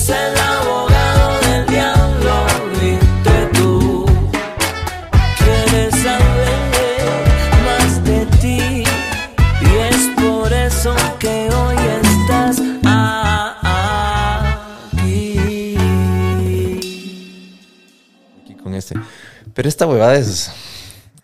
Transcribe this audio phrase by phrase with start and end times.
[0.00, 2.46] es el abogado del diablo,
[2.80, 4.06] viste tú.
[5.38, 6.58] Quieres saber
[7.66, 8.84] más de ti
[9.60, 12.60] y es por eso que hoy estás
[14.92, 15.76] aquí.
[18.42, 18.94] Aquí con este.
[19.52, 20.50] Pero esta huevada es,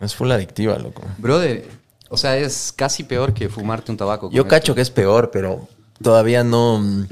[0.00, 1.02] es full adictiva, loco.
[1.16, 1.66] Brother,
[2.10, 4.30] o sea, es casi peor que fumarte un tabaco.
[4.30, 4.74] Yo cacho esto.
[4.74, 5.66] que es peor, pero
[6.02, 7.06] todavía no,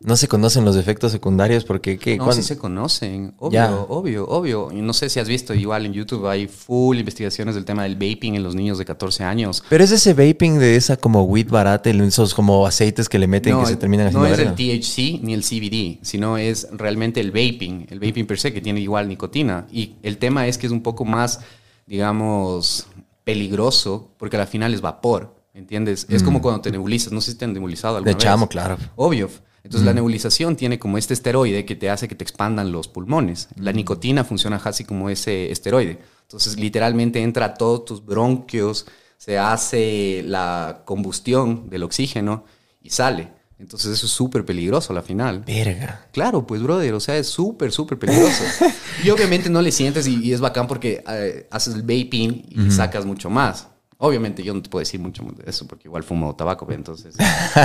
[0.00, 2.16] no se conocen los efectos secundarios porque ¿qué?
[2.16, 2.40] No, ¿Cuándo?
[2.40, 3.74] sí se conocen, obvio, Ya.
[3.74, 4.68] obvio, obvio.
[4.72, 7.94] Y no sé si has visto, igual en YouTube hay full investigaciones del tema del
[7.96, 9.64] vaping en los niños de 14 años.
[9.68, 13.58] Pero es ese vaping de esa como weed barata, esos como aceites que le meten
[13.58, 14.54] que se terminan no haciendo es el.
[14.54, 18.80] THC ni el CBD, sino es realmente el vaping, el vaping per se, que tiene
[18.80, 19.66] igual nicotina.
[19.72, 21.40] Y el tema es que es un poco más,
[21.88, 22.86] digamos,
[23.24, 26.06] peligroso, porque al final es vapor, ¿entiendes?
[26.08, 28.14] Es como cuando te nebulizas, no sé si te han nebulizado alguna Mm.
[28.14, 28.24] De vez.
[28.24, 28.78] chamo, claro.
[28.94, 29.28] Obvio.
[29.68, 33.48] Entonces la nebulización tiene como este esteroide que te hace que te expandan los pulmones.
[33.56, 35.98] La nicotina funciona así como ese esteroide.
[36.22, 38.86] Entonces literalmente entra a todos tus bronquios,
[39.18, 42.46] se hace la combustión del oxígeno
[42.80, 43.28] y sale.
[43.58, 45.40] Entonces eso es súper peligroso a la final.
[45.40, 46.06] Verga.
[46.12, 48.44] Claro, pues, brother, o sea, es súper, súper peligroso.
[49.04, 52.70] y obviamente no le sientes y, y es bacán porque eh, haces el vaping y
[52.70, 53.68] sacas mucho más.
[54.00, 57.16] Obviamente yo no te puedo decir mucho de eso porque igual fumo tabaco, entonces.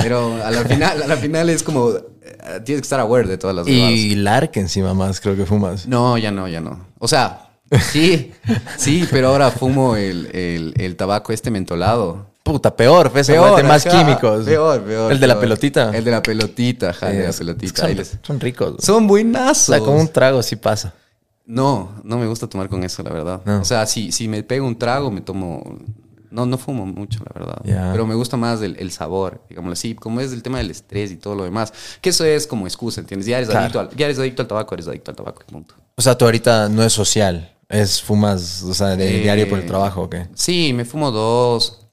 [0.02, 3.38] Pero a la final, a la final es como, eh, tienes que estar aware de
[3.38, 3.68] todas las.
[3.68, 5.86] Y Lark encima más, creo que fumas.
[5.86, 6.86] No, ya no, ya no.
[6.98, 7.50] O sea,
[7.92, 8.32] sí,
[8.76, 12.26] sí, pero ahora fumo el, el, el tabaco este mentolado.
[12.42, 14.44] Puta, peor, pues, Peor, mete más ajá, químicos.
[14.44, 15.12] Peor, peor.
[15.12, 15.40] El de la peor.
[15.42, 15.90] pelotita.
[15.96, 17.76] El de la pelotita, ajá, el de la pelotita.
[17.82, 18.74] Son, Ahí les- son ricos.
[18.80, 19.66] Son o buenazos.
[19.76, 20.92] sea, con un trago sí pasa.
[21.46, 23.40] No, no me gusta tomar con eso, la verdad.
[23.44, 23.60] No.
[23.60, 25.78] O sea, si, si me pego un trago, me tomo...
[26.34, 27.90] No, no fumo mucho, la verdad.
[27.92, 29.94] Pero me gusta más el, el sabor, digámoslo así.
[29.94, 31.72] Como es el tema del estrés y todo lo demás.
[32.00, 33.26] Que eso es como excusa, ¿entiendes?
[33.26, 33.62] Ya eres, Claro.
[33.64, 35.74] adicto, al, ya eres adicto al tabaco, eres adicto al tabaco, punto.
[35.96, 37.52] O sea, tú ahorita no es social.
[37.68, 40.26] Es fumas, o sea, de Eh, diario por el trabajo, ¿o qué?
[40.34, 41.86] Sí, me fumo dos,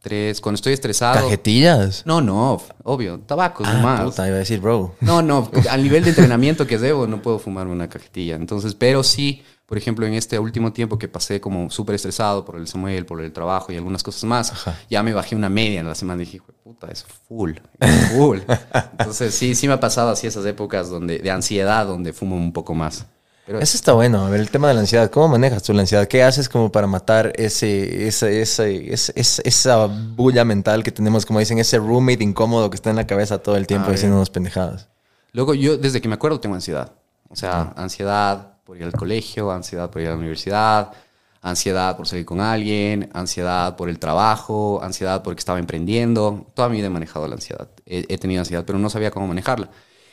[0.00, 0.40] tres.
[0.40, 1.14] Cuando estoy estresado...
[1.14, 2.02] ¿Cajetillas?
[2.06, 3.18] No, no, obvio.
[3.20, 4.02] Tabaco, Ah, nomás.
[4.02, 4.94] puta, iba a decir, bro.
[5.00, 8.36] No, no, al nivel de entrenamiento que debo, no puedo fumarme una cajetilla.
[8.36, 12.56] Entonces, pero sí, por ejemplo, en este último tiempo que pasé como súper estresado por
[12.56, 14.52] el Samuel, por el trabajo y algunas cosas más,
[14.88, 17.52] ya me bajé una media en la semana y dije, "Hijo de puta, es full,
[17.80, 18.38] es full.
[18.98, 22.52] Entonces, sí, sí me ha pasado así esas épocas donde, de ansiedad donde fumo un
[22.52, 23.06] poco más.
[23.44, 24.26] Pero Eso está bueno.
[24.26, 25.08] A ver, el tema de la ansiedad.
[25.08, 26.08] ¿Cómo manejas tú la ansiedad?
[26.08, 31.38] ¿Qué haces como para matar ese, ese, ese- ese- esa bulla mental que tenemos, como
[31.38, 34.20] dicen, ese roommate incómodo que está en la cabeza todo el tiempo diciendo ver.
[34.20, 34.88] unas pendejadas?
[35.32, 36.92] Luego yo, desde que me acuerdo, tengo ansiedad.
[37.28, 40.92] O sea, ansiedad por ir al colegio, ansiedad por ir a la universidad,
[41.40, 46.48] ansiedad por salir con alguien, ansiedad por el trabajo, ansiedad porque estaba emprendiendo.
[46.52, 47.68] Toda mi vida he manejado la ansiedad.
[47.86, 49.70] He, he tenido ansiedad, pero no sabía cómo manejarla.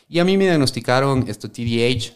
[0.08, 2.14] Y a mí me diagnosticaron esto TDAH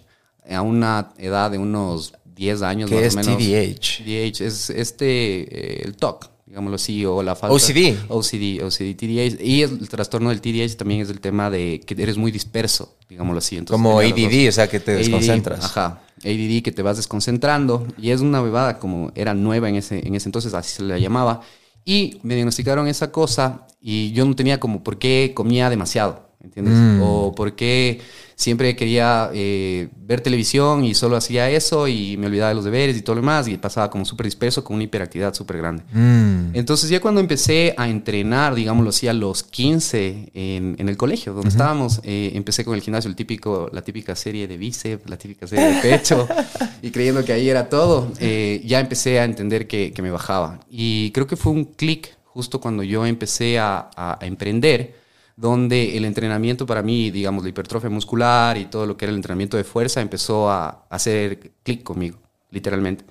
[0.55, 3.37] a una edad de unos 10 años ¿Qué más es o menos.
[3.37, 4.03] TDAH?
[4.03, 7.53] TDAH es este, eh, el TOC, digámoslo así, o la falta...
[7.53, 7.95] OCD.
[8.07, 9.44] OCD, OCD, TDAH.
[9.44, 13.38] Y el trastorno del TDAH también es el tema de que eres muy disperso, digámoslo
[13.38, 13.57] así.
[13.57, 14.50] Entonces, Como ADD, dos.
[14.50, 15.66] o sea, que te ADD, desconcentras.
[15.66, 17.85] Ajá, ADD, que te vas desconcentrando.
[18.01, 20.97] Y es una bebada como era nueva en ese, en ese entonces, así se la
[20.97, 21.41] llamaba.
[21.85, 26.73] Y me diagnosticaron esa cosa y yo no tenía como por qué comía demasiado, ¿entiendes?
[26.73, 27.01] Mm.
[27.03, 28.01] O por qué
[28.39, 32.95] siempre quería eh, ver televisión y solo hacía eso y me olvidaba de los deberes
[32.95, 35.81] y todo lo demás y pasaba como súper disperso con una hiperactividad súper grande.
[35.91, 36.51] Mm.
[36.55, 41.33] Entonces ya cuando empecé a entrenar, digámoslo así, a los 15 en, en el colegio
[41.33, 45.17] donde estábamos, eh, empecé con el gimnasio, el típico, la típica serie de bíceps, la
[45.17, 46.27] típica serie de pecho,
[46.83, 50.59] y creyendo que ahí era todo, eh, ya empecé a entender que, que me bajaba.
[50.69, 55.06] Y creo que fue un clic justo cuando yo empecé a, a- a emprender,
[55.37, 59.17] donde el entrenamiento para mí, digamos, la hipertrofia muscular y todo lo que era el
[59.17, 62.17] entrenamiento de fuerza empezó a hacer clic conmigo,
[62.49, 63.05] literalmente.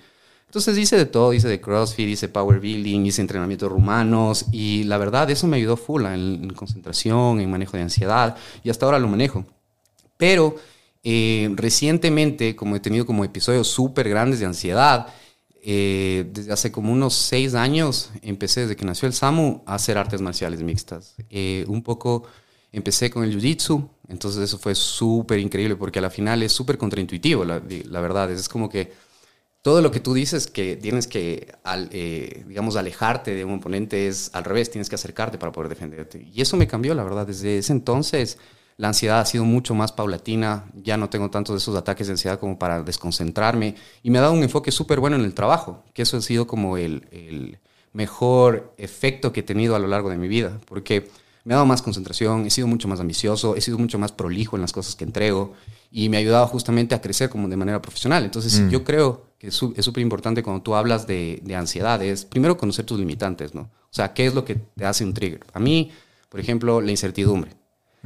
[0.47, 4.98] Entonces hice de todo, hice de CrossFit, hice Power Building, hice entrenamientos rumanos y la
[4.98, 9.06] verdad eso me ayudó full en concentración, en manejo de ansiedad y hasta ahora lo
[9.06, 9.44] manejo.
[10.16, 10.56] Pero
[11.04, 15.06] eh, recientemente, como he tenido como episodios súper grandes de ansiedad,
[15.69, 19.99] eh, desde hace como unos seis años empecé desde que nació el SAMU a hacer
[19.99, 21.17] artes marciales mixtas.
[21.29, 22.23] Eh, un poco
[22.71, 26.79] empecé con el Jiu-Jitsu, entonces eso fue súper increíble porque a la final es súper
[26.79, 28.31] contraintuitivo, la, la verdad.
[28.31, 28.93] Es como que
[29.61, 34.07] todo lo que tú dices que tienes que, al, eh, digamos, alejarte de un oponente
[34.07, 36.25] es al revés, tienes que acercarte para poder defenderte.
[36.33, 37.27] Y eso me cambió, la verdad.
[37.27, 38.39] Desde ese entonces
[38.76, 42.14] la ansiedad ha sido mucho más paulatina, ya no tengo tantos de esos ataques de
[42.14, 45.82] ansiedad como para desconcentrarme y me ha dado un enfoque súper bueno en el trabajo,
[45.94, 47.58] que eso ha sido como el, el
[47.93, 51.08] mejor efecto que he tenido a lo largo de mi vida, porque
[51.44, 54.56] me ha dado más concentración, he sido mucho más ambicioso, he sido mucho más prolijo
[54.56, 55.55] en las cosas que entrego
[55.93, 58.25] y me ha ayudado justamente a crecer como de manera profesional.
[58.25, 62.56] Entonces, yo creo que es súper importante cuando tú hablas de, de ansiedad, es primero
[62.56, 63.62] conocer tus limitantes, ¿no?
[63.62, 65.46] O sea, ¿qué es lo que te hace un trigger?
[65.55, 65.93] A mí,
[66.29, 67.52] por ejemplo, la incertidumbre,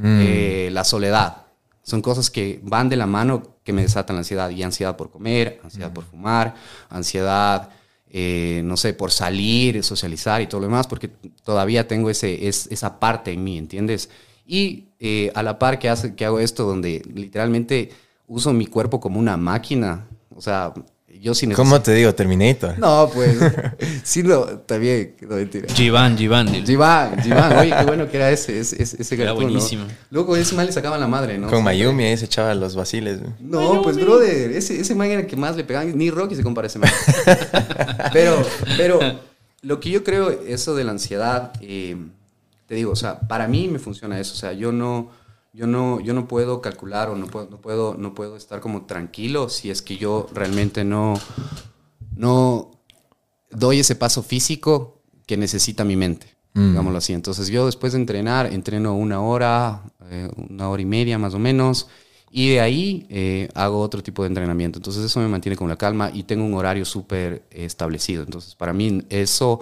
[0.02, 1.46] eh, la soledad,
[1.82, 4.50] son cosas que van de la mano que me desatan la ansiedad.
[4.50, 6.54] Y ansiedad por comer, ansiedad por fumar,
[6.88, 7.70] ansiedad,
[8.08, 11.08] eh, no sé, por salir, socializar y todo lo demás, porque
[11.44, 14.10] todavía tengo ese, es, esa parte en mí, ¿entiendes?
[14.46, 17.90] Y eh, a la par que, hace, que hago esto, donde literalmente
[18.26, 20.72] uso mi cuerpo como una máquina, o sea,
[21.20, 22.14] yo sin ¿Cómo te digo?
[22.14, 22.78] Terminator.
[22.78, 23.36] No, pues,
[24.02, 25.72] sí, no, también, no, mentira.
[25.72, 26.46] Jivan, Jivan.
[26.46, 26.66] dile.
[26.66, 29.34] Jivan, Jivan, oye, qué bueno que era ese, ese, Era cartoon, ¿no?
[29.34, 29.84] buenísimo.
[30.10, 31.48] Luego ese man le sacaban la madre, ¿no?
[31.48, 33.20] Con O sea, Mayumi ahí se echaba los vaciles.
[33.38, 35.96] No, pues, brother, ese, ese man era el que más le pegaban.
[35.96, 36.90] Ni Rocky se compara a ese man.
[38.12, 38.42] pero,
[38.76, 39.00] pero,
[39.62, 41.96] lo que yo creo, eso de la ansiedad, eh,
[42.66, 44.32] te digo, o sea, para mí me funciona eso.
[44.32, 45.10] O sea, yo no,
[45.52, 48.86] yo no, yo no puedo calcular o no puedo, no puedo, no puedo estar como
[48.86, 51.14] tranquilo si es que yo realmente no,
[52.14, 52.70] no
[53.50, 57.12] doy ese paso físico que necesita mi mente, digámoslo así.
[57.12, 61.38] Entonces yo después de entrenar, entreno una hora, eh, una hora y media más o
[61.38, 61.88] menos,
[62.32, 64.78] y de ahí eh, hago otro tipo de entrenamiento.
[64.78, 68.22] Entonces eso me mantiene con la calma y tengo un horario súper establecido.
[68.22, 69.60] Entonces para mí eso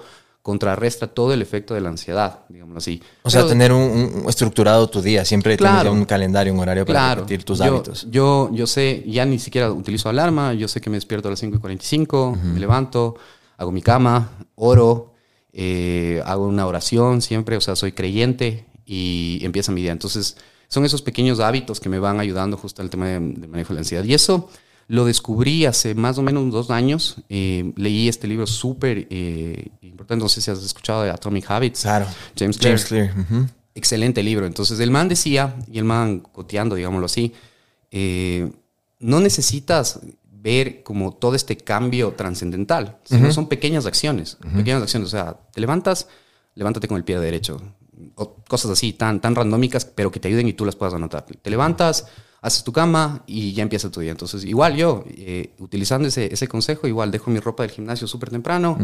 [0.48, 3.02] contrarresta todo el efecto de la ansiedad, digámoslo así.
[3.22, 5.22] O sea, Pero- tener un, un estructurado tu día.
[5.26, 5.82] Siempre Claro.
[5.82, 7.20] tienes un calendario, un horario para Claro.
[7.20, 8.06] repetir tus yo, hábitos.
[8.10, 11.38] Yo, yo sé, ya ni siquiera utilizo alarma, yo sé que me despierto a las
[11.40, 13.16] 5 y 45, me levanto,
[13.58, 15.12] hago mi cama, oro,
[15.52, 19.92] eh, hago una oración siempre, o sea, soy creyente y empieza mi día.
[19.92, 23.74] Entonces, son esos pequeños hábitos que me van ayudando justo al tema de manejo de
[23.74, 24.04] la ansiedad.
[24.04, 24.48] Y eso
[24.88, 27.16] lo descubrí hace más o menos dos años.
[27.28, 31.82] Eh, leí este libro súper eh, importante, no sé si has escuchado de Atomic Habits.
[31.82, 32.06] Claro.
[32.36, 32.78] James Clear.
[32.78, 33.18] James Clear.
[33.18, 33.46] ujú.
[33.74, 34.46] Excelente libro.
[34.46, 37.34] Entonces el man decía, y el man coteando, digámoslo así,
[37.90, 38.50] eh,
[38.98, 45.08] no necesitas ver como todo este cambio trascendental, sino son pequeñas acciones, pequeñas acciones.
[45.08, 46.08] O sea, te levantas,
[46.54, 47.60] levántate con el pie derecho.
[48.14, 51.24] O cosas así, tan, tan randómicas, pero que te ayuden y tú las puedas anotar.
[51.24, 52.06] Te levantas,
[52.40, 54.12] haces tu cama y ya empieza tu día.
[54.12, 58.30] Entonces, igual yo, eh, utilizando ese, ese consejo, igual dejo mi ropa del gimnasio súper
[58.30, 58.78] temprano,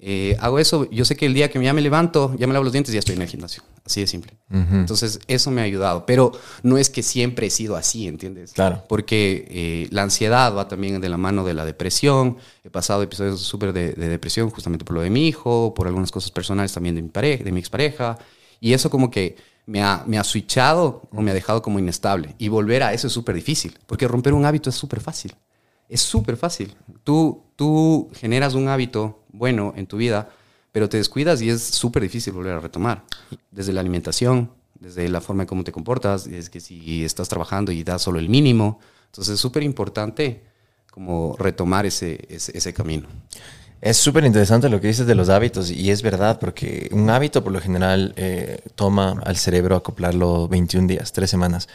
[0.00, 0.90] eh, hago eso.
[0.90, 2.98] Yo sé que el día que ya me levanto, ya me lavo los dientes, ya
[2.98, 3.62] estoy en el gimnasio.
[3.84, 4.32] Así de simple.
[4.50, 6.06] Entonces, eso me ha ayudado.
[6.06, 8.52] Pero no es que siempre he sido así, ¿entiendes?
[8.52, 8.82] Claro.
[8.88, 12.36] Porque eh, la ansiedad va también de la mano de la depresión.
[12.64, 16.10] He pasado episodios súper de, de depresión justamente por lo de mi hijo, por algunas
[16.10, 18.18] cosas personales también de mi, pareja, de mi expareja.
[18.60, 19.36] Y eso como que
[19.68, 22.34] me ha, me ha switchado o me ha dejado como inestable.
[22.38, 25.36] Y volver a eso es súper difícil, porque romper un hábito es súper fácil.
[25.90, 26.74] Es súper fácil.
[27.04, 30.30] Tú, tú generas un hábito bueno en tu vida,
[30.72, 33.04] pero te descuidas y es súper difícil volver a retomar.
[33.50, 34.50] Desde la alimentación,
[34.80, 38.18] desde la forma en cómo te comportas, es que si estás trabajando y das solo
[38.18, 38.80] el mínimo.
[39.06, 40.44] Entonces es súper importante
[40.90, 43.06] como retomar ese, ese, ese camino.
[43.80, 47.44] Es súper interesante lo que dices de los hábitos y es verdad porque un hábito
[47.44, 51.68] por lo general eh, toma al cerebro acoplarlo 21 días, 3 semanas.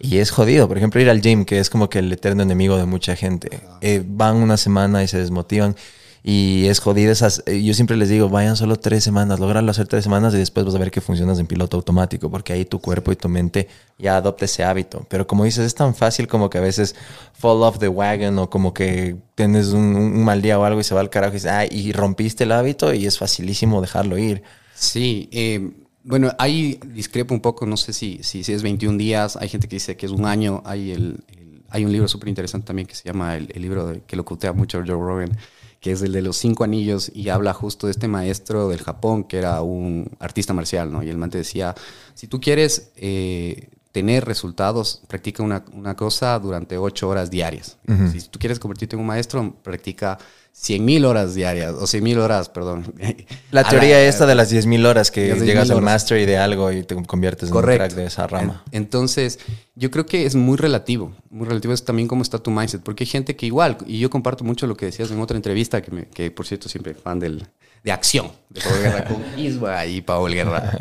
[0.00, 2.76] Y es jodido, por ejemplo, ir al gym, que es como que el eterno enemigo
[2.76, 3.60] de mucha gente.
[3.80, 5.74] Eh, van una semana y se desmotivan
[6.22, 7.12] y es jodido.
[7.12, 10.38] Esas, eh, yo siempre les digo, vayan solo tres semanas, lograrlo hacer tres semanas y
[10.38, 13.28] después vas a ver que funcionas en piloto automático, porque ahí tu cuerpo y tu
[13.28, 13.68] mente
[13.98, 15.06] ya adopta ese hábito.
[15.08, 16.94] Pero como dices, es tan fácil como que a veces
[17.32, 20.94] fall off the wagon o como que tienes un, mal día o algo y se
[20.94, 24.42] va al carajo y dices, "Ay", y rompiste el hábito y es facilísimo dejarlo ir.
[24.74, 25.70] Sí, eh,
[26.04, 29.76] bueno, ahí discrepo un poco, no sé si, si, es 21 días, hay gente que
[29.76, 31.24] dice que es un año, hay, el,
[31.68, 34.24] hay un libro súper interesante también que se llama el, el libro de- que lo
[34.24, 35.36] cutea mucho Joe Rogan,
[35.80, 39.24] que es el de los cinco anillos y habla justo de este maestro del Japón
[39.24, 41.02] que era un artista marcial, ¿no?
[41.02, 41.74] Y el man te decía,
[42.14, 47.78] si tú quieres eh, tener resultados, practica una, una cosa durante ocho horas diarias.
[48.12, 50.18] Si tú quieres convertirte en un maestro, practica
[50.52, 52.92] 100 mil horas diarias, o 100 mil horas, perdón.
[53.50, 56.70] La teoría esta de las 10.000 horas que Las 10.000 llegas al mastery de algo
[56.72, 57.84] y te conviertes en un Correcto.
[57.86, 58.62] crack de esa rama.
[58.72, 59.38] En- Entonces,
[59.76, 61.12] yo creo que es muy relativo.
[61.30, 62.82] Muy relativo es también cómo está tu mindset.
[62.82, 65.80] Porque hay gente que igual, y yo comparto mucho lo que decías en otra entrevista,
[65.80, 67.46] que, me- que por cierto siempre fan del,
[67.84, 70.76] de acción, de Paul Guerra con Iswa y Paul Guerra.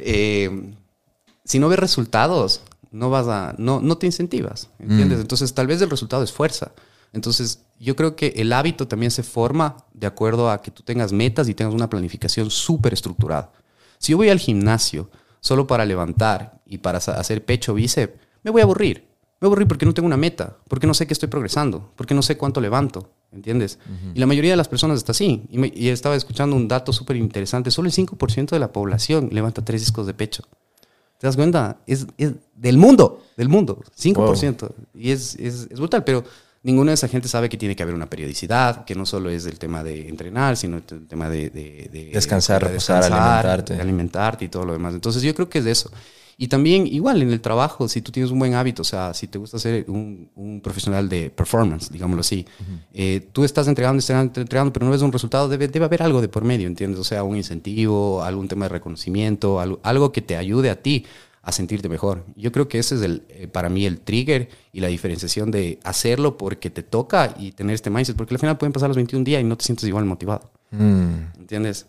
[0.00, 0.72] Eh,
[1.50, 5.20] si no ves resultados, no vas a, no, no te incentivas, ¿entiendes?
[5.20, 6.72] Entonces, tal vez el resultado es fuerza.
[7.12, 11.12] Entonces, yo creo que el hábito también se forma de acuerdo a que tú tengas
[11.12, 13.50] metas y tengas una planificación súper estructurada.
[13.98, 18.60] Si yo voy al gimnasio solo para levantar y para hacer pecho bíceps, me voy
[18.60, 19.08] a aburrir.
[19.40, 21.92] Me voy a aburrir porque no tengo una meta, porque no sé que estoy progresando,
[21.96, 23.78] porque no sé cuánto levanto, ¿entiendes?
[24.14, 25.44] Y la mayoría de las personas está así.
[25.48, 27.70] Y, me- y estaba escuchando un dato súper interesante.
[27.70, 30.44] Solo el 5% de la población levanta tres discos de pecho.
[31.20, 31.76] ¿Te das cuenta?
[31.86, 34.70] Es, es del mundo, del mundo, 5%.
[34.94, 36.24] Y es, es, es brutal, pero
[36.62, 39.44] ninguna de esa gente sabe que tiene que haber una periodicidad, que no solo es
[39.44, 41.50] el tema de entrenar, sino el tema de...
[41.50, 43.74] de- de- Descansar, de reposar, alimentarte.
[43.74, 44.94] de alimentarte y todo lo demás.
[44.94, 45.90] Entonces yo creo que es de eso.
[46.42, 49.26] Y también igual en el trabajo, si tú tienes un buen hábito, o sea, si
[49.26, 52.46] te gusta ser un, un profesional de performance, digámoslo así,
[52.94, 56.22] eh, tú estás entregando, entregando, entregando, pero no ves un resultado, debe, debe haber algo
[56.22, 56.98] de por medio, ¿entiendes?
[56.98, 61.04] O sea, un incentivo, algún tema de reconocimiento, algo, algo que te ayude a ti
[61.42, 62.24] a sentirte mejor.
[62.36, 65.78] Yo creo que ese es el, eh, para mí el trigger y la diferenciación de
[65.84, 69.24] hacerlo porque te toca y tener este mindset, porque al final pueden pasar los 21
[69.24, 70.50] días y no te sientes igual motivado.
[70.70, 71.38] Mm.
[71.38, 71.84] ¿Entiendes?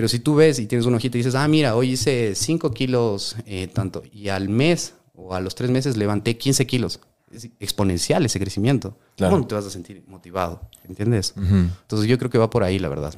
[0.00, 2.70] Pero si tú ves y tienes una hojita y dices, ah, mira, hoy hice 5
[2.70, 7.00] kilos eh, tanto, y al mes o a los 3 meses levanté 15 kilos.
[7.30, 8.96] Es exponencial ese crecimiento.
[9.18, 9.34] Claro.
[9.34, 10.62] ¿Cómo te vas a sentir motivado?
[10.88, 11.34] ¿Entiendes?
[11.36, 13.12] Entonces yo creo que va por ahí, la verdad.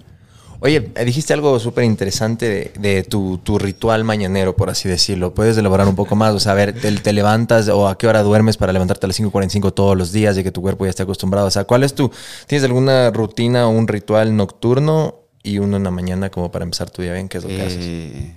[0.58, 5.34] Oye, eh, dijiste algo súper interesante de, de tu, tu ritual mañanero, por así decirlo.
[5.34, 6.34] ¿Puedes elaborar un poco más?
[6.34, 9.08] O sea, a ver, ¿te, te levantas o a qué hora duermes para levantarte a
[9.08, 11.46] las 5.45 todos los días y que tu cuerpo ya esté acostumbrado?
[11.46, 12.10] O sea, ¿cuál es tu...
[12.48, 16.90] ¿Tienes alguna rutina o un ritual nocturno y uno en la mañana como para empezar
[16.90, 17.28] tu día bien?
[17.28, 17.78] ¿Qué es lo que haces?
[17.80, 18.34] Eh,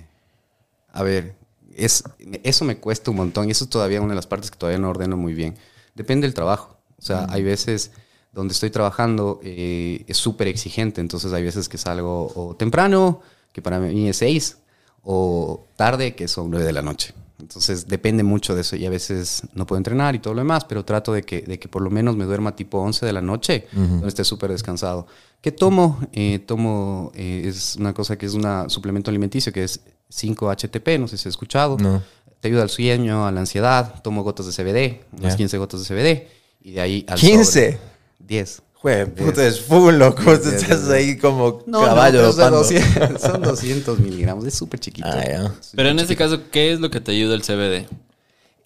[0.92, 1.34] a ver,
[1.74, 2.04] es,
[2.42, 4.78] eso me cuesta un montón y eso es todavía una de las partes que todavía
[4.78, 5.54] no ordeno muy bien.
[5.94, 6.76] Depende del trabajo.
[6.98, 7.90] O sea, hay veces
[8.32, 13.20] donde estoy trabajando eh, es súper exigente, entonces hay veces que salgo o temprano,
[13.52, 14.58] que para mí es 6,
[15.02, 17.14] o tarde, que son 9 de la noche.
[17.38, 20.64] Entonces depende mucho de eso y a veces no puedo entrenar y todo lo demás,
[20.64, 23.20] pero trato de que, de que por lo menos me duerma tipo 11 de la
[23.20, 25.06] noche, donde esté súper descansado.
[25.40, 26.00] ¿Qué tomo?
[26.12, 31.08] Eh, tomo, eh, es una cosa que es un suplemento alimenticio que es 5-HTP, no
[31.08, 31.76] sé si has escuchado.
[31.78, 32.02] No.
[32.40, 34.02] Te ayuda al sueño, a la ansiedad.
[34.02, 35.36] Tomo gotas de CBD, unas Ya.
[35.36, 36.26] 15 gotas de CBD.
[36.62, 37.44] Y de ahí al 15.
[37.72, 37.78] sobre.
[38.18, 38.62] 10.
[38.74, 40.22] Jue, puta, es full, loco.
[40.22, 40.90] Diez, Tú diez, estás diez.
[40.92, 45.08] ahí como No, caballo no, son, 200, son 200 miligramos, es súper chiquito.
[45.10, 45.50] Ah.
[45.74, 47.88] Pero en este caso, ¿qué es lo que te ayuda el CBD?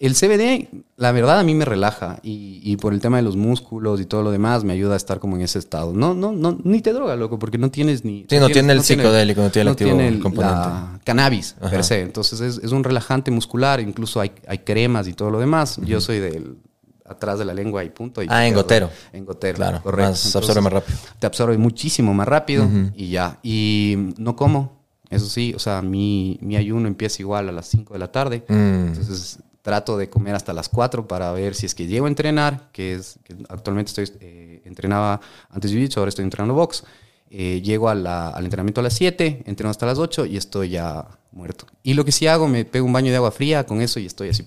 [0.01, 0.67] El CBD,
[0.97, 4.05] la verdad, a mí me relaja y, y por el tema de los músculos y
[4.05, 5.93] todo lo demás, me ayuda a estar como en ese estado.
[5.93, 8.25] No, no, no, ni te droga, loco, porque no tienes ni.
[8.27, 10.55] Sí, no tienes- tiene el psicodélico, no tiene el activo el- componente.
[10.55, 11.69] la cannabis Ajá.
[11.69, 12.01] per se.
[12.01, 15.79] Entonces es, es un relajante muscular, incluso hay, hay cremas y todo lo demás.
[15.85, 16.57] Yo soy del
[17.05, 18.23] atrás de la lengua y punto.
[18.23, 18.89] y Ah, en te- gotero.
[19.13, 20.11] En gotero, Claro, correcto.
[20.11, 20.97] más- absorbe más rápido.
[21.19, 23.37] Te absorbe muchísimo más rápido y ya.
[23.43, 24.81] Y no como,
[25.11, 28.45] eso sí, o sea, mi, mi ayuno empieza igual a las 5 de la tarde.
[28.47, 28.53] Mm.
[28.87, 32.69] Entonces trato de comer hasta las 4 para ver si es que llego a entrenar,
[32.71, 36.83] que es que actualmente estoy eh, entrenaba antes jiu-jitsu, ahora estoy entrenando box.
[37.29, 40.69] Eh, llego a la- al entrenamiento a las 7, entreno hasta las 8 y estoy
[40.69, 41.65] ya muerto.
[41.83, 44.05] Y lo que sí hago, me pego un baño de agua fría con eso y
[44.05, 44.45] estoy así,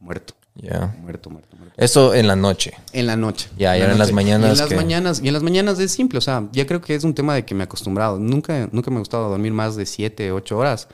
[0.00, 0.96] muerto, Ya.
[1.00, 1.74] muerto, muerto, muerto.
[1.76, 2.72] Eso en la noche.
[2.92, 3.48] En la noche.
[3.56, 5.42] Ya, y la ahora en las mañanas Y en las que- mañanas, y en las
[5.44, 7.66] mañanas es simple, o sea, ya creo que es un tema de que me he
[7.66, 8.18] acostumbrado.
[8.18, 10.88] Nunca, nunca me ha gustado dormir más de 7, 8 horas.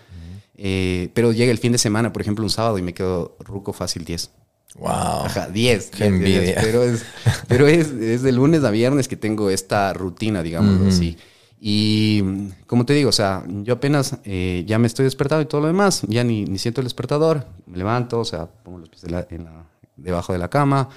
[0.62, 3.73] Eh, pero llega el fin de semana, por ejemplo, un sábado y me quedo ruco
[3.73, 4.31] fácil 10.
[4.76, 4.90] Wow.
[4.90, 5.87] Ajá, 10.
[5.90, 6.61] Qué 10, 10, envidia.
[6.61, 7.02] Pero, es,
[7.49, 11.17] pero es, es de lunes a viernes que tengo esta rutina, digamos así.
[11.59, 12.23] Y
[12.67, 15.67] como te digo, o sea, yo apenas eh, ya me estoy despertado y todo lo
[15.67, 19.11] demás, ya ni, ni siento el despertador, me levanto, o sea, pongo los pies de
[19.11, 20.88] la- en la- debajo de la cama,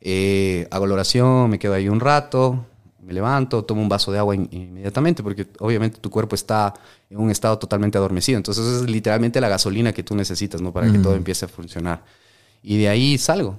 [0.00, 2.64] eh, hago la oración, me quedo ahí un rato,
[3.06, 6.74] me levanto, tomo un vaso de agua in- inmediatamente, porque obviamente tu cuerpo está
[7.08, 8.36] en un estado totalmente adormecido.
[8.36, 10.72] Entonces es literalmente la gasolina que tú necesitas, ¿no?
[10.72, 12.02] Para que todo empiece a funcionar.
[12.62, 13.56] Y de ahí salgo.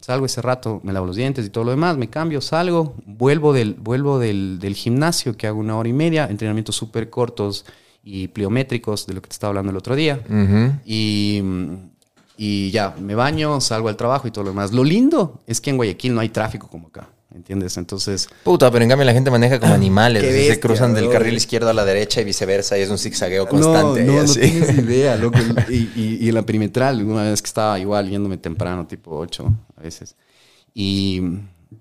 [0.00, 3.52] Salgo ese rato, me lavo los dientes y todo lo demás, me cambio, salgo, vuelvo
[3.52, 7.66] del, vuelvo del, del gimnasio que hago una hora y media, entrenamientos súper cortos
[8.02, 10.20] y pliométricos, de lo que te estaba hablando el otro día.
[10.86, 11.42] Y,
[12.38, 14.72] y ya, me baño, salgo al trabajo y todo lo demás.
[14.72, 17.76] Lo lindo es que en Guayaquil no hay tráfico como acá, ¿entiendes?
[17.76, 20.22] Entonces, Puta, pero en cambio la gente maneja como animales.
[20.22, 21.12] Qué así bestia, se cruzan del bro.
[21.12, 22.78] carril izquierdo a la derecha y viceversa.
[22.78, 24.04] Y es un zigzagueo constante.
[24.04, 25.38] No, no, no tienes idea, loco.
[25.68, 29.52] Y, y- y en la perimetral, una vez que estaba igual yéndome temprano, tipo 8
[29.76, 30.16] a veces.
[30.74, 31.22] Y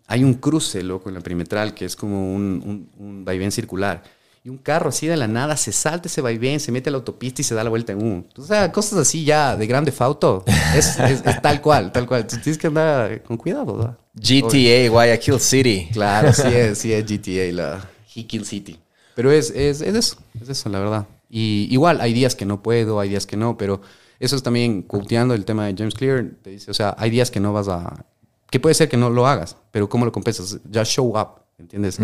[0.07, 4.03] hay un cruce, loco, en la perimetral que es como un, un, un vaivén circular.
[4.43, 6.99] Y un carro así de la nada se salta ese vaivén, se mete a la
[6.99, 8.25] autopista y se da la vuelta en.
[8.37, 10.45] O sea, cosas así ya de grande fauto.
[10.75, 12.25] Es, es- es tal cual, tal cual.
[12.25, 13.97] Tienes que andar con cuidado, ¿verdad?
[14.19, 15.89] GTA, Guayaquil City.
[15.91, 18.79] Claro, sí es, sí es GTA, la Hickil City.
[19.15, 21.07] Pero es, es, es eso, es eso, la verdad.
[21.29, 23.81] Y igual, hay días que no puedo, hay días que no, pero
[24.19, 26.25] eso es también quoteando el tema de James Clear.
[26.41, 28.05] Te dice, o sea, hay días que no vas a.
[28.49, 30.59] que puede ser que no lo hagas, pero ¿cómo lo compensas?
[30.69, 31.99] Ya show up, ¿entiendes?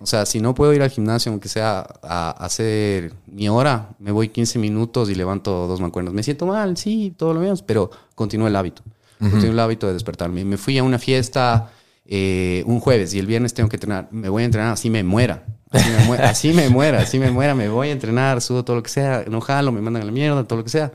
[0.00, 4.12] O sea, si no puedo ir al gimnasio, aunque sea a, hacer mi hora, me
[4.12, 6.14] voy 15 minutos y levanto dos mancuernas.
[6.14, 8.82] Me siento mal, sí, todo lo menos, pero continúo el hábito.
[9.18, 10.44] Continúo el hábito de despertarme.
[10.44, 11.70] Me fui a una fiesta
[12.04, 14.08] eh, un jueves y el viernes tengo que entrenar.
[14.10, 15.44] Me voy a entrenar así me muera.
[15.70, 17.54] Así me, muera, así me muera, así me muera.
[17.54, 19.24] Me voy a entrenar, sudo todo lo que sea.
[19.28, 20.92] No jalo, me mandan a la mierda, todo lo que sea.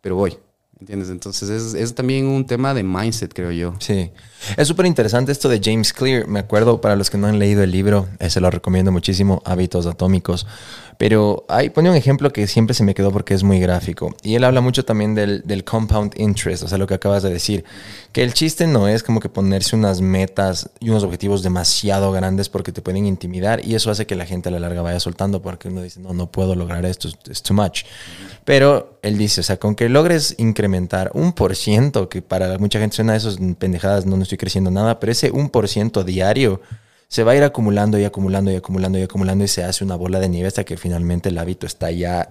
[0.00, 0.36] Pero voy.
[0.80, 1.10] ¿entiendes?
[1.10, 3.74] Entonces es, es también un tema de mindset, creo yo.
[3.78, 4.10] Sí.
[4.56, 6.26] Es súper interesante esto de James Clear.
[6.26, 9.42] Me acuerdo, para los que no han leído el libro, eh, se lo recomiendo muchísimo,
[9.44, 10.46] Hábitos Atómicos.
[11.00, 14.14] Pero ahí pone un ejemplo que siempre se me quedó porque es muy gráfico.
[14.22, 17.64] Y él habla mucho también del, compound interest, o sea, lo que acabas de decir.
[18.12, 22.50] Que el chiste no es como que ponerse unas metas y unos objetivos demasiado grandes
[22.50, 25.40] porque te pueden intimidar y eso hace que la gente a la larga vaya soltando
[25.40, 27.84] porque uno dice, no, no puedo lograr esto, es too much.
[28.44, 32.78] Pero él dice, o sea, con que logres incrementar un por ciento, que para mucha
[32.78, 36.04] gente suena a esos pendejadas, no, no estoy creciendo nada, pero ese un por ciento
[36.04, 36.60] diario
[37.08, 39.96] se va a ir acumulando y acumulando y acumulando y acumulando y se hace una
[39.96, 42.28] bola de nieve hasta que finalmente el hábito está ya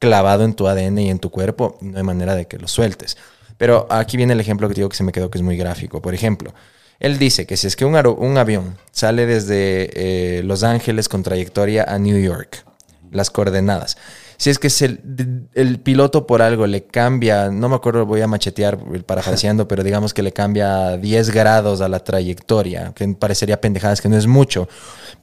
[0.00, 3.16] clavado en tu ADN y en tu cuerpo no hay manera de que lo sueltes.
[3.56, 5.56] Pero aquí viene el ejemplo que te digo que se me quedó que es muy
[5.56, 6.02] gráfico.
[6.02, 6.52] Por ejemplo,
[6.98, 11.22] él dice que si es que un, un avión sale desde eh, Los Ángeles con
[11.22, 12.64] trayectoria a New York,
[13.12, 13.96] las coordenadas.
[14.38, 18.20] Si es que se- d- el piloto por algo le cambia, no me acuerdo, voy
[18.20, 23.60] a machetear parafraseando, pero digamos que le cambia 10 grados a la trayectoria, que parecería
[23.60, 24.68] pendejadas que no es mucho,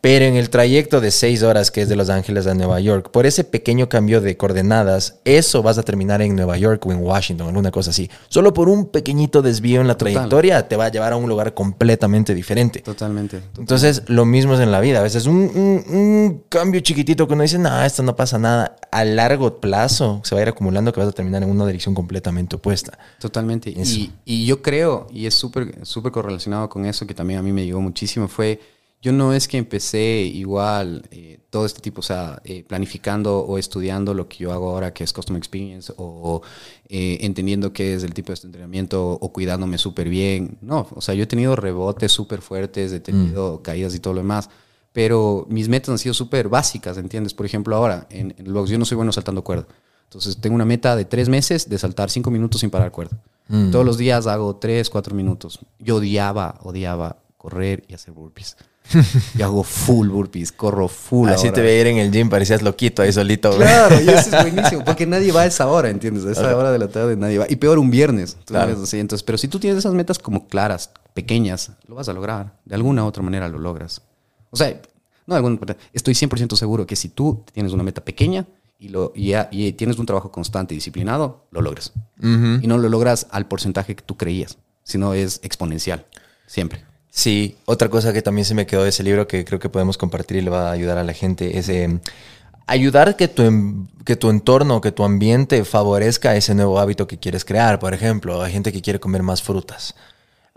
[0.01, 3.10] pero en el trayecto de 6 horas que es de Los Ángeles a Nueva York,
[3.12, 7.00] por ese pequeño cambio de coordenadas, eso vas a terminar en Nueva York o en
[7.01, 8.10] Washington, alguna cosa así.
[8.29, 10.13] Solo por un pequeñito desvío en la Total.
[10.13, 12.79] trayectoria te va a llevar a un lugar completamente diferente.
[12.82, 13.41] Totalmente.
[13.58, 15.00] Entonces, lo mismo es en la vida.
[15.00, 18.75] A veces un, un- un cambio chiquitito que uno dice, no, esto no pasa nada.
[18.91, 21.95] A largo plazo se va a ir acumulando que vas a terminar en una dirección
[21.95, 22.98] completamente opuesta.
[23.19, 23.69] Totalmente.
[23.69, 27.51] Y, y yo creo, y es súper súper correlacionado con eso, que también a mí
[27.51, 28.60] me llegó muchísimo, fue,
[29.01, 33.57] yo no es que empecé igual eh, todo este tipo, o sea, eh, planificando o
[33.57, 36.41] estudiando lo que yo hago ahora, que es Customer Experience, o
[36.88, 40.57] eh, entendiendo qué es el tipo de entrenamiento, o cuidándome súper bien.
[40.62, 44.22] No, o sea, yo he tenido rebotes súper fuertes, he tenido caídas y todo lo
[44.22, 44.50] demás.
[44.93, 47.33] Pero mis metas han sido súper básicas, ¿entiendes?
[47.33, 49.65] Por ejemplo, ahora, en, en box, yo no soy bueno saltando cuerda.
[50.05, 53.17] Entonces, tengo una meta de tres meses de saltar cinco minutos sin parar cuerda.
[53.71, 55.59] Todos los días hago tres, cuatro minutos.
[55.79, 58.55] Yo odiaba, odiaba correr y hacer burpees.
[59.35, 61.29] Yo hago full burpees, corro full.
[61.29, 61.55] Así ahora.
[61.55, 63.50] te veía ir en el gym, parecías loquito ahí solito.
[63.50, 63.68] güey.
[63.68, 66.25] Claro, y eso es buenísimo, porque nadie va a esa hora, ¿entiendes?
[66.25, 67.46] A esa hora de la tarde nadie va.
[67.50, 68.37] Y peor un viernes.
[68.46, 68.72] Claro.
[68.72, 72.53] Entonces, pero si tú tienes esas metas como claras, pequeñas, lo vas a lograr.
[72.65, 74.01] De alguna u otra manera lo logras.
[74.53, 74.79] O sea,
[75.25, 75.35] no
[75.94, 78.46] estoy 100% seguro que si tú tienes una meta pequeña
[78.77, 81.92] y, lo, y, y tienes un trabajo constante y disciplinado, lo logras.
[82.22, 86.05] Y no lo logras al porcentaje que tú creías, sino es exponencial,
[86.46, 86.85] siempre.
[87.09, 89.98] Sí, otra cosa que también se me quedó de ese libro que creo que podemos
[89.98, 92.00] compartir y le va a ayudar a la gente es eh,
[92.68, 97.46] ayudar que tu, que tu entorno, que tu ambiente favorezca ese nuevo hábito que quieres
[97.46, 97.79] crear.
[97.79, 99.96] Por ejemplo, hay gente que quiere comer más frutas.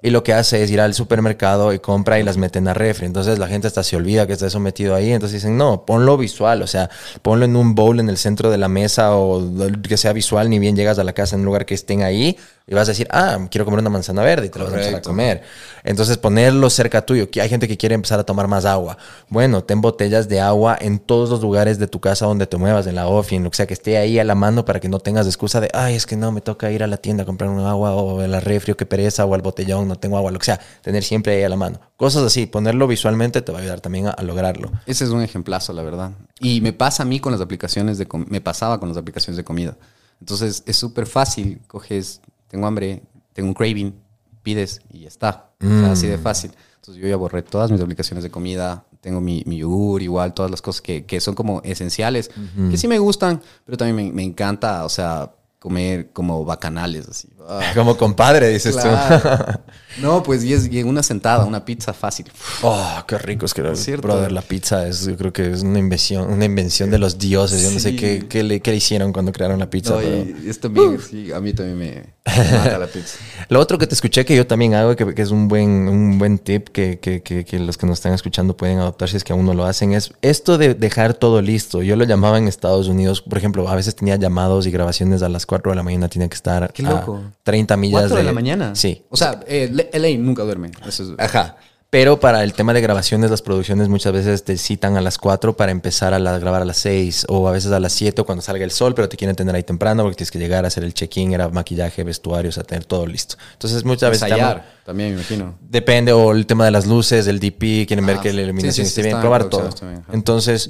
[0.02, 2.74] Y lo que hace es ir al supermercado y compra y las mete en la
[2.74, 3.06] refri.
[3.06, 5.10] Entonces la gente hasta se olvida que está eso metido ahí.
[5.10, 6.60] Entonces dicen, no, ponlo visual.
[6.60, 6.90] O sea,
[7.22, 9.42] ponlo en un bowl en el centro de la mesa o
[9.82, 10.50] que sea visual.
[10.50, 12.36] Ni bien llegas a la casa en un lugar que estén ahí
[12.68, 14.76] y vas a decir, ah, quiero comer una manzana verde y te la vas a
[14.76, 15.42] empezar a comer.
[15.84, 17.28] Entonces ponerlo cerca tuyo.
[17.40, 18.98] Hay gente que quiere empezar a tomar más agua.
[19.28, 22.88] Bueno, ten botellas de agua en todos los lugares de tu casa donde te muevas,
[22.88, 24.88] en la ofi, en lo que sea, que esté ahí a la mano para que
[24.88, 27.26] no tengas excusa de, ay, es que no, me toca ir a la tienda a
[27.26, 30.16] comprar un agua o en la refri o qué pereza o al botellón, no tengo
[30.16, 30.60] agua, lo que sea.
[30.82, 31.80] Tener siempre ahí a la mano.
[31.96, 34.72] Cosas así, ponerlo visualmente te va a ayudar también a, a lograrlo.
[34.86, 36.10] Ese es un ejemplazo, la verdad.
[36.40, 39.44] Y me pasa a mí con las aplicaciones de me pasaba con las aplicaciones de
[39.44, 39.76] comida.
[40.20, 43.94] Entonces es súper fácil, coges, tengo hambre, tengo un craving,
[44.42, 45.50] pides y ya está.
[45.60, 46.52] O sea, así de fácil.
[46.76, 50.50] Entonces yo ya borré todas mis aplicaciones de comida, tengo mi, mi yogur, igual, todas
[50.50, 52.30] las cosas que, que son como esenciales,
[52.70, 57.28] que sí me gustan, pero también me, me encanta, o sea, comer como bacanales, así.
[57.48, 59.60] Ah, Como compadre, dices claro.
[60.02, 62.26] No, pues y, es, y una sentada, una pizza fácil.
[62.26, 62.32] tú.
[62.64, 64.06] Oh, qué rico es que Es cierto.
[64.06, 67.62] brother, la pizza es, yo creo que es una invención, una invención de los dioses.
[67.62, 69.94] Yo no sé qué, qué le, qué le hicieron cuando crearon la pizza.
[69.94, 71.86] No, pero- y es también, sí, a mí también me,
[72.26, 73.16] me mata la pizza.
[73.48, 76.18] Lo otro que te escuché que yo también hago, que, que es un buen, un
[76.18, 79.24] buen tip que, que- que- que los que nos están escuchando pueden adoptar si es
[79.24, 81.80] que aún no lo hacen, es esto de dejar todo listo.
[81.82, 85.30] Yo lo llamaba en Estados Unidos, por ejemplo, a veces tenía llamados y grabaciones a
[85.30, 87.22] las 4 de la mañana, tenía que estar Qué a loco.
[87.46, 88.74] 30 millas ¿Cuatro de la mañana?
[88.74, 89.04] Sí.
[89.08, 90.72] O sea, eh, LA nunca duerme.
[90.84, 91.56] Eso es- Ajá.
[91.88, 95.56] Pero para el tema de grabaciones, las producciones muchas veces te citan a las 4
[95.56, 98.42] para empezar a la- grabar a las 6 o a veces a las 7 cuando
[98.42, 100.82] salga el sol, pero te quieren tener ahí temprano porque tienes que llegar a hacer
[100.82, 103.36] el check-in, era maquillaje, vestuario, o sea, tener todo listo.
[103.52, 104.24] Entonces muchas veces...
[104.24, 105.56] Ensayar, también me imagino.
[105.60, 108.72] Depende, o el tema de las luces, del DP, quieren ver Ah, que la iluminación
[108.74, 109.70] sí, sí, esté bien, probar todo.
[110.12, 110.68] Entonces,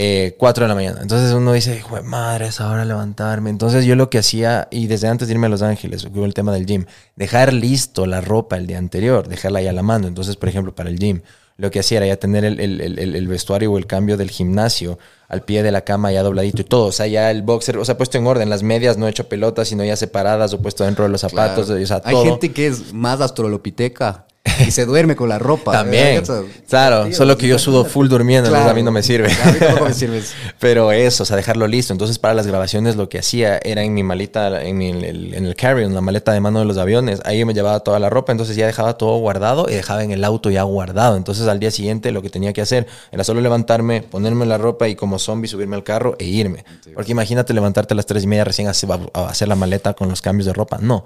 [0.00, 1.00] eh, 4 de la mañana.
[1.02, 3.50] Entonces uno dice, hijo de madre, es ahora levantarme.
[3.50, 6.34] Entonces yo lo que hacía, y desde antes de irme a Los Ángeles, hubo el
[6.34, 10.06] tema del gym, dejar listo la ropa el día anterior, dejarla ahí a la mano.
[10.06, 11.20] Entonces, por ejemplo, para el gym,
[11.56, 14.96] lo que hacía era ya tener el, el- el- vestuario o el cambio del gimnasio
[15.28, 16.86] al pie de la cama ya dobladito y todo.
[16.86, 19.66] O sea, ya el boxer, o sea, puesto en orden, las medias no hecho pelotas,
[19.66, 21.82] sino ya separadas o puesto dentro de los zapatos, Claro.
[21.82, 22.24] o sea, Hay todo.
[22.24, 24.26] gente que es más astrolopiteca
[24.66, 25.72] y se duerme con la ropa.
[25.72, 26.42] También, ¿verdad?
[26.68, 29.28] claro, Tío, solo que yo sudo full durmiendo, entonces a mí no me sirve.
[29.44, 30.32] A mí tampoco me sirve eso.
[30.58, 31.92] Pero eso, o sea, dejarlo listo.
[31.92, 35.34] Entonces, para las grabaciones lo que hacía era en mi maleta, en, mi- en el,
[35.34, 37.20] en el carry-on, la maleta de mano de los aviones.
[37.24, 40.24] Ahí me llevaba toda la ropa, entonces ya dejaba todo guardado y dejaba en el
[40.24, 41.16] auto ya guardado.
[41.16, 44.88] Entonces, al día siguiente lo que tenía que hacer era solo levantarme, ponerme la ropa
[44.88, 46.64] y como zombie subirme al carro e irme.
[46.94, 50.20] Porque imagínate levantarte a las tres y media recién a hacer la maleta con los
[50.22, 50.78] cambios de ropa.
[50.80, 51.04] No.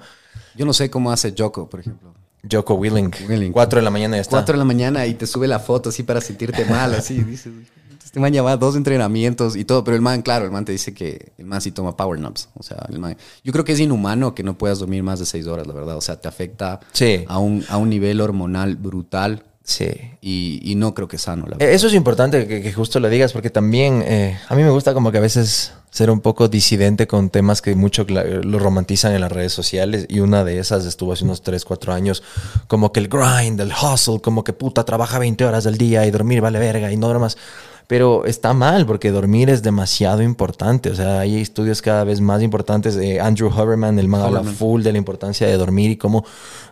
[0.54, 2.14] Yo no sé cómo hace Joko, por ejemplo.
[2.50, 3.52] Joko Willing, Willing.
[3.52, 4.36] 4 de la mañana ya está.
[4.38, 7.22] 4 de la mañana y te sube la foto así para sentirte mal, así.
[7.22, 7.52] Dices,
[8.04, 10.92] este man lleva dos entrenamientos y todo, pero el man, claro, el man te dice
[10.92, 12.48] que el man sí toma power naps.
[12.58, 15.24] O sea, el man, yo creo que es inhumano que no puedas dormir más de
[15.26, 15.96] 6 horas, la verdad.
[15.96, 17.24] O sea, te afecta Sí.
[17.28, 19.86] a, un, a un nivel hormonal brutal Sí.
[20.20, 21.68] y, y no creo que sano, la verdad.
[21.68, 24.70] Eh, Eso es importante que, que justo lo digas, porque también eh, a mí me
[24.70, 29.12] gusta como que a veces ser un poco disidente con temas que mucho lo romantizan
[29.14, 30.06] en las redes sociales.
[30.08, 32.22] Y una de esas estuvo hace unos 3, 4 años,
[32.66, 36.10] como que el grind, el hustle, como que puta, trabaja 20 horas al día y
[36.10, 37.36] dormir vale verga y no duermas.
[37.88, 40.88] Pero está mal porque dormir es demasiado importante.
[40.90, 42.96] O sea, hay estudios cada vez más importantes.
[42.96, 46.24] Eh, Andrew Huberman, el man habla full de la importancia de dormir y cómo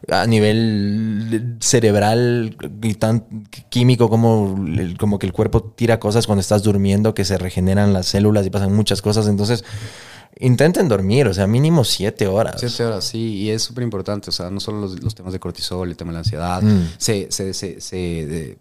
[0.08, 3.24] a nivel cerebral y tan
[3.68, 4.58] químico como,
[4.98, 8.50] como que el cuerpo tira cosas cuando estás durmiendo, que se regeneran las células y
[8.50, 9.26] pasan muchas cosas.
[9.26, 9.64] Entonces,
[10.38, 12.56] intenten dormir, o sea, mínimo siete horas.
[12.58, 15.40] Siete horas, sí, y es súper importante, o sea, no solo los, los temas de
[15.40, 16.88] cortisol, el tema de la ansiedad, Mm.
[16.98, 18.58] se, se, se, se, de-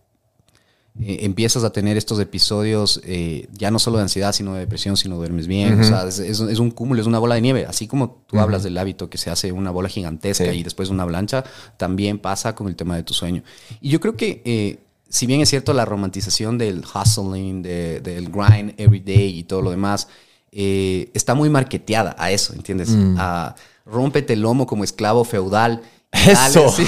[1.01, 4.97] eh, empiezas a tener estos episodios eh, ya no solo de ansiedad, sino de depresión,
[4.97, 7.41] si no duermes bien, o sea, es, es- es un cúmulo, es una bola de
[7.41, 10.59] nieve, así como tú hablas del hábito que se hace una bola gigantesca Sí.
[10.59, 11.43] y después una avalancha,
[11.77, 13.43] también pasa con el tema de tu sueño.
[13.81, 14.41] Y yo creo que...
[14.45, 14.79] eh,
[15.11, 19.63] si bien es cierto la romantización del hustling, de- del grind every day y todo
[19.63, 20.07] lo demás,
[20.51, 22.89] eh, está muy marketeada a eso, ¿entiendes?
[23.17, 23.55] A
[23.87, 25.81] rómpete el lomo como esclavo feudal.
[26.13, 26.69] Y dale, Eso.
[26.69, 26.85] sí,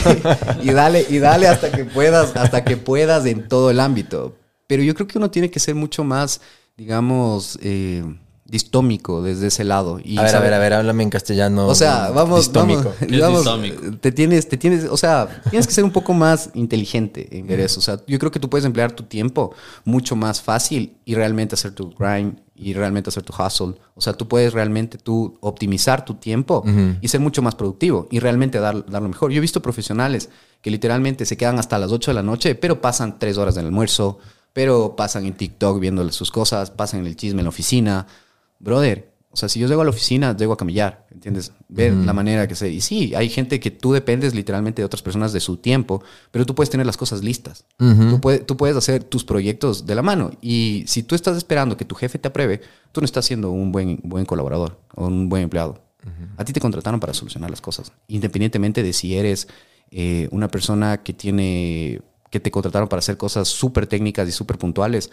[0.64, 4.36] y dale, y dale hasta que puedas, hasta que puedas en todo el ámbito.
[4.68, 6.42] Pero yo creo que uno tiene que ser mucho más,
[6.78, 8.04] digamos, eh,
[8.52, 10.00] distómico desde ese lado.
[10.04, 11.68] Y a ver, a ver, a ver, háblame en castellano.
[11.68, 12.84] o sea, vamos, distómico.
[12.84, 13.98] vamos, ¿Qué es digamos, distómico?
[14.00, 17.62] te tienes, te tienes, o sea, tienes que ser un poco más inteligente en ver
[17.62, 17.80] eso.
[17.80, 21.56] O sea, yo creo que tú puedes emplear tu tiempo mucho más fácil y realmente
[21.56, 23.76] hacer tu grind y realmente hacer tu hustle.
[23.96, 26.64] O sea, tú puedes realmente tú optimizar tu tiempo
[27.00, 29.32] y ser mucho más productivo y realmente dar, dar lo mejor.
[29.32, 30.30] Yo he visto profesionales
[30.62, 33.68] que literalmente se quedan hasta las 8 de la noche, pero pasan 3 horas del
[33.68, 34.20] almuerzo,
[34.52, 38.08] pero pasan en TikTok viendo sus cosas, pasan en el chisme en la oficina.
[38.62, 41.54] Brother, o sea, si yo llego a la oficina, llego a camellar, ¿entiendes?
[41.70, 42.70] Ver la manera que se...
[42.70, 46.46] Y sí, hay gente que tú dependes literalmente de otras personas de su tiempo, pero
[46.46, 47.64] tú puedes tener las cosas listas.
[47.78, 50.32] tú, puedes, tú puedes hacer tus proyectos de la mano.
[50.42, 52.60] Y si tú estás esperando que tu jefe te apruebe,
[52.92, 55.82] tú no estás siendo un buen, buen colaborador o un buen empleado.
[56.36, 59.48] A ti te contrataron para solucionar las cosas, independientemente de si eres
[59.92, 62.02] eh, una persona que tiene...
[62.30, 65.10] que te contrataron para hacer cosas súper técnicas y súper puntuales.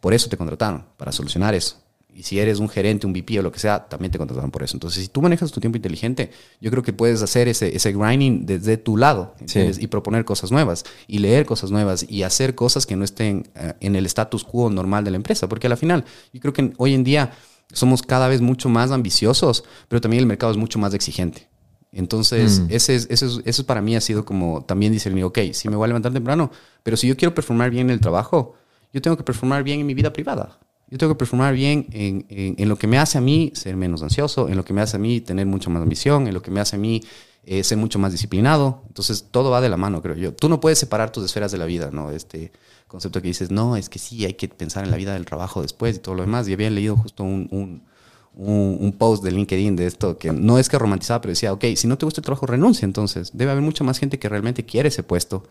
[0.00, 1.76] Por eso te contrataron, para solucionar eso.
[2.14, 4.62] Y si eres un gerente, un VP o lo que sea, también te contrataron por
[4.62, 4.76] eso.
[4.76, 8.44] Entonces, si tú manejas tu tiempo inteligente, yo creo que puedes hacer ese, ese grinding
[8.46, 9.34] desde tu lado
[9.80, 13.72] y proponer cosas nuevas y leer cosas nuevas y hacer cosas que no estén eh,
[13.80, 15.48] en el status quo normal de la empresa.
[15.48, 17.32] Porque al final, yo creo que hoy en día
[17.72, 21.48] somos cada vez mucho más ambiciosos, pero también el mercado es mucho más exigente.
[21.90, 25.68] Entonces, ese, es, ese es- eso para mí ha sido como también discernir, ok, sí
[25.68, 26.50] me voy a levantar temprano,
[26.82, 28.54] pero si yo quiero performar bien en el trabajo,
[28.92, 30.58] yo tengo que performar bien en mi vida privada.
[30.92, 34.50] Yo tengo que performar bien en, lo que me hace a mí ser menos ansioso,
[34.50, 36.60] en lo que me hace a mí tener mucha más ambición, en lo que me
[36.60, 37.02] hace a mí
[37.46, 38.82] eh, ser mucho más disciplinado.
[38.88, 40.34] Entonces, todo va de la mano, creo yo.
[40.34, 42.10] Tú no puedes separar tus esferas de la vida, ¿no?
[42.10, 42.52] Este
[42.88, 45.62] concepto que dices, no, es que sí, hay que pensar en la vida del trabajo
[45.62, 46.46] después y todo lo demás.
[46.46, 51.22] Y había leído justo un post de LinkedIn de esto que no es que romantizaba,
[51.22, 52.84] pero decía, ok, si no te gusta el trabajo, renuncia.
[52.84, 55.44] Entonces, debe haber mucha más gente que realmente quiere ese puesto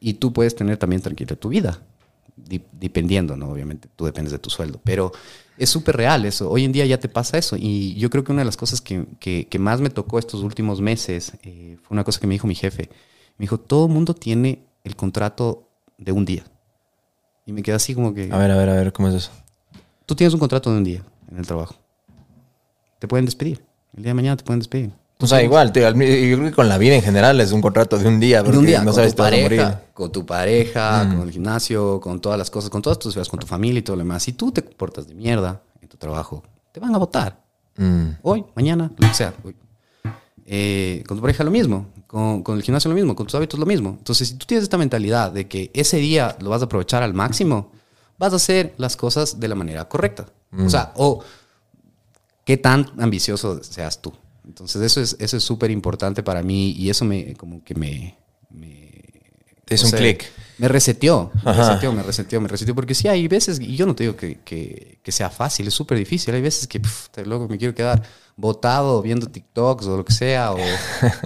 [0.00, 1.80] y tú puedes tener también tranquila tu vida.
[2.36, 3.50] Di- Dependiendo, ¿no?
[3.50, 4.80] Obviamente, tú dependes de tu sueldo.
[4.84, 5.12] Pero
[5.58, 6.50] es súper real eso.
[6.50, 7.56] Hoy en día ya te pasa eso.
[7.58, 10.42] Y yo creo que una de las cosas que, que- que más me tocó estos
[10.42, 12.88] últimos meses eh, fue una cosa que me dijo mi jefe.
[13.38, 15.68] Me dijo, todo el mundo tiene el contrato
[15.98, 16.44] de un día.
[17.46, 18.32] Y me quedé así como que...
[18.32, 19.30] A ver, a ver, a ver, ¿cómo es eso?
[20.06, 21.74] Tú tienes un contrato de un día en el trabajo.
[22.98, 23.64] Te pueden despedir.
[23.96, 24.92] El día de mañana te pueden despedir.
[25.22, 27.96] O sea, igual, tío, yo creo que con la vida en general es un contrato
[27.96, 29.42] de un día, De un porque día, no con, sabes tu si te vas a
[29.42, 29.60] morir.
[29.60, 33.28] pareja, con tu pareja, con el gimnasio, con todas las cosas, con todas tus esferas,
[33.28, 34.22] con tu familia y todo lo demás.
[34.22, 37.40] Si tú te portas de mierda en tu trabajo, te van a votar.
[37.76, 38.08] Mm.
[38.22, 39.32] Hoy, mañana, lo que sea.
[40.44, 43.58] Eh, con tu pareja lo mismo, con, con el gimnasio lo mismo, con tus hábitos
[43.60, 43.90] lo mismo.
[43.98, 47.14] Entonces, si tú tienes esta mentalidad de que ese día lo vas a aprovechar al
[47.14, 47.70] máximo,
[48.18, 50.26] vas a hacer las cosas de la manera correcta.
[50.58, 51.22] O sea, o
[52.44, 54.12] qué tan ambicioso seas tú.
[54.46, 58.16] Entonces, eso es eso es súper importante para mí y eso me como que me...
[58.50, 58.90] me
[59.70, 60.24] un clic.
[60.58, 62.74] Me reseteó, me reseteó, me reseteó, me reseteó.
[62.74, 65.74] Porque sí, hay veces, y yo no te digo que, que, que sea fácil, es
[65.74, 66.34] súper difícil.
[66.34, 68.02] Hay veces que, pf, te- luego me quiero quedar
[68.36, 70.58] botado viendo TikToks o lo que sea, o,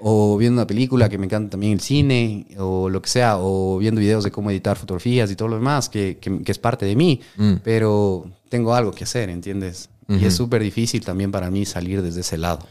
[0.00, 3.36] o, o viendo una película que me encanta también el cine, o lo que sea,
[3.38, 6.58] o viendo videos de cómo editar fotografías y todo lo demás, que, que- que es
[6.58, 7.20] parte de mí.
[7.36, 7.54] Mm.
[7.62, 9.88] Pero tengo algo que hacer, ¿entiendes?
[10.20, 12.66] Y es súper difícil también para mí salir desde ese lado.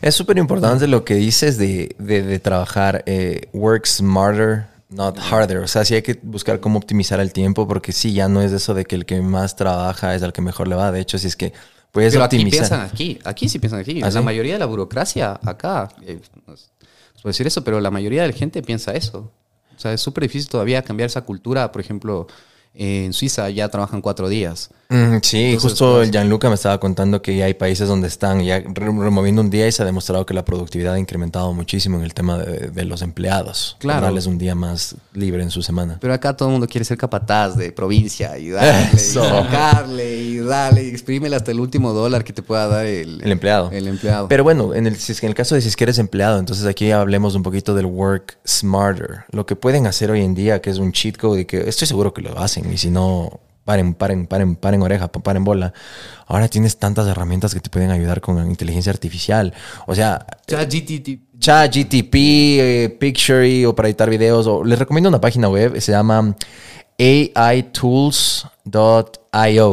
[0.00, 5.58] Es súper importante lo que dices de, de- de trabajar eh, work smarter, not harder.
[5.58, 8.52] O sea, sí hay que buscar cómo optimizar el tiempo porque sí, ya no es
[8.52, 10.90] eso de que el que más trabaja es al que mejor le va.
[10.92, 11.52] De hecho, si es que
[11.92, 12.60] puedes Pero aquí optimizar.
[12.60, 14.00] piensan aquí, aquí sí piensan aquí.
[14.02, 14.20] ¿Ah, la sí?
[14.20, 16.54] mayoría de la burocracia acá, eh, no
[17.22, 19.30] puede decir eso, pero la mayoría de la gente piensa eso.
[19.76, 21.70] O sea, es súper difícil todavía cambiar esa cultura.
[21.72, 22.26] Por ejemplo,
[22.74, 24.70] en Suiza ya trabajan cuatro días.
[24.88, 28.08] Mm, sí, Entonces, justo pues- el Gianluca me estaba contando que ya hay países donde
[28.08, 31.52] están ya re- removiendo un día y se ha demostrado que la productividad ha incrementado
[31.52, 33.76] muchísimo en el tema de, de los empleados.
[33.80, 34.02] Claro.
[34.02, 35.98] Darles un día más libre en su semana.
[36.00, 39.24] Pero acá todo el mundo quiere ser capataz de provincia y darle, Eso.
[39.24, 43.20] y sacarle, y darle, y exprímele hasta el último dólar que te pueda dar el,
[43.22, 43.70] El empleado.
[43.72, 44.28] El empleado.
[44.28, 46.90] Pero bueno, en el, en el caso de si es que eres empleado, entonces aquí
[46.90, 49.24] hablemos un poquito del work smarter.
[49.30, 51.88] Lo que pueden hacer hoy en día, que es un cheat code y que estoy
[51.88, 52.70] seguro que lo hacen.
[52.72, 55.72] Y si no, paren, paren, paren, paren oreja, pa- paren bola.
[56.26, 59.52] Ahora tienes tantas herramientas que te pueden ayudar con inteligencia artificial.
[59.86, 61.20] O sea, Ya GTT.
[61.38, 64.46] Chat, GTP, eh, Pictory o para editar videos.
[64.46, 66.34] O, les recomiendo una página web, se llama
[66.98, 68.50] aitools.io,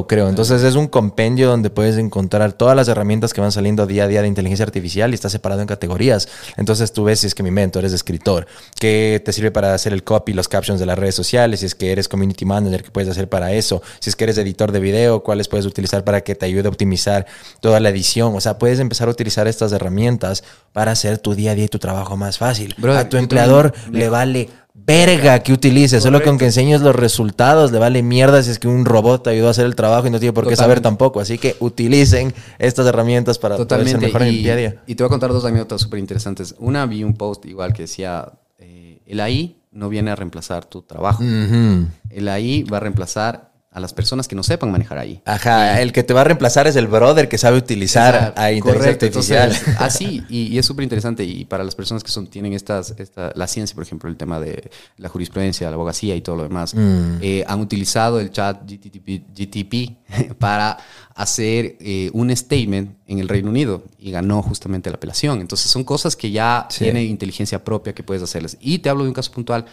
[0.07, 0.27] creo.
[0.27, 4.07] Entonces es un compendio donde puedes encontrar todas las herramientas que van saliendo día a
[4.07, 6.27] día de inteligencia artificial y está separado en categorías.
[6.57, 8.47] Entonces tú ves si es que mi mentor eres escritor,
[8.79, 11.75] que te sirve para hacer el copy, los captions de las redes sociales, si es
[11.75, 14.79] que eres community manager, qué puedes hacer para eso, si es que eres editor de
[14.79, 17.27] video, cuáles puedes utilizar para que te ayude a optimizar
[17.59, 18.35] toda la edición.
[18.35, 21.67] O sea, puedes empezar a utilizar estas herramientas para hacer tu día a día y
[21.69, 22.75] tu trabajo más fácil.
[22.95, 24.49] A tu empleador le vale
[24.85, 28.67] verga que utilices, solo con que enseñes los resultados, le vale mierda si es que
[28.67, 30.83] un robot te ayudó a hacer el trabajo y no tiene por qué saber Totalmente.
[30.83, 31.19] tampoco.
[31.19, 34.05] Así que utilicen estas herramientas para poder ser Totalmente.
[34.07, 34.83] mejor en el día a día.
[34.87, 36.55] y te voy a contar dos anécdotas súper interesantes.
[36.59, 40.81] Una, vi un post igual que decía, eh, el AI no viene a reemplazar tu
[40.81, 41.23] trabajo.
[41.23, 45.21] El AI va a reemplazar a las personas que no sepan manejar AI.
[45.23, 48.51] Ajá, el que te va a reemplazar es el brother que sabe utilizar Exacto, a
[48.51, 49.05] inteligencia correcto.
[49.05, 49.49] artificial.
[49.51, 51.23] Entonces, así, y, y es súper interesante.
[51.23, 54.41] Y para las personas que son, tienen estas, esta, la ciencia, por ejemplo, el tema
[54.41, 57.17] de la jurisprudencia, la abogacía y todo lo demás, Mm.
[57.21, 60.77] eh, han utilizado el chat GTP, GTP para
[61.15, 65.39] hacer eh, un statement en el Reino Unido y ganó justamente la apelación.
[65.39, 66.83] Entonces, son cosas que ya Sí.
[66.83, 68.57] tienen inteligencia propia que puedes hacerlas.
[68.59, 69.65] Y te hablo de un caso puntual.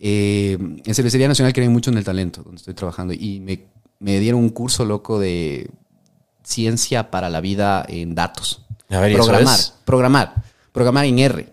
[0.00, 3.64] Eh, en Cervecería Nacional creen mucho en el talento, donde estoy trabajando, y me,
[4.00, 5.70] me dieron un curso loco de
[6.42, 8.62] ciencia para la vida en datos.
[8.90, 9.74] A ver, ¿y eso programar, es?
[9.84, 10.34] programar,
[10.72, 11.48] programar en R.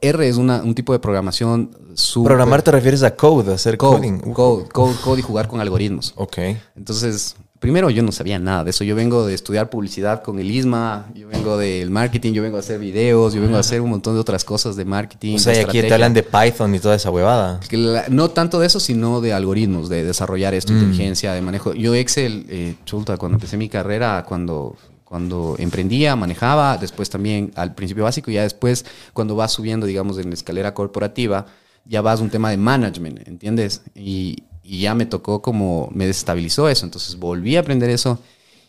[0.00, 3.96] R es una- un tipo de programación súper- Programar te refieres a code, hacer code,
[3.98, 4.18] coding.
[4.32, 6.12] Code, code, code y jugar con algoritmos.
[6.16, 6.38] Ok.
[6.76, 8.82] Entonces, primero yo no sabía nada de eso.
[8.82, 12.60] Yo vengo de estudiar publicidad con el ISMA, yo vengo del marketing, yo vengo a
[12.60, 15.36] hacer videos, yo vengo a hacer un montón de otras cosas de marketing.
[15.36, 17.60] O sea, de y aquí te hablan de Python y toda esa huevada.
[17.70, 21.72] La- no tanto de eso, sino de algoritmos, de desarrollar esto, inteligencia, de manejo.
[21.72, 27.76] Yo Excel, eh, chulta, cuando empecé mi carrera, cuando, cuando emprendía, manejaba, después también al
[27.76, 31.46] principio básico, y ya después, cuando vas subiendo, digamos, en la escalera corporativa,
[31.84, 33.82] ya vas a un tema de management, ¿entiendes?
[33.94, 38.18] Y, y ya me tocó como, me desestabilizó eso, entonces volví a aprender eso,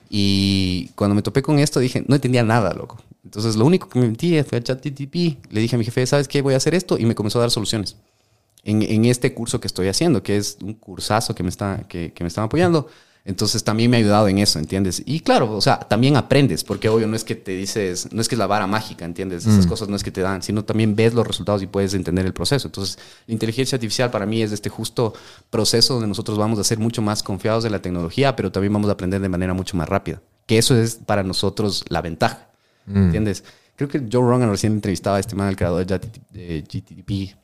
[0.10, 3.01] y cuando me topé con esto dije, no entendía nada, loco.
[3.23, 6.27] Entonces lo único que me metí fue a ChatGPT, le dije a mi jefe, ¿sabes
[6.27, 6.41] qué?
[6.41, 7.95] Voy a hacer esto, y me comenzó a dar soluciones
[8.63, 12.27] en, este curso que estoy haciendo, que es un cursazo que me, está, que me
[12.27, 12.88] están apoyando.
[13.26, 15.02] Entonces también me ha ayudado en eso, ¿entiendes?
[15.06, 18.28] Y claro, o sea, también aprendes, porque obvio no es que te dices, no es
[18.28, 19.46] que es la vara mágica, ¿entiendes?
[19.46, 22.26] Esas cosas no es que te dan, sino también ves los resultados y puedes entender
[22.26, 22.68] el proceso.
[22.68, 25.14] Entonces, la inteligencia artificial para mí es este justo
[25.50, 28.90] proceso donde nosotros vamos a ser mucho más confiados de la tecnología, pero también vamos
[28.90, 30.22] a aprender de manera mucho más rápida.
[30.46, 32.50] Que eso es para nosotros la ventaja,
[32.94, 33.46] ¿entiendes?
[33.78, 37.38] Creo que Joe Rogan recién entrevistaba a este man, el creador de GTP,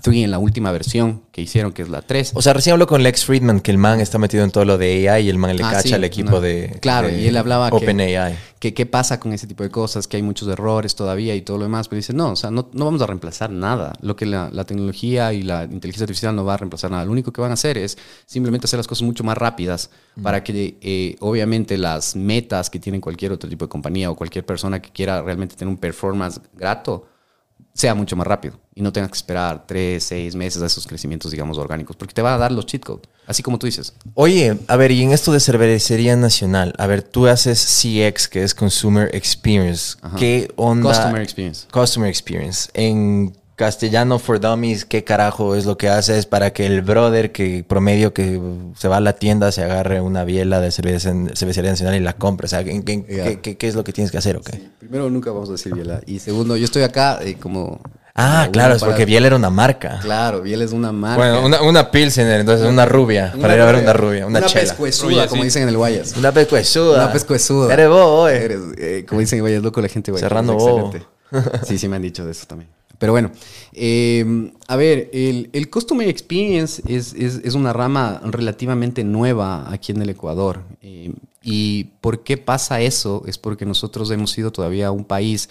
[0.00, 2.32] 3 en la última versión que hicieron, que es la 3.
[2.34, 4.78] O sea, recién habló con Lex Friedman, que el man está metido en todo lo
[4.78, 6.40] de AI y el man le Ah, cacha sí, al equipo no.
[6.40, 6.78] de.
[6.80, 8.36] Claro, de y él hablaba que- OpenAI.
[8.58, 11.58] que qué pasa con ese tipo de cosas, que hay muchos errores todavía y todo
[11.58, 13.92] lo demás, pero dice, no, o sea, no, no vamos a reemplazar nada.
[14.00, 17.04] Lo que la, la tecnología y la inteligencia artificial no va a reemplazar nada.
[17.04, 19.90] Lo único que van a hacer es simplemente hacer las cosas mucho más rápidas
[20.22, 24.44] para que, eh, obviamente, las metas que tienen cualquier otro tipo de compañía o cualquier
[24.44, 27.06] persona que quiera realmente tener un performance grato,
[27.78, 31.30] sea mucho más rápido y no tengas que esperar tres, seis meses a esos crecimientos,
[31.30, 33.94] digamos, orgánicos, porque te va a dar los cheat code, así como tú dices.
[34.14, 38.42] Oye, a ver, y en esto de cervecería nacional, a ver, tú haces CX, que
[38.42, 39.96] es Consumer Experience.
[40.16, 40.88] ¿Qué onda?
[40.88, 41.68] Customer experience.
[41.72, 42.68] Customer Experience.
[42.74, 47.64] En castellano for dummies, ¿qué carajo es lo que haces para que el brother que
[47.68, 48.40] promedio que
[48.78, 52.46] se va a la tienda se agarre una biela de cervecería nacional y la compre?
[52.46, 53.24] O sea, ¿en- en- Ya.
[53.24, 54.62] ¿qué, qué- qué es lo que tienes que hacer o qué?
[54.78, 56.00] Primero, nunca vamos a decir Biela.
[56.06, 57.80] Y segundo, yo estoy acá eh, como...
[58.20, 59.98] Ah, como claro, es porque Biela era una marca.
[60.02, 61.16] Claro, Biela es una marca.
[61.18, 64.62] Bueno, una, una Pilsener, entonces una rubia, para ir a ver una rubia, una, chela.
[64.62, 65.46] pescuezuda, Rubia, como sí.
[65.46, 66.16] dicen en el Guayas.
[66.16, 66.96] Una pescuezuda.
[67.04, 67.72] Una pescuezuda.
[67.72, 70.20] Eres vos, eh, como dicen en Guayas, loco la gente, güey.
[70.20, 70.86] Serrano Es bobo.
[70.86, 71.06] excelente.
[71.66, 72.70] Sí, sí me han dicho de eso también.
[72.98, 73.30] Pero bueno,
[73.74, 79.92] eh, a ver, el, el Customer Experience es, es- es una rama relativamente nueva aquí
[79.92, 80.62] en el Ecuador.
[80.82, 81.12] Eh,
[81.42, 83.22] ¿Y por qué pasa eso?
[83.26, 85.48] Es porque nosotros hemos sido todavía un país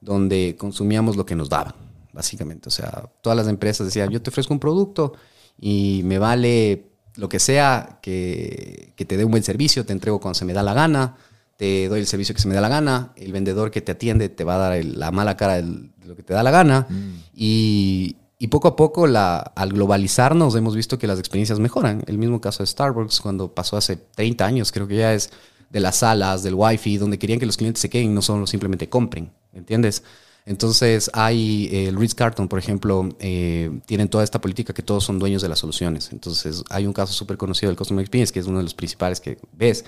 [0.00, 1.74] donde consumíamos lo que nos daban,
[2.12, 2.68] básicamente.
[2.68, 5.14] O sea, todas las empresas decían, yo te ofrezco un producto
[5.60, 10.20] y me vale lo que sea, que, que te dé un buen servicio, te entrego
[10.20, 11.16] cuando se me da la gana,
[11.56, 14.28] te doy el servicio que se me da la gana, el vendedor que te atiende
[14.28, 16.86] te va a dar el- la mala cara de lo que te da la gana.
[17.34, 22.02] Y, y poco a poco, la, al globalizarnos, hemos visto que las experiencias mejoran.
[22.06, 25.30] El mismo caso de Starbucks, cuando pasó hace 30 años, creo que ya es
[25.70, 28.46] de las salas, del wifi, donde querían que los clientes se queden y no solo
[28.46, 30.02] simplemente compren, ¿entiendes?
[30.46, 35.02] Entonces hay eh, el Ritz Carton, por ejemplo, eh, tienen toda esta política que todos
[35.02, 36.10] son dueños de las soluciones.
[36.12, 39.20] Entonces hay un caso súper conocido del Customer Experience, que es uno de los principales
[39.20, 39.84] que ves,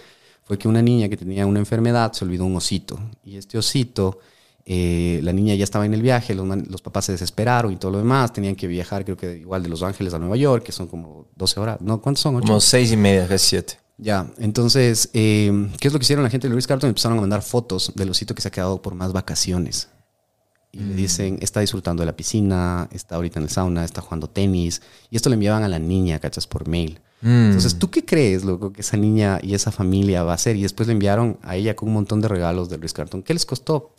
[0.47, 2.99] fue que una niña que tenía una enfermedad se olvidó un osito.
[3.25, 4.21] Y este osito,
[4.65, 7.99] eh, la niña ya estaba en el viaje, los, papás se desesperaron y todo lo
[7.99, 10.87] demás, tenían que viajar, creo que igual de Los Ángeles a Nueva York, que son
[10.87, 12.01] como 12 horas, ¿no?
[12.01, 12.37] ¿Cuántos son?
[12.37, 12.47] ¿Ocho?
[12.47, 13.79] Como seis y media, casi siete.
[13.99, 16.89] Ya, entonces, eh, ¿qué es lo que hicieron la gente de Luis Carton?
[16.89, 19.89] Empezaron a mandar fotos del osito que se ha quedado por más vacaciones.
[20.71, 24.29] Y le dicen, está disfrutando de la piscina, está ahorita en el sauna, está jugando
[24.29, 24.83] tenis.
[25.11, 26.47] Y esto le enviaban a la niña, ¿cachas?
[26.47, 27.01] Por mail.
[27.23, 30.57] Entonces, ¿tú qué crees, loco, que esa niña y esa familia va a hacer?
[30.57, 33.23] Y después le enviaron a ella con un montón de regalos de Luis Carton.
[33.23, 33.95] ¿Qué les costó?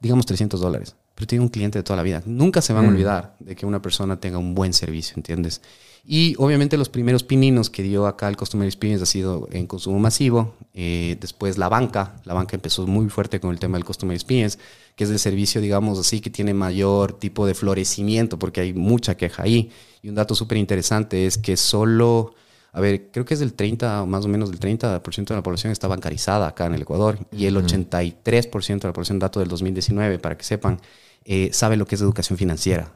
[0.00, 0.94] Digamos 300 dólares.
[1.14, 2.22] Pero tiene un cliente de toda la vida.
[2.26, 5.60] Nunca se van a olvidar de que una persona tenga un buen servicio, ¿entiendes?
[6.06, 9.98] Y obviamente los primeros pininos que dio acá el Customer Experience ha sido en consumo
[9.98, 10.54] masivo.
[10.74, 12.16] Eh, después la banca.
[12.24, 14.58] La banca empezó muy fuerte con el tema del Customer Experience,
[14.96, 19.16] que es el servicio, digamos así, que tiene mayor tipo de florecimiento, porque hay mucha
[19.16, 19.70] queja ahí.
[20.02, 22.34] Y un dato súper interesante es que solo,
[22.76, 25.44] a ver, creo que es del 30, o más o menos del 30% de la
[25.44, 27.20] población está bancarizada acá en el Ecuador.
[27.30, 30.80] Y el 83% de la población, dato del 2019, para que sepan,
[31.24, 32.92] eh, sabe lo que es educación financiera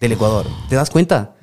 [0.00, 0.46] del Ecuador.
[0.68, 1.36] ¿Te das cuenta?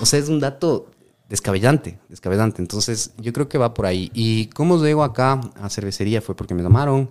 [0.00, 0.90] O sea, es un dato
[1.28, 2.62] descabellante, descabellante.
[2.62, 4.10] Entonces, yo creo que va por ahí.
[4.14, 6.22] ¿Y cómo llego acá a cervecería?
[6.22, 7.10] Fue porque me llamaron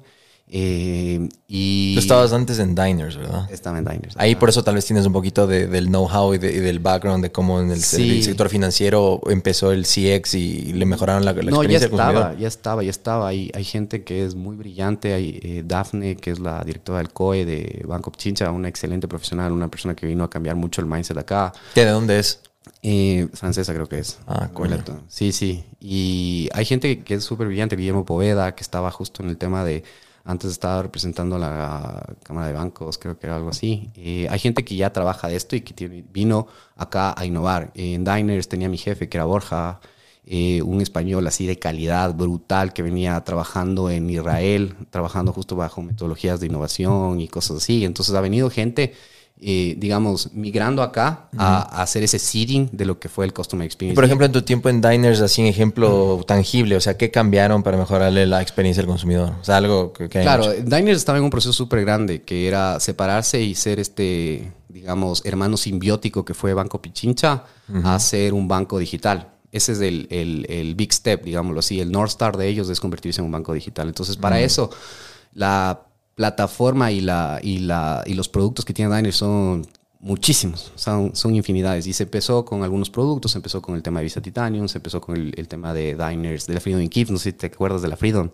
[0.53, 1.93] eh, y...
[1.95, 3.49] Tú estabas antes en Diners, ¿verdad?
[3.49, 4.15] Estaba en Diners.
[4.17, 6.79] Ahí por eso tal vez tienes un poquito de- del know-how y, de- y del
[6.79, 8.17] background de cómo en el, Sí.
[8.17, 11.97] el sector financiero empezó el CX y le mejoraron la, la No, ya experiencia del
[11.97, 12.21] consumidor.
[12.23, 13.27] estaba, ya estaba, ya estaba.
[13.29, 15.13] Hay, hay gente que es muy brillante.
[15.13, 19.53] Hay eh, Dafne, que es la directora del COE de Banco Pichincha, una excelente profesional,
[19.53, 21.53] una persona que vino a cambiar mucho el mindset acá.
[21.73, 22.41] ¿Qué, ¿De dónde es?
[22.83, 24.17] Eh, francesa creo que es.
[24.27, 24.77] Ah, coño.
[25.07, 25.63] Sí, sí.
[25.79, 29.63] Y hay gente que es súper brillante, Guillermo Poveda, que estaba justo en el tema
[29.63, 29.83] de,
[30.23, 33.89] antes estaba representando la Cámara de Bancos, creo que era algo así.
[33.95, 37.71] Eh, hay gente que ya trabaja de esto y que tiene- vino acá a innovar.
[37.75, 39.79] en Diners tenía mi jefe, que era Borja,
[40.25, 45.81] eh, un español así de calidad brutal que venía trabajando en Israel, trabajando justo bajo
[45.81, 47.83] metodologías de innovación y cosas así.
[47.85, 48.93] Entonces ha venido gente
[49.43, 53.65] eh, digamos, migrando acá a, a hacer ese seeding de lo que fue el Customer
[53.65, 53.95] Y Experience.
[53.95, 57.63] por ejemplo, en tu tiempo en Diners, así en ejemplo tangible, o sea, ¿qué cambiaron
[57.63, 59.33] para mejorarle la experiencia del consumidor?
[59.41, 60.61] O sea, algo que, que Claro, hecho.
[60.63, 65.57] Diners estaba en un proceso súper grande, que era separarse y ser este, digamos, hermano
[65.57, 67.43] simbiótico que fue Banco Pichincha
[67.83, 69.29] a ser un banco digital.
[69.51, 71.81] Ese es el, el- el big step, digámoslo así.
[71.81, 73.87] El North Star de ellos es convertirse en un banco digital.
[73.87, 74.69] Entonces, para eso,
[75.33, 75.81] la
[76.15, 79.65] plataforma y, la, y, la, y los productos que tiene Diners son
[79.99, 81.87] muchísimos, son, son infinidades.
[81.87, 84.79] Y se empezó con algunos productos, se empezó con el tema de Visa Titanium, se
[84.79, 87.81] empezó con el, tema de Diners, de la Freedom in no sé si te acuerdas
[87.81, 88.29] de la Freedom.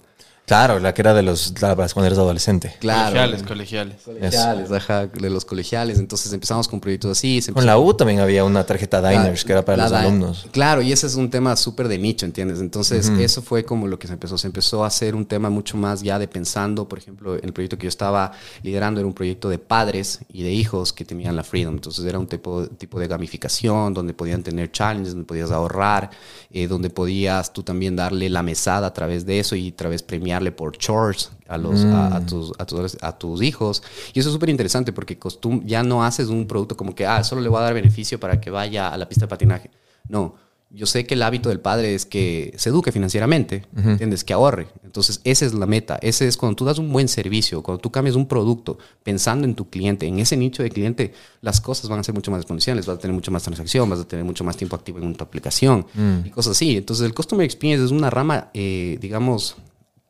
[0.48, 2.74] Claro, la que era de los labras cuando eres adolescente.
[2.80, 3.08] Claro.
[3.10, 4.02] Colegiales, colegiales.
[4.06, 6.00] Colegiales, ajá, de los colegiales.
[6.00, 7.42] Entonces empezamos con proyectos así.
[7.42, 10.48] se Con la U también había una tarjeta Diners que era para los alumnos.
[10.52, 12.62] Claro, y ese es un tema súper de nicho, ¿entiendes?
[12.62, 14.38] Entonces, eso fue como lo que se empezó.
[14.38, 17.52] Se empezó a hacer un tema mucho más ya de pensando, por ejemplo, en el
[17.52, 18.32] proyecto que yo estaba
[18.64, 21.74] liderando era un proyecto de padres y de hijos que tenían la Freedom.
[21.74, 26.10] Entonces, era un tipo, tipo de gamificación donde podían tener challenges, donde podías ahorrar,
[26.52, 30.04] eh, donde podías tú también darle la mesada a través de eso y a través
[30.38, 33.84] premiarle por chores a, los, a, a tus, a, tus, a tus hijos.
[34.14, 37.24] Y eso es súper interesante porque costum ya no haces un producto como que, ah,
[37.24, 39.72] solo le voy a dar beneficio para que vaya a la pista de patinaje.
[40.10, 40.36] No,
[40.70, 44.26] yo sé que el hábito del padre es que se eduque financieramente, ¿entiendes?
[44.26, 44.68] Que ahorre.
[44.84, 45.98] Entonces, esa es la meta.
[46.02, 49.56] Ese es cuando tú das un buen servicio, cuando tú cambias un producto pensando en
[49.56, 52.86] tu cliente, en ese nicho de cliente, las cosas van a ser mucho más exponenciales,
[52.86, 55.24] vas a tener mucho más transacción, vas a tener mucho más tiempo activo en tu
[55.24, 55.86] aplicación
[56.26, 56.76] y cosas así.
[56.76, 59.56] Entonces, el Customer Experience es una rama, eh, digamos,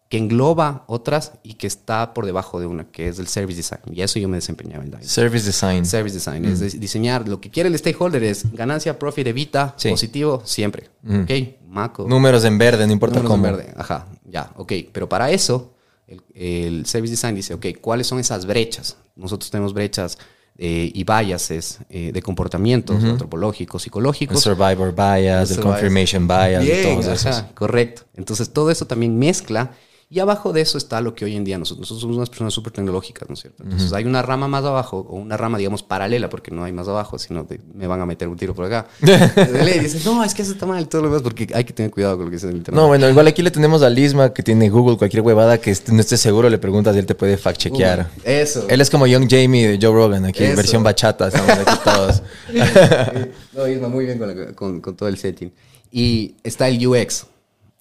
[0.10, 3.82] que engloba otras y que está por debajo de una, que es el Service Design.
[3.94, 5.08] Y eso yo me desempeñaba en Dynamo.
[5.08, 5.86] Service Design.
[5.86, 9.90] Service design es de- diseñar lo que quiere el stakeholder es ganancia, profit, evita, Sí.
[9.90, 10.90] positivo, siempre.
[11.06, 11.32] Ok,
[11.68, 12.06] Maco.
[12.08, 13.58] Números en verde, no importa números en cómo.
[13.58, 13.74] verde.
[13.78, 14.72] Ajá, ya, ok.
[14.94, 15.74] Pero para eso,
[16.08, 18.96] el, el service design dice, ok, ¿cuáles son esas brechas?
[19.18, 20.18] Nosotros tenemos brechas
[20.60, 24.42] eh, y biases eh, de comportamientos antropológicos, El psicológicos.
[24.42, 27.26] survivor bias, el confirmation bias, y Bien, todos esos.
[27.28, 28.04] ajá, correcto.
[28.16, 29.72] Entonces todo eso también mezcla
[30.10, 32.54] y abajo de eso está lo que hoy en día nosotros, nosotros somos unas personas
[32.54, 33.64] súper tecnológicas, ¿no es cierto?
[33.64, 36.88] Entonces hay una rama más abajo o una rama, digamos, paralela, porque no hay más
[36.88, 38.88] abajo, sino de- me van a meter un tiro por acá.
[39.02, 41.66] De ley, dice, no, es que eso está mal y todo lo demás, porque hay
[41.66, 42.80] que tener cuidado con lo que dice el internet.
[42.82, 46.00] No, bueno, igual aquí le tenemos a Lisma que tiene Google, cualquier huevada que no
[46.00, 48.08] esté seguro, le preguntas y él te puede fact-chequear.
[48.24, 48.66] Eso.
[48.70, 50.56] Él es como Young Jamie de Joe Rogan, aquí, Eso.
[50.56, 52.22] versión bachata, estamos aquí todos.
[53.54, 55.52] no, Isma, muy bien con, la- con- con todo el setting.
[55.92, 57.26] Y está el UX.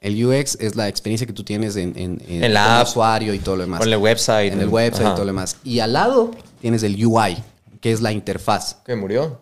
[0.07, 2.87] El UX es la experiencia que tú tienes en, en, En la app.
[2.87, 3.81] usuario y todo lo demás.
[3.81, 4.53] Con el website.
[4.53, 5.15] en el website Ajá.
[5.15, 5.57] y todo lo demás.
[5.65, 6.31] Y al lado
[6.61, 7.43] tienes el UI,
[7.81, 8.77] que es la interfaz.
[8.87, 9.41] ¿Qué, murió?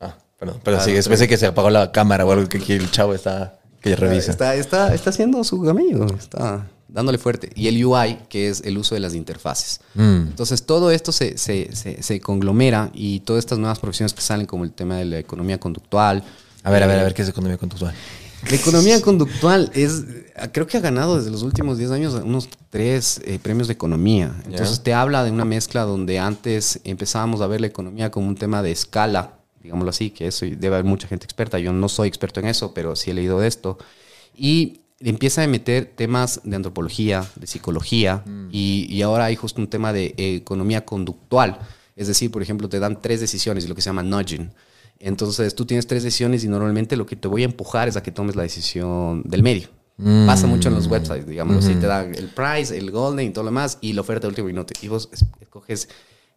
[0.00, 0.60] Ah, perdón.
[0.62, 3.12] Pero sí, después de que se apagó la cámara o algo que aquí el chavo
[3.12, 3.58] está...
[3.80, 4.30] Que revisa.
[4.30, 7.50] Está, está, está haciendo su amigo, está dándole fuerte.
[7.56, 9.80] Y el UI, que es el uso de las interfaces.
[9.94, 10.28] Mm.
[10.28, 14.46] Entonces, todo esto se, se, se, se conglomera y todas estas nuevas profesiones que salen,
[14.46, 16.22] como el tema de la economía conductual.
[16.62, 17.92] A ver, a ver, eh, a ver, ¿qué es economía conductual?
[18.50, 20.02] La economía conductual es,
[20.52, 24.34] creo que ha ganado desde los últimos 10 años unos tres eh, premios de economía.
[24.46, 24.82] Entonces Ya.
[24.84, 28.62] te habla de una mezcla donde antes empezábamos a ver la economía como un tema
[28.62, 31.58] de escala, digámoslo así, que eso debe haber mucha gente experta.
[31.60, 33.78] Yo no soy experto en eso, pero sí he leído de esto.
[34.36, 39.68] Y empieza a meter temas de antropología, de psicología, y, y ahora hay justo un
[39.68, 41.58] tema de economía conductual.
[41.94, 44.50] Es decir, por ejemplo, te dan tres decisiones, lo que se llama nudging.
[45.04, 48.02] Entonces tú tienes tres decisiones y normalmente lo que te voy a empujar es a
[48.02, 49.68] que tomes la decisión del medio.
[50.26, 53.44] Pasa mucho en los websites, digamos así, te dan el price, el golden y todo
[53.44, 54.72] lo demás y la oferta de último minuto.
[54.80, 55.88] Y vos es- escoges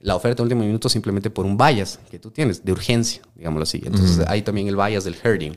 [0.01, 3.63] la oferta de último minuto simplemente por un bias que tú tienes, de urgencia, digámoslo
[3.63, 3.82] así.
[3.86, 5.53] Entonces hay también el bias del herding,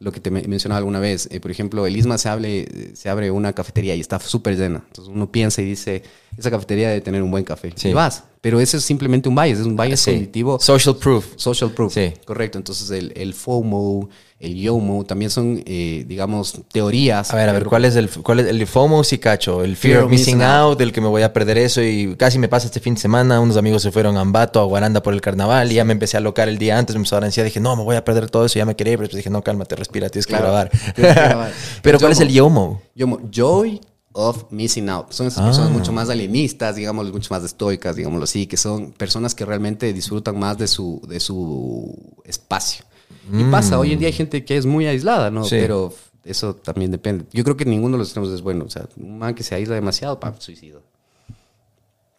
[0.00, 1.26] lo que te me- mencionaba alguna vez.
[1.32, 4.84] Eh, por ejemplo, el ISMA se, hable, se abre una cafetería y está súper llena.
[4.86, 6.02] Entonces uno piensa y dice,
[6.36, 7.72] esa cafetería debe tener un buen café.
[7.74, 7.88] Sí.
[7.88, 8.24] Y vas.
[8.40, 10.12] Pero ese es simplemente un bias, es un bias Sí.
[10.12, 10.60] cognitivo.
[10.60, 11.26] Social proof.
[11.36, 11.92] Social proof.
[11.92, 12.12] Sí.
[12.24, 12.56] Correcto.
[12.58, 14.08] Entonces el, el FOMO,
[14.38, 17.32] el YOMO, también son, eh, digamos, teorías.
[17.32, 19.64] A ver, a ver, ¿cuál es el, cuál es el FOMO sí cacho?
[19.64, 22.48] El fear, of missing out, del que me voy a perder eso y casi me
[22.48, 23.40] pasa este fin de semana.
[23.40, 26.16] Unos amigos se fueron a Ambato, a Guaranda por el carnaval y ya me empecé
[26.16, 27.46] a locar el día antes, me empezó a dar ansiedad.
[27.46, 29.30] Dije, no, me voy a perder todo eso, ya me quería ir, pero después dije,
[29.30, 30.70] no, cálmate, respira, tienes que Claro, grabar.
[30.94, 31.52] tienes que grabar.
[31.82, 32.80] pero El ¿cuál es el YOMO?
[32.94, 33.80] YOMO, Joy
[34.12, 35.12] of Missing Out.
[35.12, 35.46] Son estas Ah.
[35.46, 39.92] personas mucho más alienistas, digamos, mucho más estoicas, digámoslo así, que son personas que realmente
[39.92, 41.94] disfrutan más de su, de su
[42.24, 42.84] espacio.
[43.32, 45.42] Y pasa, hoy en día hay gente que es muy aislada, ¿no?
[45.42, 45.44] Mm.
[45.44, 45.50] Sí.
[45.50, 45.92] Pero
[46.24, 47.26] eso también depende.
[47.32, 48.64] Yo creo que ninguno de los extremos es bueno.
[48.64, 50.82] O sea, un man que se aísla demasiado, pa, suicidio.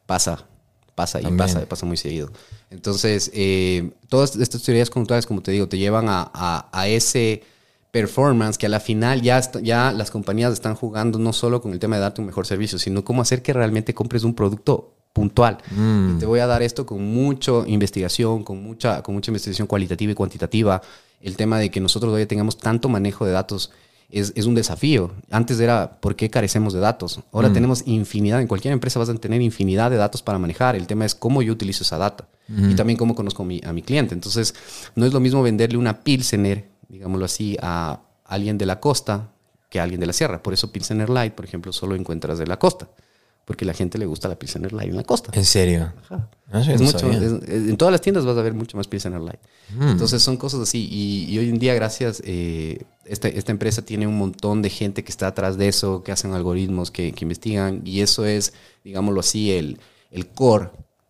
[0.06, 0.46] Pasa,
[0.96, 1.38] pasa y También.
[1.38, 2.32] pasa, pasa muy seguido.
[2.72, 7.44] Entonces, eh, todas estas teorías conductuales, como te digo, te llevan a, a- a ese
[7.92, 11.72] performance que a la final ya, está- ya las compañías están jugando no solo con
[11.74, 14.94] el tema de darte un mejor servicio, sino cómo hacer que realmente compres un producto
[15.14, 15.58] puntual.
[15.76, 16.16] Mm.
[16.16, 20.12] Y te voy a dar esto con mucha investigación, con mucha, con mucha investigación cualitativa
[20.12, 20.82] y cuantitativa.
[21.22, 23.72] El tema de que nosotros hoy tengamos tanto manejo de datos
[24.12, 25.12] es, es un desafío.
[25.32, 27.20] Antes era, ¿por qué carecemos de datos?
[27.32, 30.76] Ahora tenemos infinidad, en cualquier empresa vas a tener infinidad de datos para manejar.
[30.76, 33.74] El tema es cómo yo utilizo esa data y también cómo conozco a mi, a
[33.74, 34.14] mi cliente.
[34.16, 34.56] Entonces,
[34.96, 39.32] no es lo mismo venderle una Pilsener, digámoslo así, a alguien de la costa
[39.70, 40.42] que a alguien de la sierra.
[40.44, 42.90] Por eso Pilsener Light, por ejemplo, solo encuentras de la costa
[43.46, 45.32] porque la gente le gusta la Pilsener Light en la costa.
[45.34, 45.92] ¿En serio?
[46.04, 46.30] Ajá.
[46.52, 48.78] Ah, sí, Es no mucho, es- es- en todas las tiendas vas a ver mucho
[48.78, 49.40] más Pilsener Light.
[49.76, 49.88] Mm.
[49.90, 50.88] Entonces son cosas así.
[50.92, 55.04] Y, y hoy en día, gracias, eh, esta, esta empresa tiene un montón de gente
[55.04, 57.82] que está atrás de eso, que hacen algoritmos, que, que investigan.
[57.86, 59.80] Y eso es, digámoslo así, el,
[60.12, 60.70] el core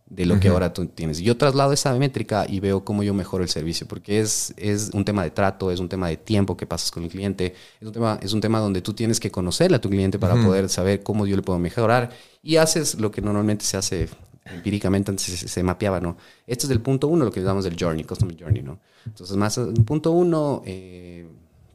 [0.10, 1.20] de lo que ahora tú tienes.
[1.20, 5.06] Yo traslado esa métrica y veo cómo yo mejoro el servicio, porque es, es un
[5.06, 7.94] tema de trato, es un tema de tiempo que pasas con el cliente, es un
[7.94, 11.04] tema, es un tema donde tú tienes que conocerle a tu cliente para poder saber
[11.04, 12.10] cómo yo le puedo mejorar
[12.42, 14.10] y haces lo que normalmente se hace
[14.46, 16.18] empíricamente antes se, se mapeaba, ¿no?
[16.48, 18.80] Este es el punto uno, lo que llamamos el journey, customer journey, ¿no?
[19.06, 21.28] Entonces, más el punto uno, eh,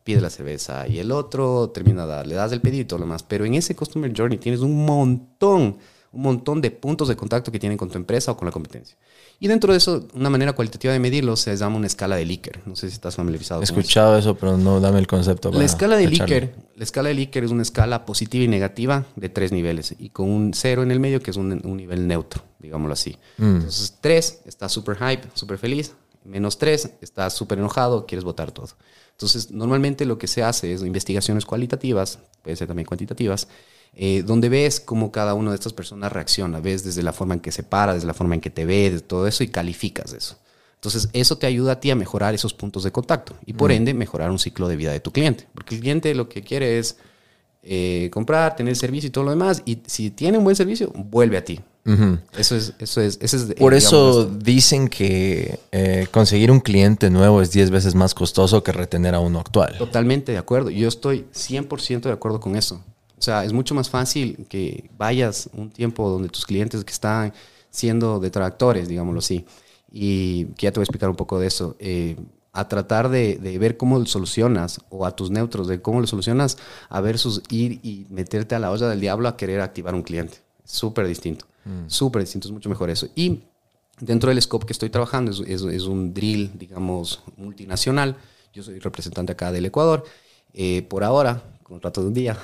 [0.02, 3.04] pide la cerveza y el otro termina, da- le das el pedido y todo lo
[3.04, 3.22] demás.
[3.22, 5.78] Pero en ese customer journey tienes un montón,
[6.14, 8.96] un montón de puntos de contacto que tienen con tu empresa o con la competencia.
[9.40, 12.64] Y dentro de eso, una manera cualitativa de medirlo se llama una escala de Likert.
[12.66, 13.80] No sé si estás familiarizado He con eso.
[13.80, 15.50] escuchado eso, pero no dame el concepto.
[15.52, 16.08] La escala de.
[16.08, 20.10] Likert, la escala de Likert es una escala positiva y negativa de tres niveles y
[20.10, 23.16] con un cero en el medio que es un, un nivel neutro, digámoslo así.
[23.38, 23.56] Mm.
[23.56, 25.92] Entonces, tres, está súper hype, súper feliz.
[26.24, 28.68] Menos tres, está súper enojado, quieres votar todo.
[29.10, 33.46] Entonces, normalmente lo que se hace es investigaciones cualitativas, puede ser también cuantitativas,
[33.96, 36.60] eh, donde ves cómo cada una de estas personas reacciona.
[36.60, 38.90] Ves desde la forma en que se para, desde la forma en que te ve,
[38.90, 40.36] desde todo eso y calificas eso.
[40.74, 43.94] Entonces, eso te ayuda a ti a mejorar esos puntos de contacto y por ende
[43.94, 45.48] mejorar un ciclo de vida de tu cliente.
[45.54, 46.98] Porque el cliente lo que quiere es
[47.62, 49.62] eh, comprar, tener servicio y todo lo demás.
[49.64, 51.60] Y si tiene un buen servicio, vuelve a ti.
[52.36, 57.10] Eso es, eso es, ese es eh, Por eso dicen que eh, conseguir un cliente
[57.10, 59.76] nuevo es 10 veces más costoso que retener a uno actual.
[59.78, 60.70] Totalmente de acuerdo.
[60.70, 62.82] Yo estoy 100% de acuerdo con eso.
[63.24, 67.32] O sea, es mucho más fácil que vayas un tiempo donde tus clientes que están
[67.70, 69.46] siendo detractores, digámoslo así,
[69.90, 72.16] y que ya te voy a explicar un poco de eso, eh,
[72.52, 76.06] a tratar de, de ver cómo lo solucionas, o a tus neutros, de cómo lo
[76.06, 76.58] solucionas,
[76.90, 80.36] a versus ir y meterte a la olla del diablo a querer activar un cliente.
[80.66, 81.46] Súper distinto.
[81.86, 83.08] Súper distinto, es mucho mejor eso.
[83.14, 83.40] Y
[84.00, 88.18] dentro del scope que estoy trabajando es, es- es un drill, digamos, multinacional.
[88.52, 90.04] Yo soy representante acá del Ecuador.
[90.52, 91.42] Eh, por ahora,
[91.74, 92.38] contrato de un día.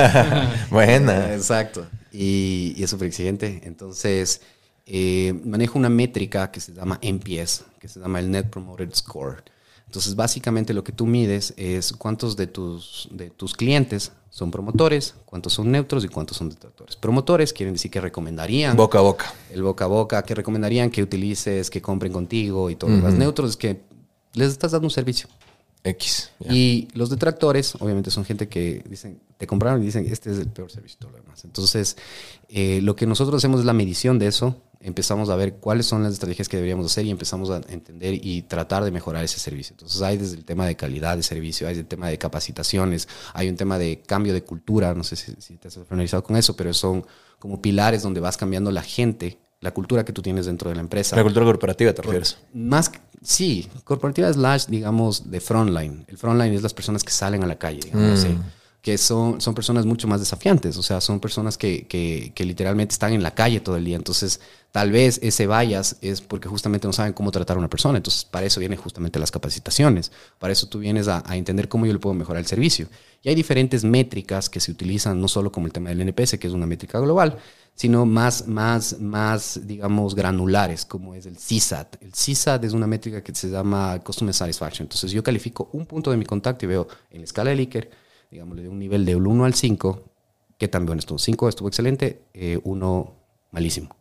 [0.70, 1.34] Buena.
[1.34, 1.86] Exacto.
[2.10, 3.60] Y, y es súper exigente.
[3.64, 4.40] Entonces,
[4.86, 9.44] eh, manejo una métrica que se llama NPS, que se llama el Net Promoted Score.
[9.86, 15.14] Entonces, básicamente lo que tú mides es cuántos de tus, de tus clientes son promotores,
[15.26, 16.96] cuántos son neutros y cuántos son detractores.
[16.96, 19.34] Promotores quieren decir que recomendarían Boca a boca.
[19.50, 22.88] el boca a boca, que recomendarían que utilices, que compren contigo y todo.
[22.88, 23.14] lo demás.
[23.14, 23.82] neutros es que
[24.32, 25.28] les estás dando un servicio.
[25.84, 26.30] X.
[26.48, 30.48] Y los detractores, obviamente, son gente que dicen, te compraron y dicen, este es el
[30.48, 31.44] peor servicio y lo demás.
[31.44, 31.96] Entonces,
[32.48, 34.62] eh, lo que nosotros hacemos es la medición de eso.
[34.80, 38.42] Empezamos a ver cuáles son las estrategias que deberíamos hacer y empezamos a entender y
[38.42, 39.74] tratar de mejorar ese servicio.
[39.74, 43.48] Entonces, hay desde el tema de calidad de servicio, hay el tema de capacitaciones, hay
[43.48, 44.94] un tema de cambio de cultura.
[44.94, 47.04] No sé si, si te has familiarizado con eso, pero son
[47.40, 50.82] como pilares donde vas cambiando la gente, la cultura que tú tienes dentro de la
[50.82, 51.16] empresa.
[51.16, 52.36] La cultura corporativa te refieres.
[52.52, 52.90] Más,
[53.22, 56.04] sí, corporativa slash, digamos, de frontline.
[56.08, 58.36] El frontline es las personas que salen a la calle, digamos así.
[58.82, 62.92] Que son, son personas mucho más desafiantes, o sea, son personas que, que, que literalmente
[62.92, 63.96] están en la calle todo el día.
[63.96, 64.40] Entonces,
[64.72, 67.98] tal vez ese vayas es porque justamente no saben cómo tratar a una persona.
[67.98, 70.10] Entonces, para eso vienen justamente las capacitaciones.
[70.40, 72.88] Para eso tú vienes a, a entender cómo yo le puedo mejorar el servicio.
[73.22, 76.48] Y hay diferentes métricas que se utilizan, no solo como el tema del NPS, que
[76.48, 77.38] es una métrica global,
[77.74, 82.02] sino más, más, más, digamos, granulares, como es el CSAT.
[82.02, 84.84] El CSAT es una métrica que se llama Customer Satisfaction.
[84.86, 87.90] Entonces, yo califico un punto de mi contacto y veo en la escala de Likert,
[88.32, 90.02] digamos, de un nivel del 1 al 5,
[90.58, 92.22] que también estuvo 5 estuvo excelente,
[92.64, 93.14] 1
[93.52, 93.94] malísimo.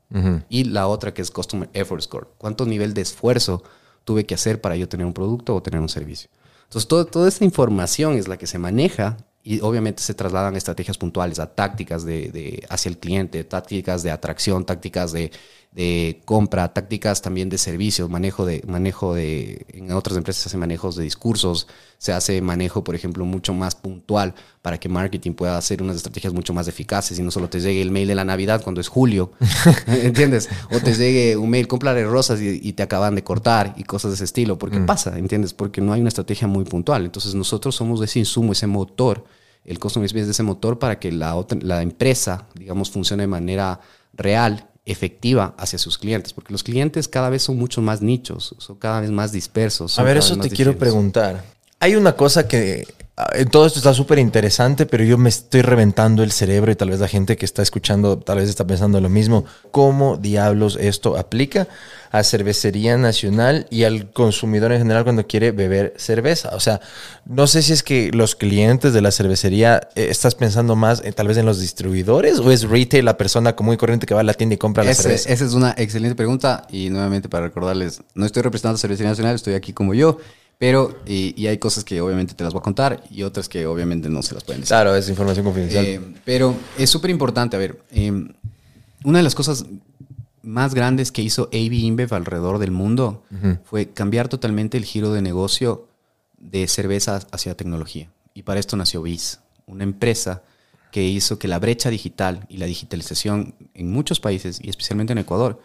[0.50, 2.28] Y la otra que es Customer Effort Score.
[2.38, 3.62] ¿Cuánto nivel de esfuerzo
[4.04, 6.30] tuve que hacer para yo tener un producto o tener un servicio?
[6.64, 10.58] Entonces, todo- toda esta información es la que se maneja y obviamente se trasladan a
[10.58, 15.32] estrategias puntuales, a tácticas de, de- hacia el cliente, tácticas de atracción, tácticas de,
[15.72, 20.58] de compra, tácticas también de servicios, manejo de, manejo de, en otras empresas se hace
[20.58, 21.66] manejos de discursos,
[21.98, 26.34] se hace manejo, por ejemplo, mucho más puntual para que marketing pueda hacer unas estrategias
[26.34, 28.90] mucho más eficaces y no solo te llegue el mail de la Navidad cuando es
[28.90, 29.32] julio,
[29.88, 30.50] ¿entiendes?
[30.74, 34.12] O te llegue un mail, cómprale rosas y, y te acaban de cortar y cosas
[34.12, 35.54] de ese estilo, porque pasa, ¿entiendes?
[35.54, 37.06] Porque no hay una estrategia muy puntual.
[37.06, 39.24] Entonces nosotros somos ese insumo, ese motor,
[39.64, 43.28] el customer experience de ese motor para que la, otra, la empresa, digamos, funcione de
[43.28, 43.80] manera
[44.14, 48.78] real, efectiva hacia sus clientes, porque los clientes cada vez son mucho más nichos, son
[48.78, 50.00] cada vez más dispersos.
[50.00, 51.44] A ver, eso te quiero preguntar.
[51.80, 52.88] Hay una cosa que
[53.52, 57.00] todo esto está súper interesante, pero yo me estoy reventando el cerebro y tal vez
[57.00, 59.46] la gente que está escuchando tal vez está pensando lo mismo.
[59.72, 61.68] ¿Cómo diablos esto aplica
[62.12, 66.50] a cervecería nacional y al consumidor en general cuando quiere beber cerveza?
[66.56, 66.82] O sea,
[67.26, 71.12] no sé si es que los clientes de la cervecería eh, estás pensando más eh,
[71.12, 74.22] tal vez en los distribuidores o es retail la persona común y corriente que va
[74.22, 75.30] a la tienda y compra la cerveza.
[75.32, 79.36] esa es una excelente pregunta y nuevamente para recordarles, no estoy representando a Cervecería Nacional,
[79.36, 80.18] estoy aquí como yo,
[80.62, 83.66] pero y, y hay cosas que obviamente te las voy a contar y otras que
[83.66, 84.70] obviamente no se las pueden decir.
[84.70, 85.84] Claro, es información confidencial.
[85.84, 88.12] Eh, pero es súper importante, a ver, eh,
[89.04, 89.66] una de las cosas
[90.44, 93.24] más grandes que hizo AB InBev alrededor del mundo
[93.64, 95.88] fue cambiar totalmente el giro de negocio
[96.38, 98.12] de cerveza hacia tecnología.
[98.36, 100.44] Y para esto nació BIS, una empresa
[100.92, 105.18] que hizo que la brecha digital y la digitalización en muchos países, y especialmente en
[105.18, 105.60] Ecuador,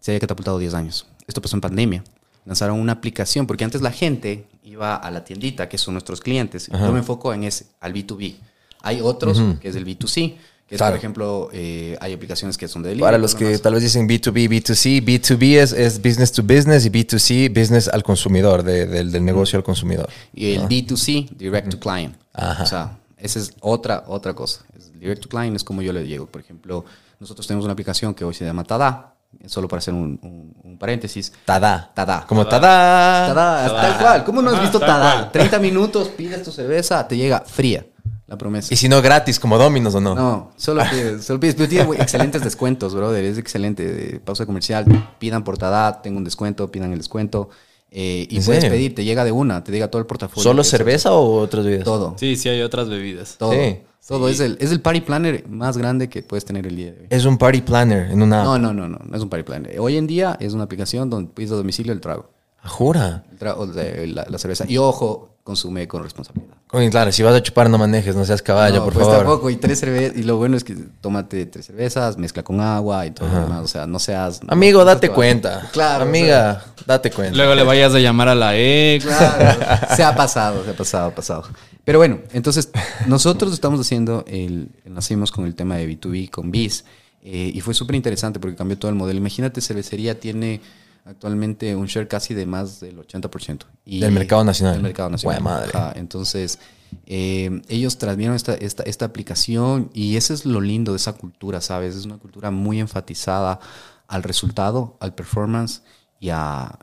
[0.00, 1.08] se haya catapultado 10 años.
[1.26, 2.04] Esto pasó en pandemia.
[2.46, 6.68] Lanzaron una aplicación, porque antes la gente iba a la tiendita, que son nuestros clientes.
[6.72, 8.36] Yo me enfoco en ese, al B2B.
[8.82, 10.36] Hay otros, que es el B2C,
[10.68, 13.06] que es, por ejemplo, eh, hay aplicaciones que son de delivery.
[13.06, 16.90] Para los que tal vez dicen B2B, B2C, B2B es, es business to business y
[16.90, 20.08] B2C, business al consumidor, de- del, del negocio al consumidor.
[20.32, 22.14] Y el D2C, Direct to Client.
[22.32, 22.62] Ajá.
[22.62, 24.64] O sea, esa es otra, otra cosa.
[24.76, 26.26] Es- Direct to Client es como yo le llego.
[26.26, 26.84] Por ejemplo,
[27.20, 29.14] nosotros tenemos una aplicación que hoy se llama Tada,
[29.46, 31.32] solo para hacer un, un- un paréntesis.
[31.44, 31.90] Tada.
[31.94, 32.24] Tada.
[32.26, 33.26] Como tada.
[33.28, 34.24] Tada, tal cual.
[34.24, 35.12] ¿Cómo no has visto Tada?
[35.12, 35.32] cual.
[35.32, 37.84] 30 minutos, pides tu cerveza, te llega fría.
[38.28, 38.74] La promesa.
[38.74, 40.14] Y si no gratis, como Dominos o no.
[40.16, 41.54] No, solo pides, solo pides.
[41.54, 43.24] Pero tiene excelentes descuentos, brother.
[43.24, 43.84] Es excelente.
[43.86, 44.84] De pausa comercial.
[45.20, 47.50] Pidan por Tada, tengo un descuento, pidan el descuento.
[47.98, 48.76] Eh, y ¿En puedes serio?
[48.76, 50.42] pedir, te llega de una, te llega todo el portafolio.
[50.42, 51.84] ¿Solo cerveza o otras bebidas?
[51.84, 52.14] Todo.
[52.18, 53.36] Sí, sí hay otras bebidas.
[53.38, 53.52] Todo.
[53.52, 53.78] Sí.
[54.06, 54.28] Todo.
[54.28, 57.06] Es, el, es el party planner más grande que puedes tener el día de hoy.
[57.08, 58.44] Es un party planner en una.
[58.44, 58.98] No, no, no, no.
[59.02, 59.80] No es un party planner.
[59.80, 62.28] Hoy en día es una aplicación donde pides a domicilio el trago.
[62.62, 63.24] Ah, Jura.
[63.32, 64.66] El trago, o sea, la, la cerveza.
[64.68, 66.56] Y ojo, consume con responsabilidad.
[66.72, 69.20] Oye, claro, si vas a chupar no manejes, no seas caballo, No, por pues favor.
[69.20, 69.48] tampoco.
[69.50, 70.16] Y tres cervezas.
[70.18, 73.62] Y lo bueno es que tómate tres cervezas, mezcla con agua y todo lo demás.
[73.62, 74.42] O sea, no seas.
[74.42, 75.70] no- Amigo, no date cuenta.
[75.72, 76.04] Claro.
[76.04, 77.36] o Amiga, date cuenta.
[77.36, 79.06] Luego le vayas a llamar a la ex.
[79.06, 79.64] Claro,
[79.96, 81.44] se ha pasado, se ha pasado, ha pasado.
[81.84, 82.68] Pero bueno, entonces
[83.06, 86.84] nosotros estamos haciendo, el, nacimos con el tema de B2B, con BIS,
[87.22, 89.18] eh, y fue súper interesante porque cambió todo el modelo.
[89.20, 90.60] Imagínate, cervecería tiene
[91.06, 93.60] actualmente un share casi de más del 80%.
[93.84, 94.74] Y Del mercado nacional.
[94.74, 95.40] Del mercado nacional.
[95.40, 95.70] Buena madre.
[95.72, 96.58] Ajá, entonces,
[97.06, 101.60] eh, ellos transmitieron esta, esta, esta aplicación y eso es lo lindo de esa cultura,
[101.60, 101.94] ¿sabes?
[101.94, 103.60] Es una cultura muy enfatizada
[104.08, 105.82] al resultado, al performance
[106.18, 106.78] y a,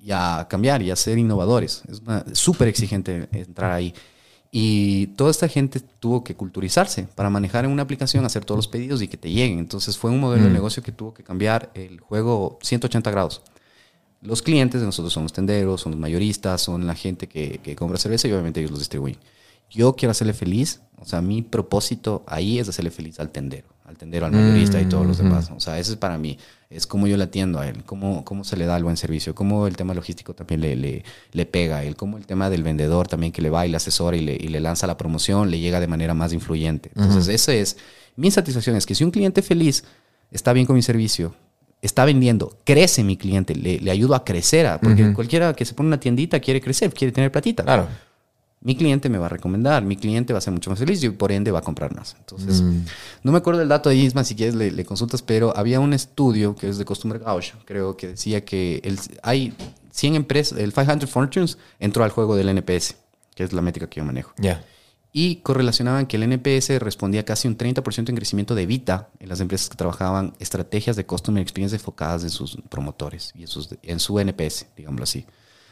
[0.00, 1.82] y a cambiar y a ser innovadores.
[1.88, 3.92] Es súper exigente entrar ahí.
[4.50, 8.68] Y toda esta gente tuvo que culturizarse para manejar en una aplicación, hacer todos los
[8.68, 9.58] pedidos y que te lleguen.
[9.58, 13.42] Entonces fue un modelo de negocio que tuvo que cambiar el juego 180 grados.
[14.22, 17.76] Los clientes de nosotros son los tenderos, son los mayoristas, son la gente que, que
[17.76, 19.18] compra cerveza y obviamente ellos los distribuyen.
[19.70, 23.96] Yo quiero hacerle feliz, o sea, mi propósito ahí es hacerle feliz al tendero, al
[23.96, 25.50] tendero, al mayorista y todos los demás.
[25.56, 26.38] O sea, ese es para mí,
[26.70, 29.34] es como yo le atiendo a él, cómo, cómo se le da el buen servicio,
[29.34, 32.62] cómo el tema logístico también le, le, le pega a él, cómo el tema del
[32.62, 35.50] vendedor también que le va y le asesora y le, y le lanza la promoción,
[35.50, 36.90] le llega de manera más influyente.
[36.96, 37.76] Entonces, esa es
[38.16, 39.84] mi satisfacción, es que si un cliente feliz
[40.30, 41.34] está bien con mi servicio,
[41.80, 45.72] está vendiendo, crece mi cliente, le, le ayudo a crecer, a- porque cualquiera que se
[45.74, 47.62] pone una tiendita quiere crecer, quiere tener platita.
[47.62, 47.88] Claro.
[48.60, 51.10] Mi cliente me va a recomendar, mi cliente va a ser mucho más feliz y
[51.10, 52.16] por ende va a comprar más.
[52.18, 52.60] Entonces,
[53.22, 55.92] no me acuerdo del dato de Isma, si quieres le, le consultas, pero había un
[55.92, 59.54] estudio que es de Customer Gauge, creo que decía que el, hay
[59.92, 62.96] 100 empresas, el 500 Fortunes entró al juego del NPS,
[63.34, 64.32] que es la métrica que yo manejo.
[64.38, 64.64] Ya.
[65.12, 69.40] Y correlacionaban que el NPS respondía casi un 30% en crecimiento de Vita en las
[69.40, 74.00] empresas que trabajaban estrategias de Customer Experience enfocadas en sus promotores y en, sus- en
[74.00, 75.24] su NPS, digámoslo así.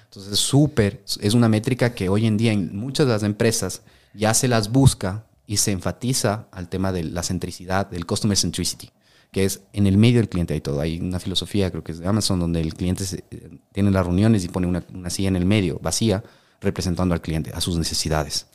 [0.07, 3.83] Entonces es súper, es una métrica que hoy en día en muchas de las empresas
[4.15, 8.91] ya se las busca y se enfatiza al tema de la centricidad, del Customer Centricity,
[9.31, 10.81] que es en el medio del cliente hay todo.
[10.81, 14.07] Hay una filosofía, creo que es de Amazon, donde el cliente se- eh, tiene las
[14.07, 16.25] reuniones y pone una silla en el medio, vacía,
[16.61, 18.47] representando al cliente, a sus necesidades.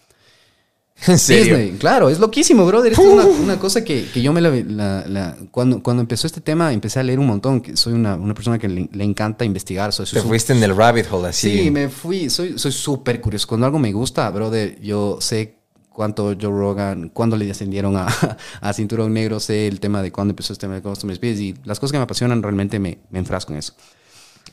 [1.08, 1.58] En serio.
[1.58, 2.92] Disney, claro, es loquísimo, brother.
[2.92, 6.28] Esto es una, una cosa que, que yo me la, la- la- cuando, cuando empezó
[6.28, 7.62] este tema empecé a leer un montón.
[7.62, 9.92] que Soy una, una persona que le, le encanta investigar.
[9.94, 11.64] Soy, soy Te su- fuiste en el rabbit hole así.
[11.64, 12.30] Sí, me fui.
[12.30, 13.48] Soy soy súper curioso.
[13.48, 15.56] Cuando algo me gusta, brother, yo sé
[15.90, 18.08] cuánto Joe Rogan, cuándo le descendieron a,
[18.62, 21.80] a Cinturón Negro, sé el tema de cuándo empezó este tema de Experience y las
[21.80, 23.74] cosas que me apasionan realmente me, me enfrasco en eso.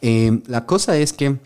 [0.00, 1.36] Eh, la cosa es que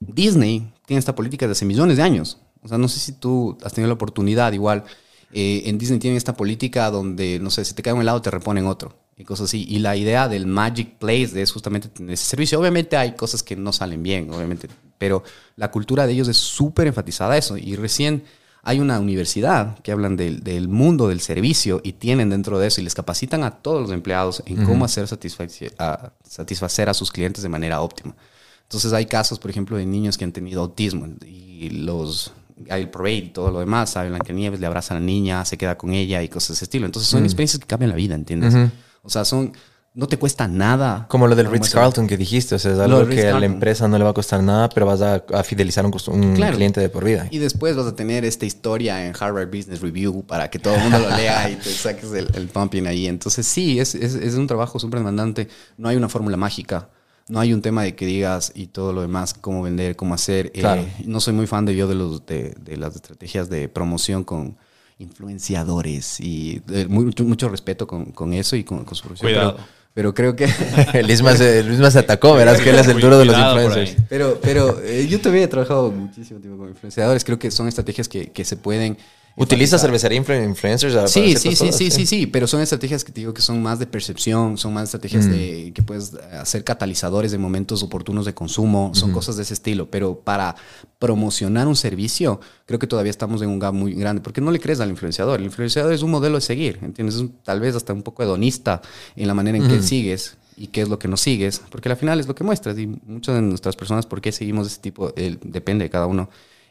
[0.00, 2.38] Disney tiene esta política desde hace millones de años.
[2.62, 4.84] O sea, no sé si tú has tenido la oportunidad, igual.
[5.32, 8.30] eh, en Disney tienen esta política donde, no sé, si te cae un helado, te
[8.30, 8.96] reponen otro.
[9.16, 9.66] Y cosas así.
[9.68, 12.58] Y la idea del Magic Place es justamente tener ese servicio.
[12.60, 14.68] Obviamente hay cosas que no salen bien, obviamente.
[14.96, 15.22] Pero
[15.56, 17.56] la cultura de ellos es súper enfatizada a eso.
[17.58, 18.22] Y recién
[18.62, 22.80] hay una universidad que hablan del, del mundo del servicio y tienen dentro de eso
[22.80, 27.10] y les capacitan a todos los empleados en cómo hacer satisfac- a- satisfacer a sus
[27.10, 28.14] clientes de manera óptima.
[28.62, 32.32] Entonces hay casos, por ejemplo, de niños que han tenido autismo y los
[32.70, 35.56] hay el parade y todo lo demás, sabe Blancanieves le abraza a la niña, se
[35.56, 36.86] queda con ella y cosas de ese estilo.
[36.86, 38.54] Entonces son experiencias que cambian la vida, ¿entiendes?
[39.02, 39.52] O sea, son
[39.94, 41.06] no te cuesta nada.
[41.08, 43.88] Como lo del Ritz Carlton que dijiste, o sea, es algo que a la empresa
[43.88, 46.54] no le va a costar nada, pero vas a, a fidelizar un, un Claro.
[46.54, 47.26] cliente de por vida.
[47.32, 50.82] Y después vas a tener esta historia en Harvard Business Review para que todo el
[50.82, 53.08] mundo lo lea y te saques el, el pumping ahí.
[53.08, 55.48] Entonces, sí, es, es, es un trabajo súper demandante.
[55.78, 56.90] No hay una fórmula mágica.
[57.28, 60.50] No hay un tema de que digas y todo lo demás, cómo vender, cómo hacer.
[60.54, 64.24] Eh, no soy muy fan de yo de, los, de, de las estrategias de promoción
[64.24, 64.56] con
[64.98, 69.30] influenciadores y de mucho, mucho respeto con, con eso y con, con su profesión.
[69.30, 69.56] Cuidado.
[69.56, 70.48] Pero, pero creo que...
[70.48, 73.96] Se, Lisma se atacó, verás que él es el duro de los influencers.
[74.08, 77.24] Pero, pero eh, yo también he trabajado muchísimo tiempo con influenciadores.
[77.24, 78.96] Creo que son estrategias que, que se pueden.
[79.38, 80.94] ¿Utiliza cervecería influ- influencers?
[80.94, 83.62] para Sí, sí, sí, sí, sí, sí, pero son estrategias que te digo que son
[83.62, 88.34] más de percepción, son más estrategias de que puedes hacer catalizadores de momentos oportunos de
[88.34, 90.56] consumo, son cosas de ese estilo, pero para
[90.98, 94.58] promocionar un servicio, creo que todavía estamos en un gap muy grande, porque no le
[94.60, 97.16] crees al influenciador, el influenciador es un modelo de seguir, ¿entiendes?
[97.16, 98.82] Es un- tal vez hasta un poco hedonista
[99.16, 101.96] en la manera en que sigues y qué es lo que no sigues, porque al
[101.96, 105.12] final es lo que muestras y muchas de nuestras personas, ¿por qué seguimos ese tipo?
[105.14, 106.28] El- depende de cada uno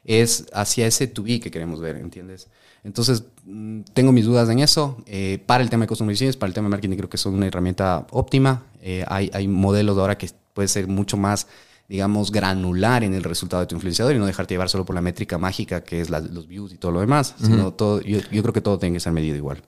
[0.08, 2.48] es hacia ese to be que queremos ver, ¿entiendes?
[2.84, 4.98] Entonces, mm, tengo mis dudas en eso.
[5.06, 7.34] Eh, para el tema de Customer Experience, para el tema de marketing, creo que son
[7.36, 8.64] una herramienta óptima.
[8.82, 11.48] Eh, hay, hay modelos de ahora que puede ser mucho más,
[11.90, 15.02] digamos, granular en el resultado de tu influenciador y no dejarte llevar solo por la
[15.02, 18.42] métrica mágica que es la- los views y todo lo demás, sino todo, yo, yo
[18.42, 19.62] creo que todo tiene que ser medido igual.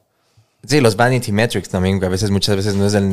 [0.67, 3.07] Sí, los vanity metrics también, que a veces, muchas veces no es el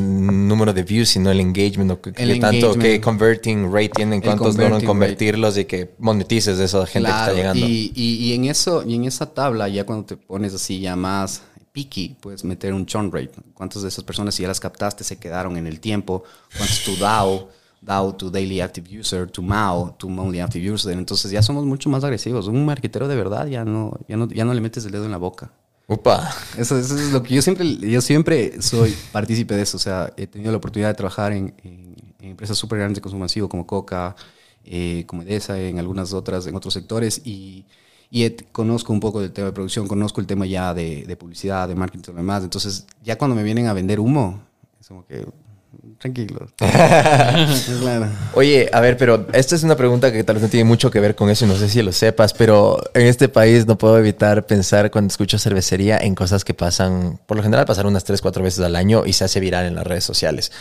[0.49, 2.83] número de views, sino el engagement, o que, El tanto engagement.
[2.83, 7.33] que converting rate tienen, cuántos logran convertirlos y que monetices de esa gente que está
[7.33, 7.65] llegando.
[7.67, 10.97] Y, y- y en eso, y en esa tabla, ya cuando te pones así ya
[10.97, 13.31] más picky, puedes meter un churn rate.
[13.55, 16.25] ¿Cuántas de esas personas, si ya las captaste, se quedaron en el tiempo?
[16.57, 17.49] ¿Cuánto es tu DAO?
[17.81, 20.93] DAO, tu Daily Active User, tu MAO, tu Monthly Active User.
[20.99, 22.49] Entonces ya somos mucho más agresivos.
[22.49, 25.13] Un marquetero de verdad ya no, ya no, ya no le metes el dedo en
[25.13, 25.53] la boca.
[25.89, 26.35] Upa.
[26.59, 29.77] Eso, es lo que yo siempre, yo siempre soy partícipe de eso.
[29.77, 31.55] O sea, he tenido la oportunidad de trabajar en,
[32.21, 34.17] empresas súper grandes de consumo masivo como Coca,
[34.65, 37.23] eh, como Edesa, en algunas otras, en otros sectores.
[37.25, 37.67] Y,
[38.53, 41.75] conozco un poco del tema de producción, conozco el tema ya de, de publicidad, de
[41.77, 42.43] marketing y demás.
[42.43, 44.43] Entonces, ya cuando me vienen a vender humo,
[44.81, 45.27] es como que,
[45.99, 46.49] tranquilo.
[46.59, 48.09] claro.
[48.35, 51.01] Oye, a ver, pero esta es una pregunta que tal vez no tiene mucho que
[51.01, 53.99] ver con eso y no sé si lo sepas, pero en este país no puedo
[53.99, 58.21] evitar pensar cuando escucho cervecería en cosas que pasan, por lo general pasan unas 3,
[58.21, 60.53] 4 veces al año y se hace viral en las redes sociales.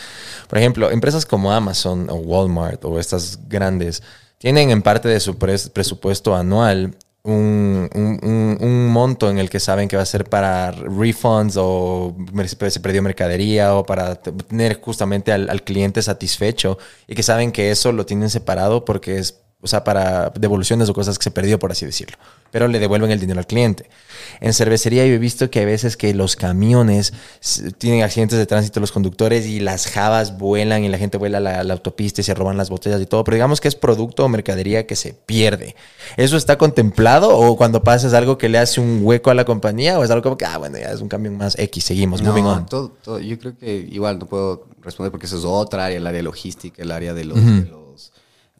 [0.48, 4.02] Por ejemplo, empresas como Amazon o Walmart o estas grandes
[4.38, 6.94] tienen en parte de su pres- presupuesto anual
[7.26, 12.16] un, un- un- monto en el que saben que va a ser para refunds o
[12.70, 17.70] se perdió mercadería o para tener justamente al, al cliente satisfecho y que saben que
[17.70, 21.58] eso lo tienen separado porque es, o sea, para devoluciones o cosas que se perdió,
[21.58, 22.16] por así decirlo.
[22.52, 23.90] Pero le devuelven el dinero al cliente.
[24.40, 27.12] En cervecería yo he visto que hay veces que los camiones
[27.78, 31.40] tienen accidentes de tránsito los conductores y las jabas vuelan y la gente vuela a
[31.40, 33.24] la, la autopista y se roban las botellas y todo.
[33.24, 35.74] Pero digamos que es producto o mercadería que se pierde.
[36.16, 39.44] ¿Eso está contemplado o cuando pasa es algo que le hace un hueco a la
[39.44, 42.22] compañía o es algo como que, ah, bueno, ya es un camión más X, seguimos,
[42.22, 42.66] moving on?
[42.66, 46.06] todo- todo- yo creo que igual no puedo responder porque eso es otra área, el
[46.06, 47.85] área logística, el área de los, de los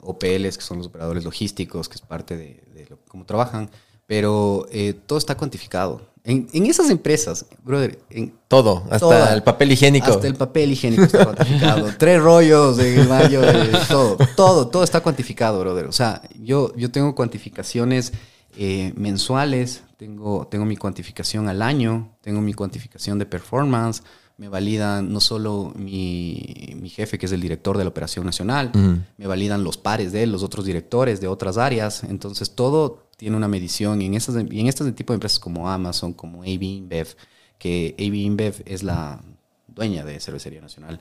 [0.07, 3.71] OPLs, que son los operadores logísticos, que es parte de, de lo- cómo trabajan,
[4.07, 6.01] pero eh, todo está cuantificado.
[6.23, 10.11] En, en esas empresas, brother, en Todo, hasta toda- el papel higiénico.
[10.11, 11.89] Hasta el papel higiénico está cuantificado.
[11.99, 15.87] Tres rollos de mayo, de todo, todo, todo está cuantificado, brother.
[15.87, 18.13] O sea, yo, yo tengo cuantificaciones
[18.59, 24.03] eh, mensuales, tengo, tengo mi cuantificación al año, tengo mi cuantificación de performance,
[24.39, 28.70] me validan no solo mi, mi jefe, que es el director de la operación nacional,
[29.16, 32.05] me validan los pares de él, los otros directores de otras áreas.
[32.05, 34.03] Entonces, todo tiene una medición.
[34.03, 37.16] Y en, estas, y en este tipo de empresas como Amazon, como AB InBev,
[37.59, 39.22] que AB InBev es la
[39.68, 41.01] dueña de Cervecería Nacional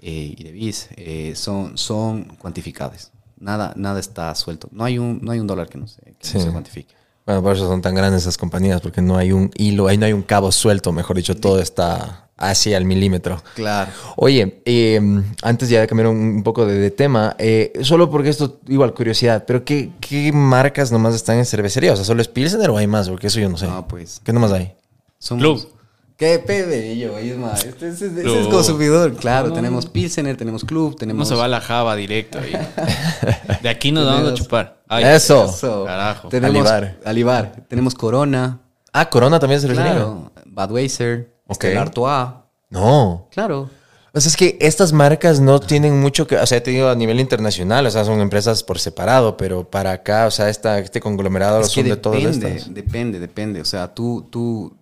[0.00, 3.10] eh, y de BIS, eh, son, son cuantificables.
[3.38, 4.68] Nada, nada está suelto.
[4.70, 6.94] No hay un, no hay un dólar que no se, que no se cuantifique.
[7.24, 10.06] Bueno, por eso son tan grandes esas compañías, porque no hay un hilo, ahí no
[10.06, 13.42] hay un cabo suelto, mejor dicho, todo está así al milímetro.
[13.54, 13.90] Claro.
[14.16, 15.00] Oye, eh,
[15.42, 18.94] antes ya de cambiar un, un poco de, de tema, eh, solo porque esto, igual,
[18.94, 21.92] curiosidad, pero ¿qué, ¿qué marcas nomás están en cervecería?
[21.92, 23.08] O sea, ¿solo es Pilsener o hay más?
[23.08, 23.66] Porque eso yo no sé.
[23.66, 24.20] No, pues.
[24.24, 24.74] ¿Qué nomás hay?
[25.18, 25.72] Somos, Club.
[26.18, 27.52] ¿Qué pebe yo, Isma?
[27.52, 28.50] Este, ese, ese es Club.
[28.50, 29.14] consumidor.
[29.16, 31.28] Claro, tenemos Pilsener, tenemos Club, No tenemos...
[31.28, 32.52] se va a la Java directo ahí.
[33.62, 34.78] De aquí nos vamos a chupar.
[34.88, 35.44] Ay, Eso.
[35.44, 35.84] Eso.
[35.84, 36.28] Carajo.
[36.28, 36.96] Tenemos Alibar.
[37.04, 37.52] Alibar.
[37.68, 38.60] Tenemos Corona.
[38.94, 39.90] Ah, Corona también se refiere.
[39.90, 40.32] Claro.
[40.46, 41.35] Budweiser.
[41.46, 41.56] Ok.
[41.56, 42.28] Stella Artois.
[42.70, 43.28] No.
[43.30, 43.70] Claro.
[44.12, 46.94] O sea, es que estas marcas no tienen mucho que, o sea, te digo a
[46.94, 51.00] nivel internacional, o sea, son empresas por separado, pero para acá, o sea, esta, este
[51.00, 52.72] conglomerado Es que son de todas depende, estas.
[52.74, 53.60] depende, depende.
[53.60, 54.74] O sea, tú, tú,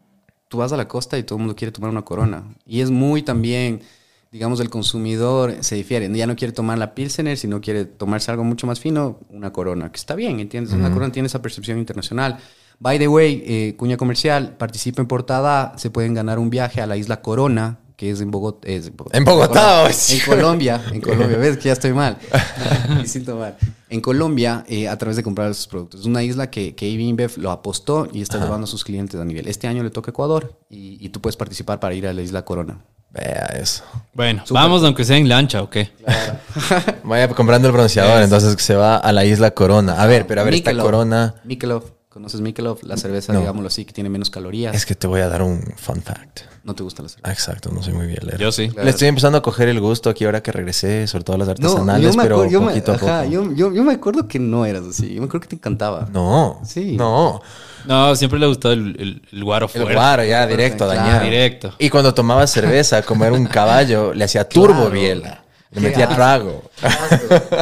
[0.47, 2.45] tú vas a la costa y todo el mundo quiere tomar una corona.
[2.65, 3.83] Y es muy también,
[4.31, 6.09] digamos, el consumidor se difiere.
[6.17, 9.91] Ya no quiere tomar la Pilsener, sino quiere tomarse algo mucho más fino, una corona.
[9.91, 10.73] Que está bien, ¿entiendes?
[10.75, 12.39] Una corona tiene esa percepción internacional.
[12.79, 16.87] By the way, eh, cuña comercial, participa en portada, se pueden ganar un viaje a
[16.87, 18.68] la isla Corona, que es en Bogotá.
[18.68, 19.93] es En Bogotá, Corona.
[19.93, 20.18] sí.
[20.20, 21.39] En Colombia, en Colombia.
[21.39, 22.18] ¿Ves que ya estoy mal?
[22.89, 23.57] Me siento mal.
[23.89, 26.01] En Colombia, eh, a través de comprar sus productos.
[26.01, 29.20] Es una isla que, que AB InBev lo apostó y está llevando a sus clientes
[29.20, 29.47] a nivel.
[29.47, 32.45] Este año le toca Ecuador y, y tú puedes participar para ir a la isla
[32.45, 32.81] Corona.
[33.14, 33.85] Vea eso.
[34.12, 35.93] Bueno, vamos aunque sea en lancha, ¿o qué?
[37.05, 40.03] Vaya comprando el bronceador, entonces se va a la isla Corona.
[40.03, 40.77] A ver, pero a ver, esta.
[40.77, 41.37] Corona.
[41.45, 41.85] Michelob.
[42.15, 42.79] ¿Conoces Michelob?
[42.85, 43.41] La cerveza, No.
[43.41, 44.73] digámoslo así, que tiene menos calorías.
[44.73, 46.43] Es que te voy a dar un fun fact.
[46.62, 47.33] No te gusta la cerveza.
[47.33, 48.39] Exacto, no soy muy bien leer.
[48.39, 48.71] Yo sí.
[48.81, 51.53] Le estoy empezando a coger el gusto aquí ahora que regresé, sobre todo las No,
[51.55, 53.07] artesanales, yo me, pero acuerdo, yo, me, poquito a poco.
[53.11, 55.12] ajá, yo, yo- yo me acuerdo que no eras así.
[55.12, 56.09] Yo me acuerdo que te encantaba.
[56.12, 56.97] No, Sí.
[56.97, 57.43] no.
[57.85, 59.95] No, siempre le ha gustado el, el, el guaro El fuerte.
[59.95, 61.01] guaro, ya, directo, Claro.
[61.01, 61.25] dañar.
[61.25, 61.75] Directo.
[61.81, 64.91] Y cuando tomaba cerveza, como era un caballo, le hacía turbo Claro.
[64.93, 65.41] biela.
[65.73, 66.62] Le metía trago.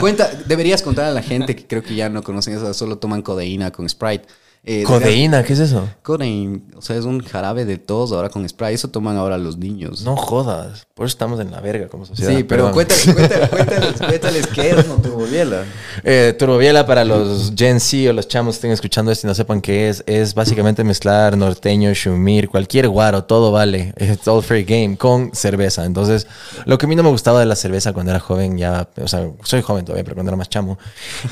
[0.01, 3.23] Cuenta, deberías contar a la gente que creo que ya no conocen eso, solo toman
[3.23, 4.27] codeína con Sprite.
[4.65, 5.89] Eh, Codeína, ¿qué es eso?
[6.05, 8.75] Codeína, o sea, es un jarabe de tos ahora con Sprite.
[8.75, 10.03] Eso toman ahora los niños.
[10.03, 10.87] No jodas.
[10.95, 12.31] Por eso estamos en la verga como sociedad.
[12.31, 15.65] sí, pero cuéntales, cuéntales, cuéntales, cuéntales qué es no turbobiela.
[16.05, 19.35] Eh, Turbobiela para los Gen Z o los chamos que estén escuchando esto y no
[19.35, 23.93] sepan qué es, es básicamente mezclar norteño, shumir, cualquier guaro, todo vale.
[23.97, 25.85] Es all free game con cerveza.
[25.85, 26.29] Entonces,
[26.67, 29.09] lo que a mí no me gustaba de la cerveza cuando era joven, ya, o
[29.09, 30.79] sea, soy joven todavía, pero cuando era más chamo,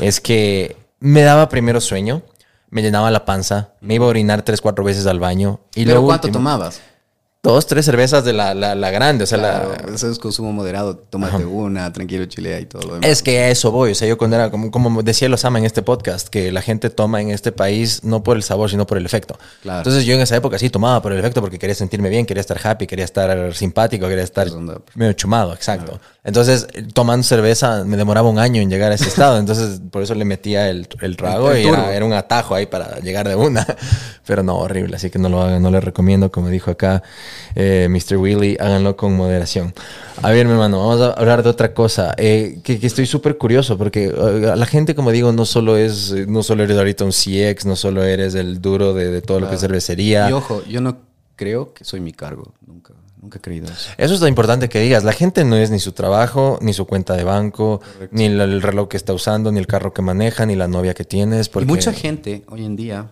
[0.00, 2.22] es que me daba primero sueño,
[2.70, 5.60] me llenaba la panza, me iba a orinar tres, cuatro veces al baño.
[5.74, 6.80] Y ¿Pero luego cuánto tomabas?
[7.42, 10.52] Dos, tres cervezas de la, la, la grande, o sea, Claro, la, eso es consumo
[10.52, 10.98] moderado.
[10.98, 13.08] Tómate una, tranquilo, chilea y todo lo demás.
[13.08, 13.92] Es que a eso voy.
[13.92, 16.90] O sea, yo cuando era, como, como decía Lozama en este podcast, que la gente
[16.90, 19.38] toma en este país no por el sabor, sino por el efecto.
[19.62, 19.78] Claro.
[19.78, 22.42] Entonces yo en esa época sí tomaba por el efecto porque quería sentirme bien, quería
[22.42, 24.76] estar happy, quería estar simpático, quería estar Pues onda.
[24.94, 25.98] medio chumado, exacto.
[26.22, 29.38] Entonces, tomando cerveza me demoraba un año en llegar a ese estado.
[29.38, 32.66] Entonces, por eso le metía el, el trago El y era, era un atajo ahí
[32.66, 33.66] para llegar de una.
[34.26, 34.96] Pero no, horrible.
[34.96, 36.30] Así que no lo hagan, no les recomiendo.
[36.30, 37.02] Como dijo acá
[37.54, 38.16] eh, Mr.
[38.16, 39.74] Willy, háganlo con moderación.
[40.22, 42.14] A ver, mi hermano, vamos a hablar de otra cosa.
[42.18, 46.12] Eh, que, que estoy súper curioso porque eh, la gente, como digo, no solo es,
[46.28, 49.48] no solo eres ahorita un CX, no solo eres el duro de, de todo lo
[49.48, 50.28] que es cervecería.
[50.28, 50.98] Y ojo, yo no
[51.36, 52.52] creo que soy mi cargo.
[52.66, 53.90] Nunca, nunca he creído eso.
[53.96, 55.04] Eso es lo importante que digas.
[55.04, 58.60] La gente no es ni su trabajo, ni su cuenta de banco, ni el, el
[58.60, 61.48] reloj que está usando, ni el carro que maneja, ni la novia que tienes.
[61.48, 61.64] Porque...
[61.64, 63.10] Y mucha gente hoy en día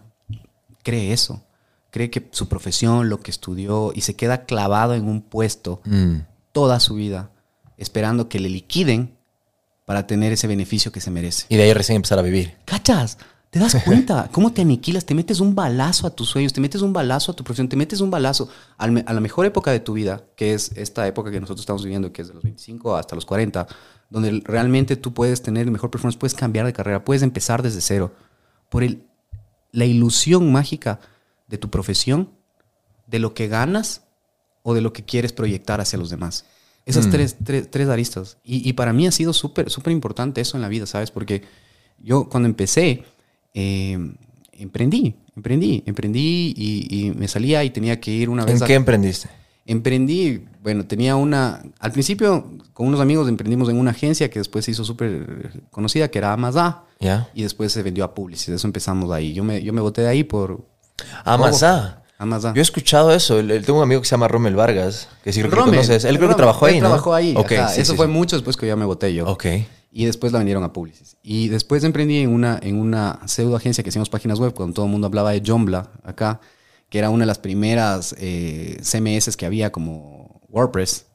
[0.83, 1.43] cree eso.
[1.91, 6.19] Cree que su profesión, lo que estudió, y se queda clavado en un puesto Mm.
[6.53, 7.31] toda su vida,
[7.77, 9.17] esperando que le liquiden
[9.85, 11.47] para tener ese beneficio que se merece.
[11.49, 12.57] Y de ahí recién empezar a vivir.
[12.67, 13.17] ¿Cachas?
[13.51, 14.29] ¿Te das cuenta?
[14.33, 15.07] ¿Cómo te aniquilas?
[15.07, 17.77] Te metes un balazo a tus sueños, te metes un balazo a tu profesión, te
[17.77, 21.41] metes un balazo a la mejor época de tu vida, que es esta época que
[21.41, 23.67] nosotros estamos viviendo, que es de los 25 hasta los 40,
[24.11, 27.81] donde realmente tú puedes tener el mejor performance, puedes cambiar de carrera, puedes empezar desde
[27.81, 28.13] cero,
[28.69, 29.03] por el,
[29.73, 31.01] la ilusión mágica
[31.49, 32.31] de tu profesión,
[33.07, 34.03] de lo que ganas
[34.63, 36.45] o de lo que quieres proyectar hacia los demás.
[36.87, 38.39] Esas tres, tres, tres aristas.
[38.45, 41.11] Y, y para mí ha sido súper, súper importante eso en la vida, ¿sabes?
[41.11, 41.43] Porque
[41.99, 43.05] yo cuando empecé,
[43.55, 43.99] eh,
[44.53, 48.67] emprendí, emprendí, emprendí y, y me salía y tenía que ir una vez ¿En a-
[48.67, 49.29] qué emprendiste?
[49.67, 54.65] Emprendí, bueno, tenía una, al principio con unos amigos emprendimos en una agencia que después
[54.65, 57.29] se hizo súper conocida, que era Amazon, ¿Ya?
[57.35, 59.35] y después se vendió a Publicis, eso empezamos ahí.
[59.35, 60.65] Yo me, yo me boté de ahí por...
[61.25, 62.03] Amazá.
[62.21, 62.53] Amazon.
[62.55, 63.39] Yo he escuchado eso.
[63.39, 66.05] El- el- tengo un amigo que se llama Rommel Vargas, que sí Rommel, conoces.
[66.05, 66.89] Él creo que trabajó ahí, ¿no?
[66.89, 67.35] trabajó ahí.
[67.37, 67.69] Ok, ajá.
[67.69, 68.13] sí, Eso sí, fue sí.
[68.13, 69.25] mucho después que ya me boté yo.
[69.29, 69.47] Ok.
[69.93, 71.17] Y después la vendieron a Publicis.
[71.23, 74.87] Y después emprendí en una, en una pseudo agencia que hacíamos páginas web, cuando todo
[74.87, 76.41] el mundo hablaba de Joomla acá,
[76.91, 81.07] que era una de las primeras eh, CMS que había como WordPress.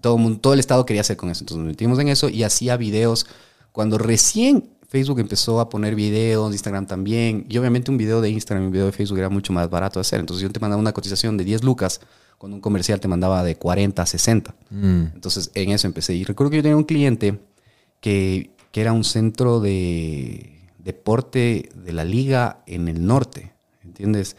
[0.00, 1.42] todo, todo el estado quería hacer con eso.
[1.42, 3.26] Entonces nos metimos en eso y hacía videos.
[3.72, 8.64] Cuando recién Facebook empezó a poner videos, Instagram también, y obviamente un video de Instagram
[8.64, 10.18] y un video de Facebook era mucho más barato de hacer.
[10.18, 12.00] Entonces yo te mandaba una cotización de 10 lucas,
[12.38, 14.54] cuando un comercial te mandaba de 40 a 60.
[14.70, 15.02] Mm.
[15.14, 16.14] Entonces en eso empecé.
[16.14, 17.38] Y recuerdo que yo tenía un cliente
[18.00, 23.52] que, que era un centro de deporte de la liga en el norte,
[23.84, 24.36] ¿entiendes?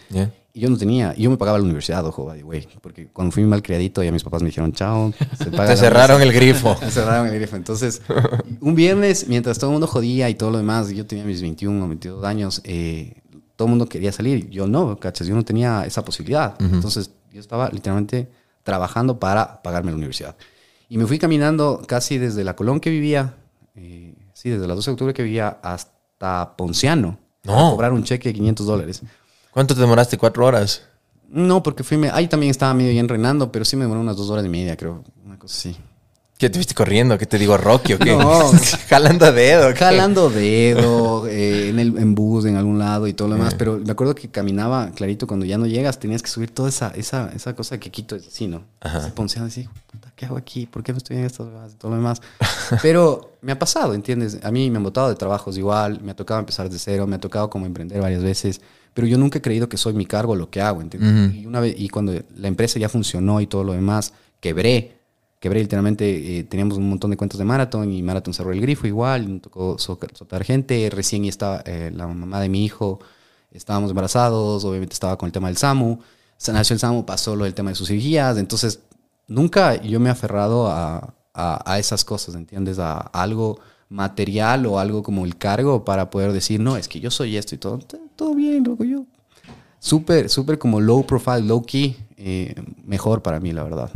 [0.52, 3.08] Y yo no tenía, y yo me pagaba la universidad, ojo, by the way, porque
[3.08, 6.34] cuando fui mal criadito ya mis papás me dijeron, chao, se paga Te cerraron el
[6.34, 6.76] grifo.
[6.82, 7.56] me cerraron el grifo.
[7.56, 8.02] Entonces,
[8.60, 11.86] un viernes, mientras todo el mundo jodía y todo lo demás, yo tenía mis 21
[11.86, 13.22] o 22 años, eh,
[13.56, 14.50] todo el mundo quería salir.
[14.50, 16.56] Yo no, cachas, yo no tenía esa posibilidad.
[16.60, 18.28] Entonces, yo estaba literalmente
[18.64, 20.36] trabajando para pagarme la universidad.
[20.88, 23.36] Y me fui caminando casi desde la Colón que vivía,
[23.76, 27.20] eh, sí, desde la 12 de octubre que vivía hasta Ponciano.
[27.44, 27.68] No.
[27.68, 29.02] A cobrar un cheque de 500 dólares.
[29.52, 30.18] ¿Cuánto te demoraste?
[30.18, 30.84] ¿Cuatro horas?
[31.30, 34.18] No, porque fui, me- ahí también estaba medio bien renando, pero sí me demoró unas
[34.18, 35.04] dos horas y media, creo.
[35.26, 35.78] Una cosa así.
[36.40, 37.18] ¿Qué te viste corriendo?
[37.18, 38.16] ¿Qué te digo, Rocky o qué?
[38.18, 38.50] No.
[38.90, 39.74] Jalando dedo.
[39.74, 39.80] ¿qué?
[39.80, 43.56] Jalando dedo, eh, en, el, en bus, en algún lado y todo lo demás.
[43.56, 46.92] Pero me acuerdo que caminaba, clarito, cuando ya no llegas, tenías que subir toda esa,
[46.96, 48.64] esa, esa cosa que Quito así, ¿no?
[48.80, 49.02] Ajá.
[49.02, 50.66] Se ponceaba así, puta, ¿qué hago aquí?
[50.66, 52.22] ¿Por qué no estoy en estas y todo lo demás?
[52.82, 54.40] Pero me ha pasado, ¿entiendes?
[54.42, 57.18] A mí me han botado de trabajos igual, me ha tocado empezar de cero, me
[57.18, 58.62] ha tocado como emprender varias veces.
[58.94, 61.36] Pero yo nunca he creído que soy mi cargo lo que hago, ¿entiendes?
[61.36, 64.98] y, una vez, y cuando la empresa ya funcionó y todo lo demás, quebré.
[65.40, 68.88] Quebré literalmente, eh, teníamos un montón de cuentos de Marathon y Marathon cerró el grifo
[68.88, 70.90] igual, me tocó soltar gente.
[70.90, 73.00] Recién estaba eh, la mamá de mi hijo,
[73.52, 76.00] estábamos embarazados, obviamente estaba con el tema del SAMU.
[76.36, 78.38] Se nació el SAMU, pasó lo del tema de sus cirugías.
[78.38, 78.82] Entonces,
[79.28, 82.80] nunca yo me he aferrado a, a, a esas cosas, ¿entiendes?
[82.80, 83.60] A, algo
[83.90, 87.56] material o algo como el cargo para poder decir, no, es que yo soy esto
[87.56, 87.80] y todo.
[88.16, 89.06] Todo bien, loco, yo.
[89.80, 93.92] Súper, súper como low profile, low key, eh, mejor para mí, la verdad.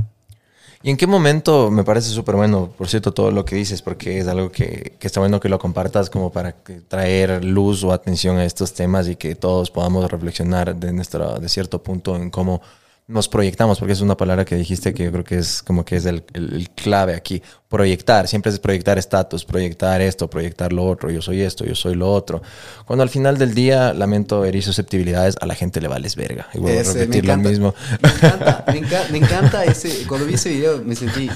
[0.81, 4.19] ¿Y en qué momento me parece súper bueno, por cierto, todo lo que dices, porque
[4.19, 6.55] es algo que, que está bueno que lo compartas como para
[6.89, 11.47] traer luz o atención a estos temas y que todos podamos reflexionar de, nuestra, de
[11.47, 12.61] cierto punto en cómo
[13.06, 15.97] nos proyectamos, porque es una palabra que dijiste que yo creo que es como que
[15.97, 17.41] es el, el- el clave aquí.
[17.68, 21.95] Proyectar, siempre es proyectar estatus, proyectar esto, proyectar lo otro, yo soy esto, yo soy
[21.95, 22.41] lo otro.
[22.86, 26.47] Cuando al final del día, lamento herir susceptibilidades, a la gente le vales verga.
[26.54, 27.76] Y vuelvo a Ese, me repetir lo mismo.
[28.01, 30.08] Me encanta, me encanta, me encanta ese.
[30.08, 31.30] Cuando vi ese video me sentí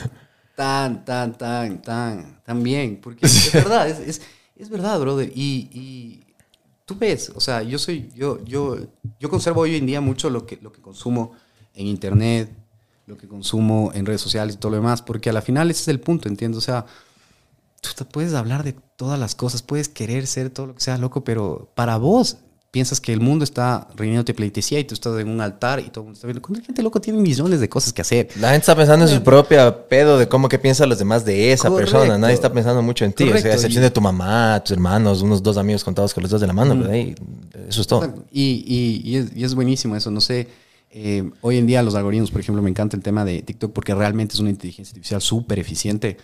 [0.56, 3.00] tan, tan, tan, tan, tan bien.
[3.02, 4.22] Porque es verdad, es, es,
[4.56, 5.30] es verdad, brother.
[5.36, 6.34] Y, y
[6.86, 8.78] tú ves, o sea, yo soy, yo, yo,
[9.20, 11.34] yo conservo hoy en día mucho lo que, lo que consumo
[11.78, 12.50] en internet,
[13.06, 15.82] lo que consumo en redes sociales y todo lo demás, porque a la final ese
[15.84, 16.58] es el punto, ¿entiendes?
[16.58, 16.86] O sea,
[17.82, 20.98] tú te puedes hablar de todas las cosas, puedes querer ser todo lo que sea
[20.98, 22.38] loco, pero para vos
[22.70, 26.02] piensas que el mundo está rindiéndote pleitesía y tú estás en un altar y todo
[26.02, 26.42] el mundo está viendo.
[26.42, 28.28] Cuando la gente loco tiene millones de cosas que hacer.
[28.42, 31.54] La gente está pensando en su propia pedo de cómo que piensan los demás de
[31.54, 31.94] esa Correcto.
[31.94, 32.18] persona.
[32.18, 33.24] Nadie está pensando mucho en ti.
[33.32, 36.30] O sea, a excepción de tu mamá, tus hermanos, unos dos amigos contados con los
[36.30, 36.76] dos de la mano.
[36.78, 37.16] pero ahí,
[37.70, 38.14] eso es todo.
[38.32, 40.12] Y, y- y es, y es buenísimo eso.
[40.12, 40.48] No sé,
[40.90, 43.94] eh, hoy en día los algoritmos, por ejemplo, me encanta el tema de TikTok porque
[43.94, 46.18] realmente es una inteligencia artificial súper eficiente.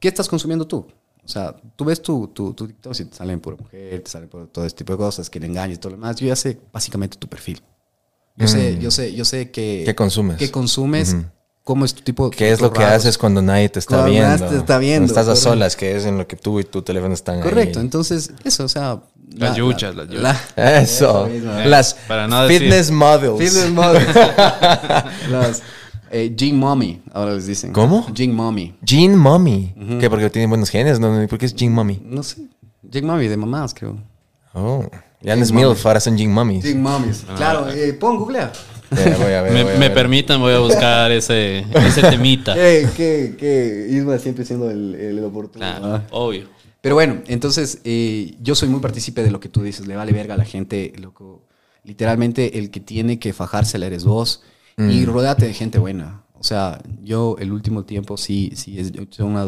[0.00, 0.86] ¿Qué estás consumiendo tú?
[1.24, 4.28] O sea, tú ves tu, tu, tu TikTok y te salen por mujer, te salen
[4.28, 6.16] por todo este tipo de cosas, que le engañes y todo lo demás.
[6.16, 7.60] Yo ya sé básicamente tu perfil.
[8.36, 9.80] Yo sé, yo sé, yo sé que...
[9.82, 9.86] Mm.
[9.86, 10.36] ¿Qué consumes?
[10.38, 11.12] ¿Qué consumes?
[11.14, 11.24] Ujú.
[11.64, 12.96] ¿Cómo es tu tipo ¿Qué es lo que rasgos?
[13.00, 14.28] haces cuando nadie te está Cuando viendo?
[14.28, 15.50] nadie te está viendo, Cuando estás a correcto.
[15.50, 17.84] solas, que es en lo que tú y tu teléfono están Correcto, ahí.
[17.84, 19.02] entonces eso, o sea...
[19.36, 20.36] Las yuchas, las yuchas.
[20.56, 21.26] Eso.
[21.26, 21.52] mismo.
[21.66, 23.38] Las Para no decir- fitness models.
[23.38, 24.06] Fitness models.
[25.30, 25.62] Las
[26.10, 27.72] eh, Gene Mommy, ahora les dicen.
[27.72, 28.06] ¿Cómo?
[28.14, 28.74] Gene Mommy.
[28.84, 29.74] Gene Mommy.
[30.00, 30.08] ¿Qué?
[30.10, 30.98] Porque tienen buenos genes.
[30.98, 31.26] ¿no?
[31.28, 32.00] ¿Por qué es Gene Mommy?
[32.04, 32.42] No sé.
[32.90, 33.96] Gene Mommy de mamás, creo.
[34.54, 34.84] Oh.
[35.20, 36.64] Ya no es MILF, ahora son Gene Mommies.
[36.64, 37.24] Gene Mommies.
[37.36, 38.50] Claro, eh, pon googlea.
[38.96, 39.94] Eh, voy a ver, Me, voy a me ver.
[39.94, 42.54] permitan, voy a buscar ese, ese temita.
[42.54, 45.58] Que, que, que Isma siempre siendo el, el oportuno.
[45.66, 46.02] Claro, Ah.
[46.12, 46.46] obvio.
[46.80, 49.86] Pero bueno, entonces eh, yo soy muy partícipe de lo que tú dices.
[49.86, 51.42] Le vale verga a la gente, loco.
[51.84, 54.42] Literalmente el que tiene que fajársela eres vos.
[54.76, 56.22] Y rodéate de gente buena.
[56.34, 59.44] O sea, yo el último tiempo sí, sí, es una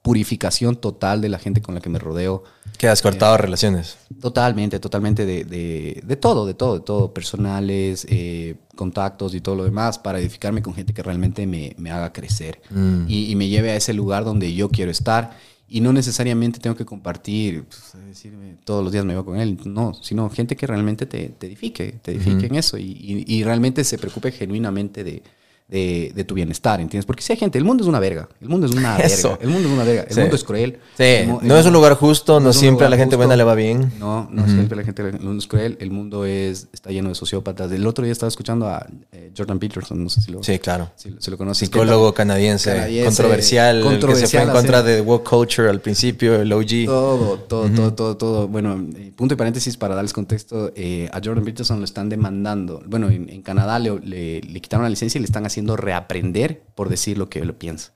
[0.00, 2.42] purificación total de la gente con la que me rodeo.
[2.78, 3.98] Que has cortado relaciones.
[4.20, 7.12] Totalmente, totalmente de, de, de todo, de todo, de todo.
[7.14, 11.90] Personales, eh, contactos y todo lo demás para edificarme con gente que realmente me, me
[11.90, 13.04] haga crecer Mm.
[13.06, 15.36] y, y me lleve a ese lugar donde yo quiero estar.
[15.74, 19.58] Y no necesariamente tengo que compartir, pues, decirme, todos los días me veo con él,
[19.64, 23.42] no, sino gente que realmente te, te edifique, te edifique en eso y, y- y
[23.44, 25.22] realmente se preocupe genuinamente de,
[25.68, 27.06] de, de tu bienestar, ¿entiendes?
[27.06, 29.30] Porque si hay gente, el mundo es una verga, el mundo es una Eso.
[29.30, 30.20] verga, el mundo es una verga, el Sí.
[30.20, 30.78] mundo es cruel.
[30.98, 33.18] Sí, el el no es un lugar justo, no un siempre a la gente justo.
[33.26, 33.90] buena le va bien.
[33.98, 37.14] No, no siempre la gente, el mundo es cruel, el mundo es, está lleno de
[37.14, 37.72] sociópatas.
[37.72, 40.90] El otro día estaba escuchando a eh, Jordan Peterson, no sé si lo, Sí, claro.
[40.96, 41.66] si, si lo conoces.
[41.68, 45.80] Psicólogo canadiense, Canadiense, controversial, el que se fue controversial, en contra de woke culture al
[45.80, 46.84] principio, el OG.
[46.84, 48.48] Todo, todo, todo, todo, todo.
[48.48, 50.70] Bueno, eh, punto y paréntesis para darles contexto.
[50.76, 52.82] eh, a Jordan Peterson lo están demandando.
[52.86, 56.62] Bueno, en, en Canadá le, le- le quitaron la licencia y le están haciendo reaprender
[56.74, 57.92] por decir lo que él piensa.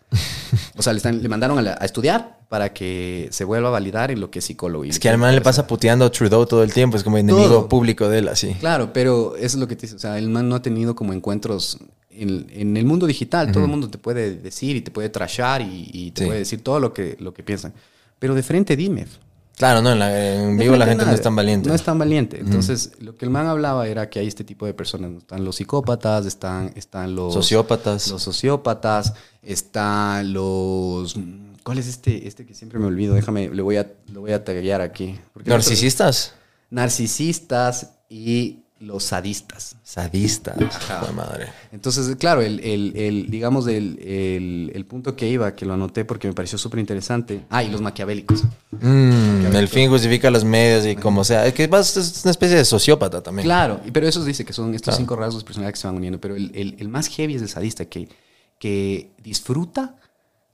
[0.77, 3.73] o sea, le, están- le mandaron a, la- a estudiar para que se vuelva a
[3.73, 4.85] validar en lo que es psicólogo.
[4.85, 7.19] Y Es que al man le pasa puteando a Trudeau todo el tiempo, es como
[7.19, 7.69] enemigo Todo.
[7.69, 8.55] público de él, así.
[8.61, 9.97] Claro, pero eso es lo que te dice.
[9.97, 11.79] O sea, el man no ha tenido como encuentros
[12.11, 13.51] en, en el mundo digital.
[13.51, 16.27] Todo el mundo te puede decir y te puede trashar y, y te Sí.
[16.27, 17.75] puede decir todo lo que, lo que piensan.
[18.21, 19.07] Pero de frente dime.
[19.57, 21.69] Claro, no, en, la- en De vivo la gente no es tan valiente.
[21.69, 22.39] No es tan valiente.
[22.39, 25.13] Entonces, lo que el man hablaba era que hay este tipo de personas.
[25.17, 27.33] Están los psicópatas, están, están los...
[27.33, 28.09] Sociópatas.
[28.11, 31.17] Los sociópatas, están los...
[31.63, 33.15] ¿Cuál es este, este que siempre me olvido?
[33.15, 35.19] Déjame, le voy a, lo voy a taguear aquí.
[35.45, 36.35] Narcisistas.
[36.71, 39.77] Narcisistas y los sadistas.
[39.83, 40.57] Sadistas.
[40.61, 41.11] Ajá.
[41.13, 41.47] Madre.
[41.73, 43.99] Entonces, claro, el, el- el, digamos, el,
[44.75, 47.41] el- punto que iba, que lo anoté porque me pareció súper interesante.
[47.51, 48.45] Ah, y los maquiavélicos.
[48.73, 51.47] Mm, el fin justifica los medios y como sea.
[51.47, 53.45] Es que vas- es una especie de sociópata también.
[53.47, 54.97] Claro, pero eso dice que son estos Claro.
[54.99, 56.21] cinco rasgos de personalidad que se van uniendo.
[56.21, 58.09] Pero el más heavy es el sadista, que,
[58.59, 59.97] que disfruta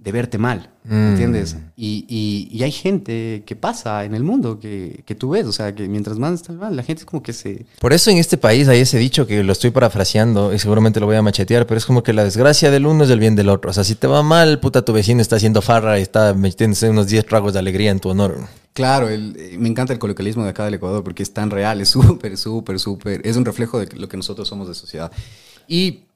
[0.03, 1.11] de verte mal, Mm.
[1.11, 1.57] ¿entiendes?
[1.77, 5.53] Y, y- y hay gente que pasa en el mundo que, que tú ves, o
[5.53, 7.67] sea, que mientras más está mal, la gente es como que se...
[7.79, 11.07] Por eso en este país hay ese dicho que lo estoy parafraseando y seguramente lo
[11.07, 13.49] voy a machetear, pero es como que la desgracia del uno es el bien del
[13.49, 13.71] otro.
[13.71, 16.91] O sea, si te va mal, puta, tu vecino está haciendo farra y está metiéndose
[16.91, 18.39] unos 10 tragos de alegría en tu honor.
[18.73, 21.81] Claro, el- eh, me encanta el coloquialismo de acá del Ecuador porque es tan real,
[21.81, 25.13] es súper, súper, súper, es un reflejo de lo que nosotros somos de sociedad.
[25.69, 26.07] Y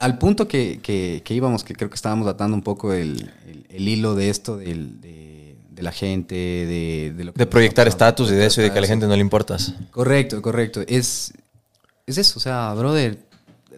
[0.00, 3.66] al punto que, que- que íbamos, que creo que estábamos atando un poco el, el-
[3.68, 7.86] el hilo de esto del- de, de la gente, de, de lo que De proyectar
[7.86, 9.74] estatus y de eso y de que a la gente no le importas.
[9.92, 10.80] Correcto, correcto.
[10.88, 11.32] Es,
[12.06, 13.18] es eso, o sea, brother,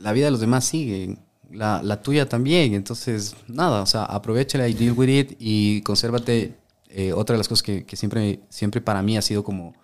[0.01, 1.17] la vida de los demás sigue,
[1.51, 2.75] la, la tuya también.
[2.75, 6.55] Entonces, nada, o sea, aprovechala y deal with it y consérvate.
[6.95, 9.75] Eh, otra de las cosas que, que siempre, siempre para mí ha sido como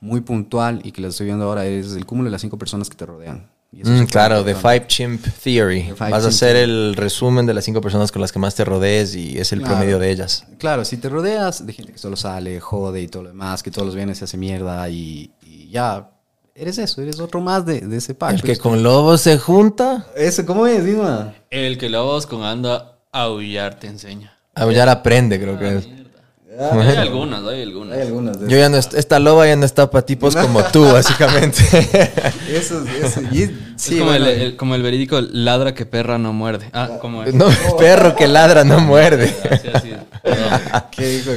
[0.00, 2.88] muy puntual y que la estoy viendo ahora es el cúmulo de las cinco personas
[2.88, 3.50] que te rodean.
[3.72, 4.54] Y eso es Mm, claro, The.
[4.54, 5.82] Five Chimp Theory.
[5.88, 8.38] The Five Vas a Chimp hacer el resumen de las cinco personas con las que
[8.38, 9.76] más te rodees y es el Claro.
[9.76, 10.44] promedio de ellas.
[10.58, 13.70] Claro, si te rodeas de gente que solo sale, jode y todo lo demás, que
[13.70, 16.10] todos los viernes se hace mierda y, y ya,
[16.54, 18.32] eres eso, eres otro más de, de ese pack.
[18.34, 21.32] el que Pues, con lobos se junta, Eso, ¿cómo es, Dima?
[21.48, 24.36] El que lobos con anda a aullar te enseña.
[24.54, 25.88] aullar aprende, creo que es.
[26.58, 27.96] Hay algunas, hay algunas.
[27.96, 30.62] Hay algunas de Yo ya no, est- esta loba ya no está para tipos como
[30.64, 31.62] tú, básicamente.
[32.50, 33.20] Eso, eso.
[33.32, 33.46] Y,
[33.76, 36.68] sí, es como, bueno, el, el- como el verídico ladra que perra no muerde.
[36.72, 37.34] Ah, como es.
[37.34, 37.46] no,
[37.78, 39.34] perro que ladra no muerde.
[39.50, 39.92] Así, así.
[40.22, 40.60] Perdón.
[40.90, 41.30] ¿qué dijo?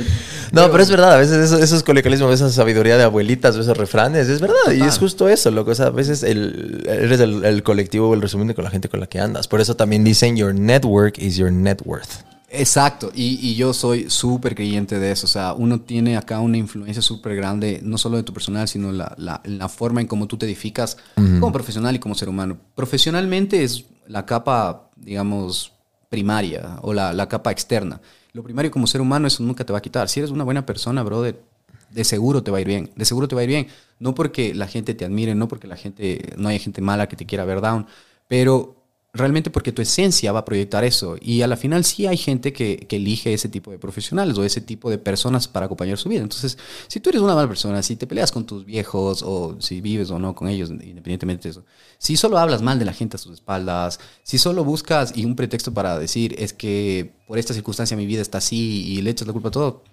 [0.52, 3.76] No, pero es verdad, a veces eso, eso es coloquialismo, esa sabiduría de abuelitas, esos
[3.78, 5.72] refranes, es verdad, y es justo eso, loco.
[5.72, 8.70] O sea, a veces el, eres el, el colectivo o el resumen de con la
[8.70, 9.48] gente con la que andas.
[9.48, 12.24] Por eso también dicen, your network is your net worth.
[12.48, 15.26] Exacto, y, y yo soy súper creyente de eso.
[15.26, 18.92] O sea, uno tiene acá una influencia súper grande, no solo de tu personal, sino
[18.92, 22.58] la, la, la forma en cómo tú te edificas como profesional y como ser humano.
[22.76, 25.74] Profesionalmente es la capa, digamos,
[26.10, 28.00] primaria o la, la capa externa.
[28.32, 30.08] Lo primario como ser humano, eso nunca te va a quitar.
[30.08, 31.42] Si eres una buena persona, brother,
[31.90, 32.92] de seguro te va a ir bien.
[32.96, 33.68] De seguro te va a ir bien.
[34.00, 37.16] No porque la gente te admire, no porque la gente, no haya gente mala que
[37.16, 37.88] te quiera ver down,
[38.28, 38.85] pero
[39.16, 41.16] realmente porque tu esencia va a proyectar eso.
[41.22, 44.62] Y a la final sí hay gente que, elige ese tipo de profesionales o ese
[44.62, 46.22] tipo de personas para acompañar su vida.
[46.22, 46.58] Entonces,
[46.88, 50.12] si tú eres una mala persona, si te peleas con tus viejos o si vives
[50.12, 51.66] o no con ellos, independientemente de eso,
[51.98, 55.36] si solo hablas mal de la gente a sus espaldas, si solo buscas y un
[55.36, 59.28] pretexto para decir es que por esta circunstancia mi vida está así y le echas
[59.28, 59.84] la culpa a todo,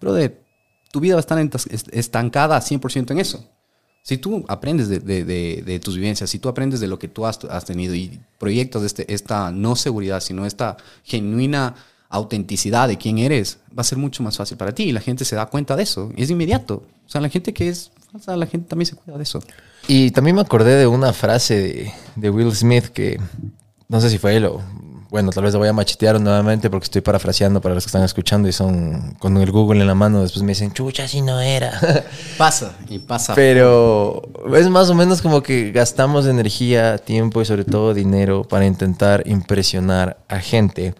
[0.00, 0.42] brother,
[0.92, 1.38] tu vida va a estar
[1.92, 3.48] estancada 100% en eso.
[4.02, 7.08] Si tú aprendes de, de- de- de tus vivencias, si tú aprendes de lo que
[7.08, 11.74] tú has, tenido y proyectas este, esta no seguridad, sino esta genuina
[12.08, 15.24] autenticidad de quién eres, va a ser mucho más fácil para ti y la gente
[15.24, 16.10] se da cuenta de eso.
[16.16, 16.82] Es inmediato.
[17.06, 19.40] O sea, la gente que es falsa, la gente también se cuida de eso.
[19.86, 23.20] Y también me acordé de una frase de Will Smith que
[23.88, 24.60] no sé si fue él o
[25.10, 28.04] bueno, tal vez la voy a machetear nuevamente porque estoy parafraseando para los que están
[28.04, 30.22] escuchando y son con el Google en la mano.
[30.22, 31.72] Después me dicen, chucha, así no era.
[32.38, 33.34] Pasa y pasa.
[33.34, 34.22] Pero
[34.54, 39.22] es más o menos como que gastamos energía, tiempo y sobre todo dinero para intentar
[39.26, 40.94] impresionar a gente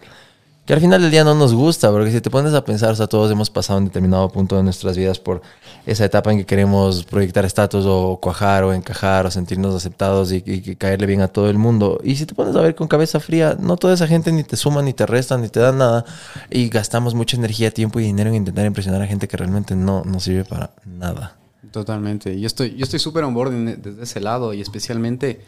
[0.71, 2.95] que al final del día no nos gusta, porque si te pones a pensar, o
[2.95, 5.41] sea, todos hemos pasado en determinado punto de nuestras vidas por
[5.85, 10.41] esa etapa en que queremos proyectar estatus o cuajar o encajar o sentirnos aceptados y,
[10.77, 11.99] caerle bien a todo el mundo.
[12.05, 14.55] Y si te pones a ver con cabeza fría, no toda esa gente ni te
[14.55, 16.05] suma, ni te resta, ni te da nada.
[16.49, 20.05] Y gastamos mucha energía, tiempo y dinero en intentar impresionar a gente que realmente no
[20.05, 21.35] nos sirve para nada.
[21.71, 22.39] Totalmente.
[22.39, 25.41] Yo estoy yo estoy súper on board en- desde ese lado y especialmente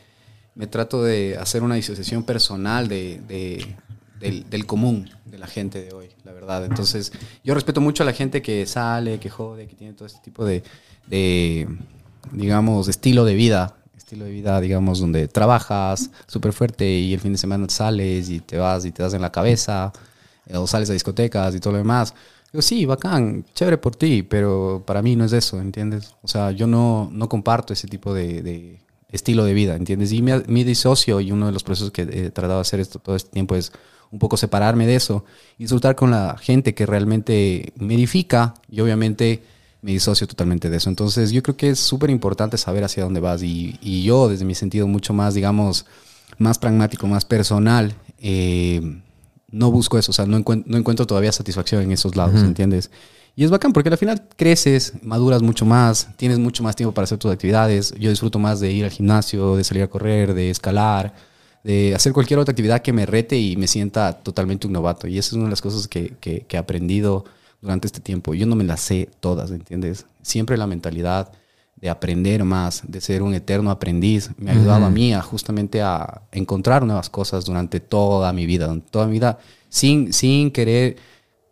[0.55, 3.73] me trato de hacer una disociación personal de, de-
[4.23, 6.65] del, común de la gente de hoy, la verdad.
[6.65, 7.11] Entonces,
[7.43, 10.45] yo respeto mucho a la gente que sale, que jode, que tiene todo este tipo
[10.45, 10.63] de,
[12.31, 13.75] digamos, estilo de vida.
[13.97, 18.39] Estilo de vida, digamos, donde trabajas súper fuerte y el fin de semana sales y
[18.39, 19.91] te vas y te das en la cabeza.
[20.47, 22.13] eh, o sales a discotecas y todo lo demás.
[22.51, 26.15] Digo, sí, bacán, chévere por ti, pero para mí no es eso, ¿entiendes?
[26.21, 30.11] O sea, yo no, no comparto ese tipo de, de estilo de vida, ¿entiendes?
[30.11, 32.99] Y mi, mi disocio y uno de los procesos que he tratado de hacer esto
[32.99, 33.71] todo este tiempo es
[34.13, 35.25] un poco separarme de eso
[35.57, 39.41] y disfrutar con la gente que realmente me edifica y obviamente
[39.81, 40.87] me disocio totalmente de eso.
[40.89, 44.45] Entonces yo creo que es súper importante saber hacia dónde vas y, y yo desde
[44.45, 45.87] mi sentido mucho más, digamos,
[46.37, 49.01] más pragmático, más personal, eh,
[49.51, 52.91] no busco eso, o sea, no, encuent- no encuentro todavía satisfacción en esos lados, ¿entiendes?
[53.35, 57.05] Y es bacán porque al final creces, maduras mucho más, tienes mucho más tiempo para
[57.05, 57.91] hacer tus actividades.
[57.99, 61.13] Yo disfruto más de ir al gimnasio, de salir a correr, de escalar,
[61.63, 65.07] de hacer cualquier otra actividad que me rete y me sienta totalmente un novato.
[65.07, 67.23] Y esa es una de las cosas que, que- que he aprendido
[67.61, 68.33] durante este tiempo.
[68.33, 70.05] Yo no me las sé todas, ¿entiendes?
[70.21, 71.31] Siempre la mentalidad
[71.77, 75.81] de aprender más, de ser un eterno aprendiz, me ha ayudado a mí a justamente
[75.81, 79.37] a encontrar nuevas cosas durante toda mi vida, durante toda mi vida,
[79.69, 80.97] sin, sin querer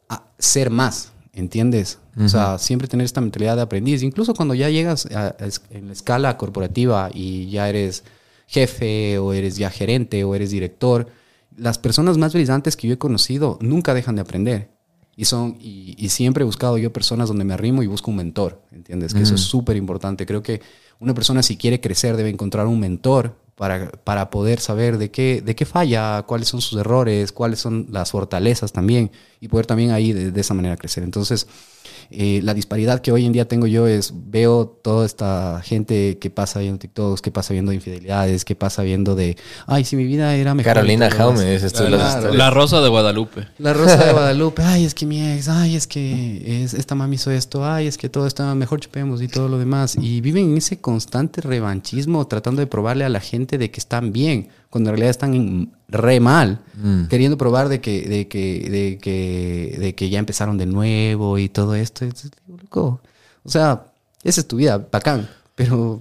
[0.10, 2.00] a- ser más, ¿entiendes?
[2.18, 4.04] O sea, siempre tener esta mentalidad de aprendiz.
[4.04, 5.36] Incluso cuando ya llegas a-
[5.70, 8.04] en la escala corporativa y ya eres
[8.52, 11.08] jefe o eres ya gerente o eres director,
[11.56, 14.70] las personas más brillantes que yo he conocido nunca dejan de aprender.
[15.16, 18.18] Y, son, y, y siempre he buscado yo personas donde me arrimo y busco un
[18.18, 19.14] mentor, ¿entiendes?
[19.14, 20.26] Que eso es súper importante.
[20.26, 20.62] Creo que
[21.00, 25.42] una persona si quiere crecer debe encontrar un mentor para, para poder saber de qué,
[25.42, 29.92] de qué falla, cuáles son sus errores, cuáles son las fortalezas también y poder también
[29.92, 31.04] ahí de, de esa manera crecer.
[31.04, 31.48] Entonces,
[32.10, 36.30] eh, la disparidad que hoy en día tengo yo es, veo toda esta gente que
[36.30, 39.38] pasa viendo TikToks, que pasa viendo infidelidades, que pasa viendo de,
[39.68, 40.74] ay, si mi vida era mejor.
[40.74, 41.54] Carolina Jaume, demás".
[41.64, 42.10] dices tú las Claro.
[42.18, 42.36] historias.
[42.38, 43.48] La Rosa de Guadalupe.
[43.58, 47.16] La Rosa de Guadalupe, ay, es que mi ex, ay, es que es, esta mami
[47.16, 49.96] hizo esto, ay, es que todo está mejor chupemos y todo lo demás.
[50.00, 54.12] Y viven en ese constante revanchismo tratando de probarle a la gente de que están
[54.12, 56.62] bien, cuando en realidad están en- re mal,
[57.10, 61.48] queriendo probar de que, de, que, de, que, de que ya empezaron de nuevo y
[61.50, 62.06] todo esto.
[62.72, 63.86] O sea,
[64.24, 66.00] esa es tu vida, bacán, pero,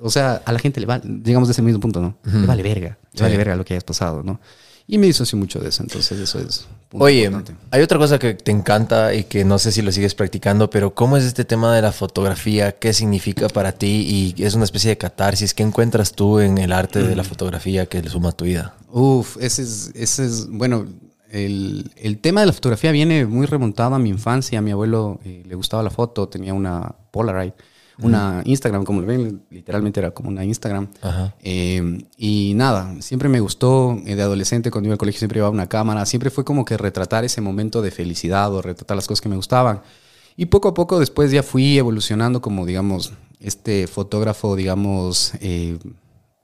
[0.00, 2.16] o sea, a la gente le vale, digamos de ese mismo punto, ¿no?
[2.24, 3.22] Le vale verga, le Sí.
[3.22, 4.40] vale verga lo que hayas pasado, ¿no?
[4.86, 6.66] Y me disocio mucho de eso, entonces eso es...
[6.94, 7.54] Oye, importante.
[7.70, 10.94] hay otra cosa que te encanta y que no sé si lo sigues practicando, pero
[10.94, 12.72] ¿cómo es este tema de la fotografía?
[12.72, 14.34] ¿Qué significa para ti?
[14.36, 15.54] Y es una especie de catarsis.
[15.54, 18.74] ¿Qué encuentras tú en el arte de la fotografía que le suma a tu vida?
[18.90, 20.86] Uf, ese es, ese es bueno,
[21.30, 24.58] el, el tema de la fotografía viene muy remontado a mi infancia.
[24.58, 27.52] A mi abuelo eh, le gustaba la foto, tenía una Polaroid,
[28.02, 30.88] una Instagram, como lo ven, literalmente era como una Instagram.
[31.00, 31.34] Ajá.
[31.40, 35.54] Eh, y nada, siempre me gustó eh, de adolescente cuando iba al colegio, siempre llevaba
[35.54, 39.20] una cámara, siempre fue como que retratar ese momento de felicidad o retratar las cosas
[39.20, 39.82] que me gustaban.
[40.36, 45.78] Y poco a poco después ya fui evolucionando como, digamos, este fotógrafo, digamos, eh,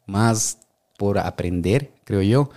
[0.06, 0.58] más
[0.98, 2.50] por aprender, creo yo.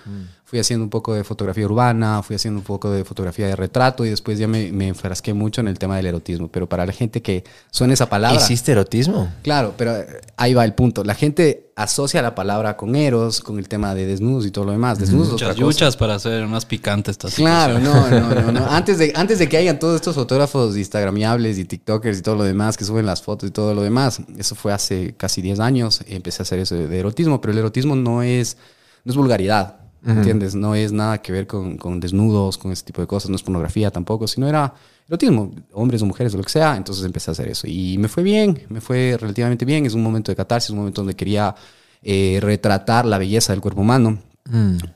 [0.51, 4.03] Fui haciendo un poco de fotografía urbana, fui haciendo un poco de fotografía de retrato
[4.03, 6.49] y después ya me, me enfrasqué mucho en el tema del erotismo.
[6.49, 8.37] Pero para la gente que suena esa palabra...
[8.37, 9.31] ¿Hiciste erotismo?
[9.43, 11.05] Claro, pero eh, ahí va el punto.
[11.05, 14.73] La gente asocia la palabra con eros, con el tema de desnudos y todo lo
[14.73, 14.99] demás.
[14.99, 15.61] Desnudos otra Muchas cosa.
[15.61, 18.65] yuchas para hacer más picante esta Claro, no, no, no, no.
[18.69, 22.43] Antes de, antes de que hayan todos estos fotógrafos instagramiables y tiktokers y todo lo
[22.43, 26.01] demás que suben las fotos y todo lo demás, eso fue hace casi 10 años,
[26.07, 28.57] empecé a hacer eso de, de erotismo, pero el erotismo no es,
[29.05, 30.55] no es vulgaridad, ¿entiendes?
[30.55, 33.43] No es nada que ver con, con desnudos, con ese tipo de cosas, no es
[33.43, 34.73] pornografía tampoco, sino era
[35.07, 38.07] erotismo, hombres o mujeres o lo que sea, entonces empecé a hacer eso y me
[38.07, 41.53] fue bien, me fue relativamente bien, es un momento de catarsis, un momento donde quería
[42.01, 44.19] eh, retratar la belleza del cuerpo humano.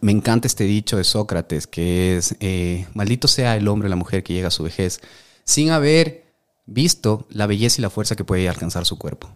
[0.01, 3.95] Me encanta este dicho de Sócrates, que es, eh, maldito sea el hombre o la
[3.95, 4.99] mujer que llega a su vejez
[5.45, 6.25] sin haber
[6.65, 9.29] visto la belleza y la fuerza que puede alcanzar su cuerpo.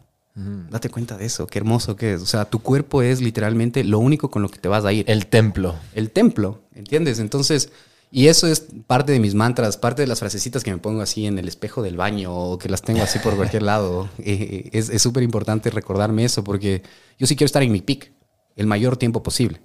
[0.69, 2.21] Date cuenta de eso, qué hermoso que es.
[2.21, 5.03] O sea, tu cuerpo es literalmente lo único con lo que te vas a ir.
[5.09, 5.75] El templo.
[5.93, 7.19] El templo, ¿entiendes?
[7.19, 7.71] Entonces,
[8.11, 11.25] y eso es parte de mis mantras, parte de las frasecitas que me pongo así
[11.25, 14.09] en el espejo del baño o que las tengo así por cualquier lado.
[14.19, 16.83] Eh, es es súper importante recordarme eso porque
[17.17, 18.11] yo sí quiero estar en mi peak
[18.55, 19.61] el mayor tiempo posible.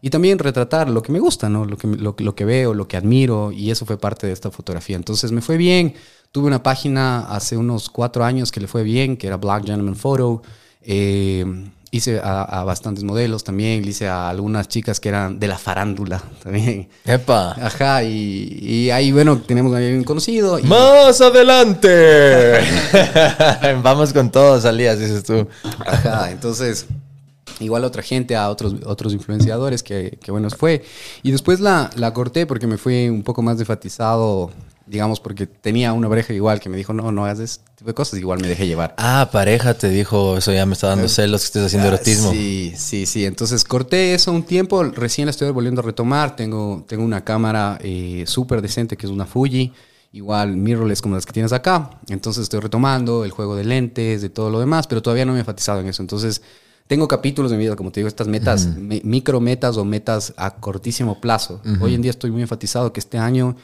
[0.00, 1.64] Y también retratar lo que me gusta, ¿no?
[1.64, 4.52] Lo que, lo, lo que veo, lo que admiro, y eso fue parte de esta
[4.52, 4.94] fotografía.
[4.94, 5.94] Entonces me fue bien.
[6.32, 9.96] Tuve una página hace unos cuatro años que le fue bien, que era Black Gentleman
[9.96, 10.42] Photo.
[10.82, 11.44] Eh,
[11.90, 15.56] hice a, a bastantes modelos también, le hice a algunas chicas que eran de la
[15.56, 16.88] farándula también.
[17.06, 17.52] ¡Epa!
[17.52, 20.58] Ajá, y, y ahí, bueno, tenemos a alguien conocido.
[20.58, 22.58] y- ¡Más adelante!
[23.82, 25.46] Vamos con todos, Salías, dices tú.
[25.86, 26.86] Ajá, entonces,
[27.60, 30.84] igual a otra gente, a otros, otros influenciadores que, que buenos fue.
[31.22, 34.50] Y después la, la corté porque me fui un poco más enfatizado
[34.86, 37.94] digamos, porque tenía una pareja igual que me dijo, no, no hagas ese tipo de
[37.94, 38.94] cosas, igual me dejé llevar.
[38.98, 42.28] Ah, pareja te dijo, eso ya me está dando celos que estés haciendo erotismo.
[42.28, 43.24] Ah, Sí, sí, sí.
[43.26, 46.36] Entonces corté eso un tiempo, recién la estoy volviendo a retomar.
[46.36, 49.72] Tengo, tengo una cámara eh, súper decente que es una Fuji,
[50.12, 51.90] igual mirrorless como las que tienes acá.
[52.08, 55.38] Entonces estoy retomando el juego de lentes, de todo lo demás, pero todavía no me
[55.38, 56.02] he enfatizado en eso.
[56.02, 56.42] Entonces
[56.86, 60.32] tengo capítulos de mi vida, como te digo, estas metas, me- micro metas o metas
[60.36, 61.60] a cortísimo plazo.
[61.80, 63.56] Hoy en día estoy muy enfatizado que este año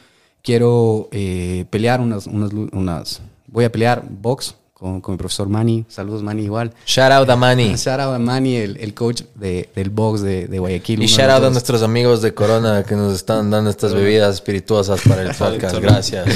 [0.43, 3.21] quiero eh, pelear unas, unas, unas...
[3.47, 5.85] Voy a pelear box con, con mi profesor Manny.
[5.87, 6.73] Saludos, Manny, igual.
[6.85, 7.73] Shout out a Manny.
[7.77, 11.01] Shout out a Manny, el, el coach de- del box de, de Guayaquil.
[11.01, 15.01] Y shout out a nuestros amigos de Corona que nos están dando estas bebidas espirituosas
[15.07, 15.77] para el podcast.
[15.77, 16.27] Gracias.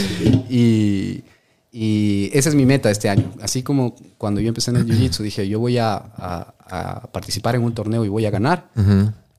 [0.50, 1.24] Y,
[1.72, 3.34] y esa es mi meta este año.
[3.42, 7.56] Así como cuando yo empecé en el Jiu-Jitsu, dije, yo voy a, a- a participar
[7.56, 8.68] en un torneo y voy a ganar.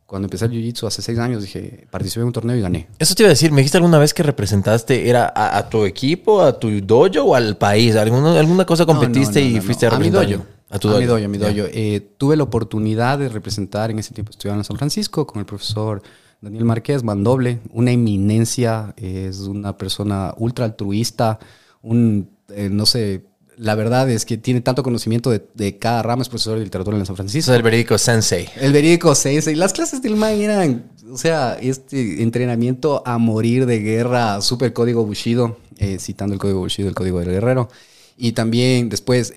[0.09, 2.89] Cuando empecé el Jiu-Jitsu hace seis años, dije, participé en un torneo y gané.
[2.99, 5.85] Eso te iba a decir, me dijiste alguna vez que representaste, ¿era a, a tu
[5.85, 7.95] equipo, a tu dojo o al país?
[7.95, 10.39] ¿Alguna, alguna cosa competiste No, no, no, y fuiste a a mi representar?
[10.39, 10.51] dojo.
[10.71, 11.01] A tu A dojo.
[11.03, 11.49] mi dojo, a mi Ya.
[11.53, 11.69] dojo.
[11.75, 15.45] Eh, tuve la oportunidad de representar en ese tiempo, estudiaba en San Francisco con el
[15.47, 16.01] profesor
[16.41, 21.39] Daniel Márquez, mandoble, una eminencia, es una persona ultra altruista,
[21.83, 23.27] un, eh, no sé,
[23.59, 26.97] la verdad es que tiene tanto conocimiento de, de cada rama, es profesor de literatura
[26.97, 27.51] en San Francisco.
[27.53, 28.49] es el verídico sensei.
[28.57, 29.55] El verídico sensei.
[29.55, 35.05] Las clases del man eran, o sea, este entrenamiento a morir de guerra, super código
[35.05, 37.69] Bushido, eh, citando el código Bushido, el código del guerrero.
[38.17, 39.35] Y también después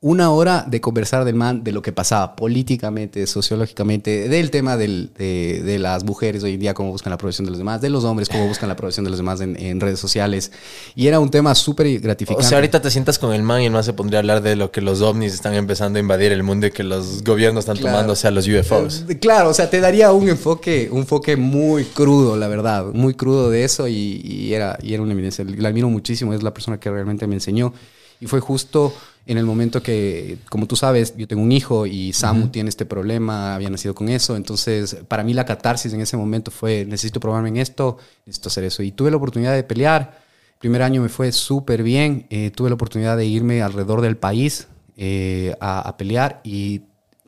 [0.00, 5.10] una hora de conversar del man de lo que pasaba políticamente, sociológicamente, del tema del-
[5.18, 7.90] de, de las mujeres hoy en día, cómo buscan la aprobación de los demás, de
[7.90, 10.52] los hombres, cómo buscan la aprobación de los demás en, en redes sociales.
[10.94, 12.44] Y era un tema súper O gratificante.
[12.44, 14.54] sea, ahorita te sientas con el man y el man se pondría a hablar de
[14.54, 17.76] lo que los ovnis están empezando a invadir el mundo y que los gobiernos están
[17.78, 17.96] Claro.
[17.96, 19.04] tomando hacia los UFOs.
[19.08, 23.14] Eh, Claro, o sea, te daría un enfoque, un enfoque muy crudo, la verdad, muy
[23.14, 25.44] crudo de eso y, y era, y era una eminencia.
[25.44, 27.74] La admiro muchísimo, es la persona que realmente me enseñó.
[28.20, 28.92] Y fue justo
[29.28, 32.86] en el momento que, como tú sabes, yo tengo un hijo y Samu tiene este
[32.86, 34.36] problema, había nacido con eso.
[34.36, 38.64] Entonces, para mí la catarsis en ese momento fue, necesito probarme en esto, necesito hacer
[38.64, 38.82] eso.
[38.82, 40.18] Y tuve la oportunidad de pelear.
[40.54, 42.26] El primer año me fue súper bien.
[42.30, 46.80] eh, tuve la oportunidad de irme alrededor del país eh, a, a pelear y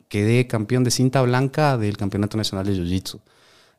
[0.09, 3.19] quedé campeón de cinta blanca del Campeonato Nacional de Jiu-Jitsu.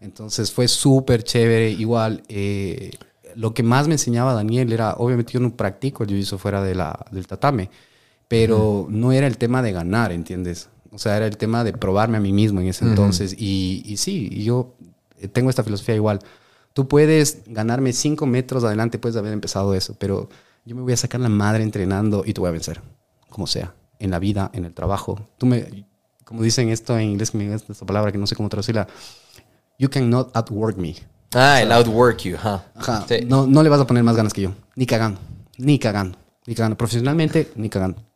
[0.01, 1.71] Entonces fue súper chévere.
[1.71, 2.93] Igual, eh,
[3.35, 6.75] lo que más me enseñaba Daniel era, obviamente yo no practico el Jiu-Jitsu fuera de
[6.75, 7.69] la, del tatame,
[8.33, 10.71] pero no era el tema de ganar, ¿entiendes?
[10.91, 13.35] O sea, era el tema de probarme a mí mismo en ese entonces.
[13.39, 14.75] Y, y sí, yo
[15.19, 16.19] eh, tengo esta filosofía igual.
[16.73, 20.31] Tú puedes ganarme cinco metros adelante, puedes haber empezado eso, pero
[20.65, 22.81] yo me voy a sacar la madre entrenando y te voy a vencer,
[23.29, 25.21] como sea, en la vida, en el trabajo.
[25.37, 25.87] Tú me,
[26.25, 28.89] como dicen esto en inglés, me esta palabra que no sé cómo traducirla,
[29.79, 30.95] you cannot outwork me.
[31.35, 32.65] Ah, el outwork you, ajá.
[32.77, 33.05] Ajá.
[33.07, 33.27] Sí.
[33.27, 34.55] No, no le vas a poner más ganas que yo.
[34.75, 35.21] Ni cagando.
[35.59, 36.17] Ni cagando.
[36.47, 36.79] Ni cagando.
[36.79, 38.12] Profesionalmente, ni cagando.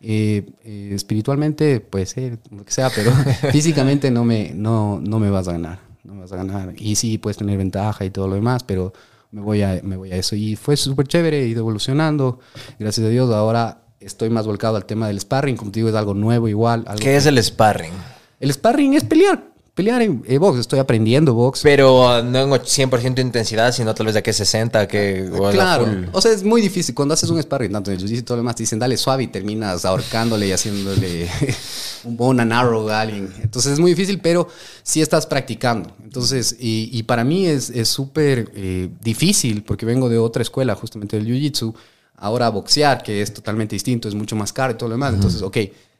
[0.00, 3.10] Eh, eh, espiritualmente, pues ser, lo que sea, pero
[3.52, 5.80] físicamente no me, no, no me vas a ganar.
[6.04, 6.74] No me vas a ganar.
[6.76, 8.92] Y sí, puedes tener ventaja y todo lo demás, pero
[9.30, 10.36] me voy a, me voy a eso.
[10.36, 12.38] Y fue súper chévere, he ido evolucionando.
[12.78, 15.56] Gracias a Dios, ahora estoy más volcado al tema del sparring.
[15.56, 16.84] Como te digo, es algo nuevo igual.
[16.86, 17.92] algo ¿Qué es el sparring?
[18.40, 19.42] El sparring es pelear.
[19.78, 20.58] Pelear en eh, box.
[20.58, 21.60] Estoy aprendiendo box.
[21.62, 25.30] Pero uh, no en 100% de intensidad, sino tal vez de que 60, que...
[25.32, 26.96] o Claro, o sea, es muy difícil.
[26.96, 28.96] Cuando haces un sparring, tanto en el jiu-jitsu y todo lo demás, te dicen dale
[28.96, 31.30] suave y terminas ahorcándole y haciéndole
[32.02, 33.32] un bone and arrow a alguien.
[33.40, 34.48] Entonces es muy difícil, pero
[34.82, 35.92] sí estás practicando.
[36.02, 40.74] Entonces, y, y para mí es es súper eh, difícil porque vengo de otra escuela,
[40.74, 41.72] justamente del jiu-jitsu.
[42.16, 45.14] Ahora boxear, que es totalmente distinto, es mucho más caro y todo lo demás.
[45.14, 45.56] Entonces, ok,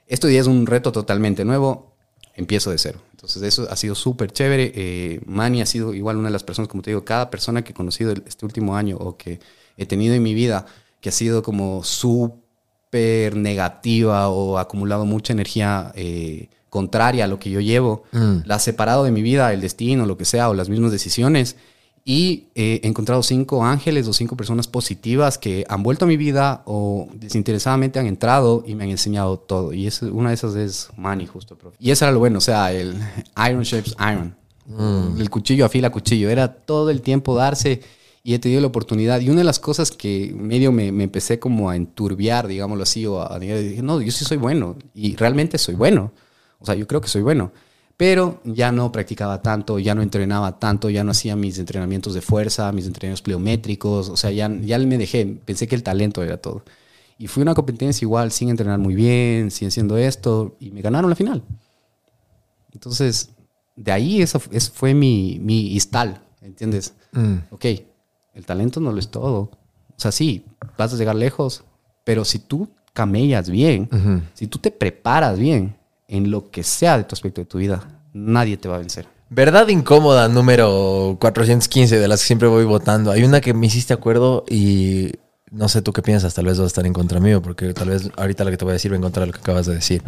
[0.09, 1.88] esto ya es un reto totalmente nuevo
[2.39, 3.01] empiezo de cero.
[3.11, 4.73] Entonces eso ha sido súper chévere.
[4.75, 7.73] Eh, Manny ha sido igual una de las personas, como te digo, cada persona que
[7.73, 9.41] he conocido este último año o que
[9.77, 10.65] he tenido en mi vida,
[11.01, 17.41] que ha sido como súper negativa o ha acumulado mucha energía eh, contraria a lo
[17.41, 20.55] que yo llevo, la ha separado de mi vida, el destino, lo que sea, o
[20.55, 21.57] las mismas decisiones.
[22.05, 26.17] Y eh, he encontrado cinco ángeles o cinco personas positivas que han vuelto a mi
[26.17, 29.73] vida o desinteresadamente han entrado y me han enseñado todo.
[29.73, 31.77] Y es, una de esas es Manny, justo, profe.
[31.79, 32.97] Y eso era lo bueno, o sea, el
[33.49, 34.37] Iron Shapes Iron.
[35.19, 36.29] El cuchillo afila cuchillo.
[36.29, 37.81] Era todo el tiempo darse
[38.23, 39.21] y he tenido la oportunidad.
[39.21, 43.07] Y una de las cosas que medio me, me empecé como a enturbiar, digámoslo así,
[43.07, 44.77] o a, a dije, no, yo sí soy bueno.
[44.95, 46.13] Y realmente soy bueno.
[46.59, 47.53] O sea, yo creo que soy bueno
[47.99, 52.21] pero ya no practicaba tanto, ya no entrenaba tanto, ya no hacía mis entrenamientos de
[52.21, 56.37] fuerza, mis entrenamientos pliométricos, o sea, ya, ya me dejé, pensé que el talento era
[56.37, 56.63] todo.
[57.19, 60.81] Y fui a una competencia igual, sin entrenar muy bien, sin haciendo esto, y me
[60.81, 61.43] ganaron la final.
[62.73, 63.31] Entonces,
[63.75, 66.95] de ahí eso, eso fue mi, mi instal, ¿entiendes?
[67.51, 67.65] Ok,
[68.35, 69.41] el talento no lo es todo.
[69.41, 70.45] O sea, sí,
[70.77, 71.65] vas a llegar lejos,
[72.05, 73.89] pero si tú camellas bien,
[74.35, 75.78] si tú te preparas bien
[76.09, 79.07] en lo que sea de tu aspecto de tu vida, nadie te va a vencer.
[79.31, 83.11] Verdad incómoda número 415 de las que siempre voy votando.
[83.11, 85.13] Hay una que me hiciste acuerdo y
[85.51, 87.91] no sé tú qué piensas, tal vez vas a estar en contra mío, porque tal
[87.91, 89.67] vez ahorita lo que te voy a decir va en contra de lo que acabas
[89.67, 90.03] de decir.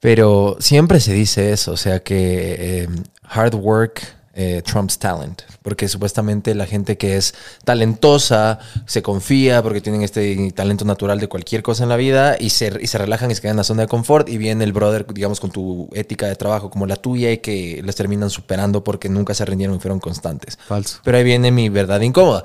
[0.00, 2.88] Pero siempre se dice eso, o sea que eh,
[3.22, 4.02] hard work
[4.34, 7.34] eh, trumps talent, porque supuestamente la gente que es
[7.64, 12.50] talentosa se confía porque tienen este talento natural de cualquier cosa en la vida y
[12.50, 14.72] se, y se relajan y se quedan en la zona de confort y viene el
[14.72, 18.82] brother, digamos, con tu ética de trabajo como la tuya y que les terminan superando
[18.82, 20.58] porque nunca se rindieron y fueron constantes.
[20.66, 20.98] Falso.
[21.04, 22.44] Pero ahí viene mi verdad incómoda.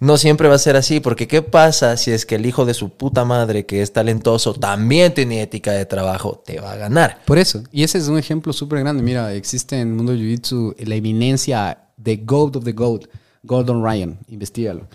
[0.00, 2.72] No siempre va a ser así, porque ¿qué pasa si es que el hijo de
[2.72, 7.20] su puta madre, que es talentoso, también tiene ética de trabajo, te va a ganar?
[7.26, 9.02] Por eso, y ese es un ejemplo súper grande.
[9.02, 13.08] Mira, existe en el mundo de Jiu-Jitsu la eminencia de GOAT of the GOAT,
[13.42, 14.88] Gordon Ryan, investigalo.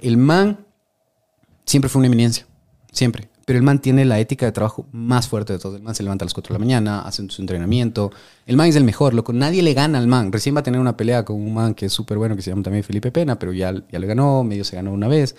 [0.00, 0.64] El man
[1.66, 2.46] siempre fue una eminencia,
[2.92, 3.31] siempre.
[3.44, 5.76] Pero el man tiene la ética de trabajo más fuerte de todos.
[5.76, 8.12] El man se levanta a las 4 de la mañana, hace su entrenamiento.
[8.46, 9.32] El man es el mejor, loco.
[9.32, 10.30] Nadie le gana al man.
[10.30, 12.50] Recién va a tener una pelea con un man que es súper bueno, que se
[12.50, 15.34] llama también Felipe Pena, pero ya, ya le ganó, medio se ganó una vez.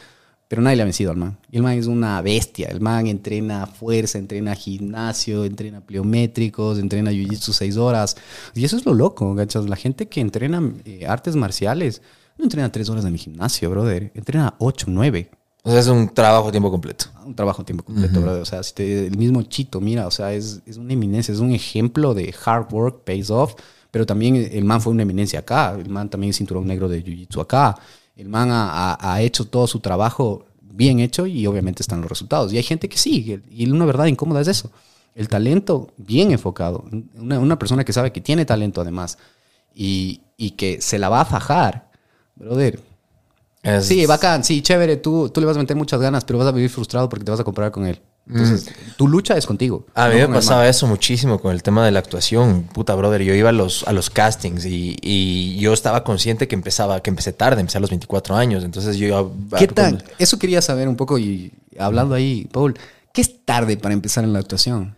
[0.50, 1.38] Pero nadie le ha vencido al man.
[1.50, 2.68] Y el man es una bestia.
[2.68, 8.18] El man entrena fuerza, entrena gimnasio, entrena pliométricos, entrena jiu-jitsu 6 horas.
[8.54, 9.68] Y eso es lo loco, ¿cachas?
[9.68, 12.02] La gente que entrena eh, artes marciales
[12.38, 14.12] no entrena 3 horas en el gimnasio, brother.
[14.14, 15.32] Entrena 8, 9
[15.66, 17.06] O sea, es un trabajo a tiempo completo.
[17.26, 18.42] un trabajo a tiempo completo, brother.
[18.42, 21.40] O sea, si te- el mismo Chito, mira, o sea, es, es una eminencia, es
[21.40, 23.56] un ejemplo de hard work pays off,
[23.90, 27.02] pero también el man fue una eminencia acá, el man también es cinturón negro de
[27.04, 27.78] Jiu-Jitsu acá,
[28.18, 32.10] el man ha, ha- ha hecho todo su trabajo bien hecho y obviamente están los
[32.10, 32.52] resultados.
[32.52, 34.70] Y hay gente que sí, y una verdad incómoda es eso,
[35.16, 36.84] el talento bien enfocado,
[37.16, 39.18] una, una persona que sabe que tiene talento además
[39.74, 41.90] y, y que se la va a fajar,
[42.36, 42.80] brother,
[43.64, 44.98] Es- Sí, bacán, sí, chévere.
[44.98, 47.32] Tú, tú le vas a meter muchas ganas, pero vas a vivir frustrado porque te
[47.32, 48.00] vas a comparar con él.
[48.30, 49.86] Entonces, tu lucha es contigo.
[49.96, 52.64] A mí no me pasaba eso muchísimo con el tema de la actuación.
[52.74, 56.56] Puta, brother, yo iba a los, a los castings y, y yo estaba consciente que
[56.56, 58.64] empezaba, que empecé tarde, empecé a los 24 años.
[58.64, 59.26] Entonces yo iba...
[59.60, 60.04] ¿Qué tal?
[60.20, 62.76] Eso quería saber un poco y hablando ahí, Paul,
[63.14, 64.96] ¿qué es tarde para empezar en la actuación?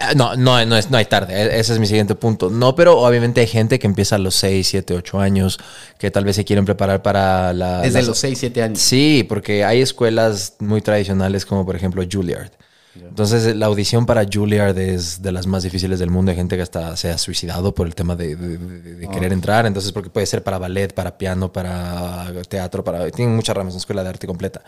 [0.00, 1.34] Ah, No, no, no, es, no hay tarde.
[1.34, 2.48] E- Ese es mi siguiente punto.
[2.50, 5.58] No, pero obviamente hay gente que empieza a los 6, 7, 8 años,
[5.98, 7.82] que tal vez se quieren preparar para la...
[7.82, 8.78] Desde las- los 6, 7 años.
[8.78, 12.50] Sí, porque hay escuelas muy tradicionales como por ejemplo Juilliard.
[12.96, 16.32] Entonces la audición para Juilliard es de las más difíciles del mundo.
[16.32, 19.32] Hay gente que hasta se ha suicidado por el tema de, de- de- de querer
[19.32, 19.64] entrar.
[19.66, 23.08] Entonces porque puede ser para ballet, para piano, para teatro, para...
[23.10, 24.62] Tienen muchas ramas, una escuela de arte completa.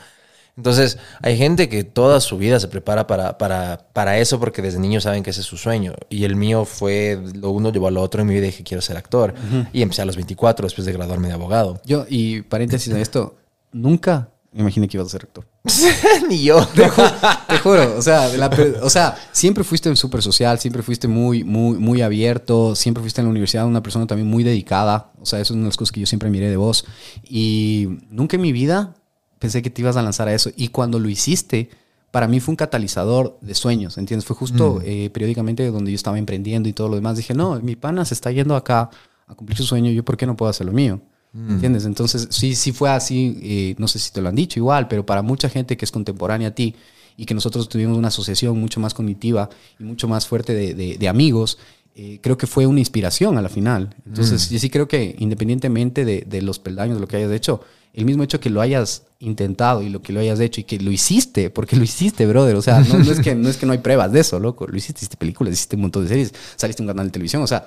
[0.56, 4.78] Entonces hay gente que toda su vida se prepara para, para, para eso porque desde
[4.78, 5.94] niño saben que ese es su sueño.
[6.10, 8.62] Y el mío fue, lo uno llevó a lo otro en mi vida y dije
[8.64, 9.34] quiero ser actor.
[9.72, 11.80] Y empecé a los 24 después de graduarme de abogado.
[11.84, 13.36] Yo, y paréntesis en esto,
[13.72, 15.46] nunca me imaginé que ibas a ser actor.
[16.28, 16.62] Ni yo.
[16.74, 20.58] Te ju- te juro, o sea, de la per- o sea, siempre fuiste súper social,
[20.58, 24.44] siempre fuiste muy, muy, muy abierto, siempre fuiste en la universidad una persona también muy
[24.44, 26.84] dedicada, o sea, eso es una de las cosas que yo siempre miré de vos.
[27.26, 28.94] Y nunca en mi vida
[29.42, 30.50] pensé que te ibas a lanzar a eso.
[30.56, 31.68] Y cuando lo hiciste,
[32.10, 34.24] para mí fue un catalizador de sueños, ¿entiendes?
[34.24, 37.16] Fue justo eh, periódicamente donde yo estaba emprendiendo y todo lo demás.
[37.16, 38.90] Dije, no, mi pana se está yendo acá
[39.26, 41.00] a cumplir su sueño, ¿yo por qué no puedo hacer lo mío?
[41.34, 41.86] ¿Entiendes?
[41.86, 45.06] Entonces, sí, sí fue así, eh, no sé si te lo han dicho igual, pero
[45.06, 46.74] para mucha gente que es contemporánea a ti
[47.16, 49.48] y que nosotros tuvimos una asociación mucho más cognitiva
[49.80, 51.56] y mucho más fuerte de, de- de amigos,
[51.94, 53.94] eh, creo que fue una inspiración a la final.
[54.06, 57.60] Entonces, yo sí creo que independientemente de, de los peldaños, de lo que hayas hecho,
[57.94, 60.78] el mismo hecho que lo hayas intentado y lo que lo hayas hecho y que
[60.78, 62.56] lo hiciste, porque lo hiciste, brother.
[62.56, 64.66] O sea, no, no es, que, no es que no hay pruebas de eso, loco.
[64.66, 67.42] Lo hiciste, hiciste películas, hiciste un montón de series, saliste en un canal de televisión,
[67.42, 67.66] o sea,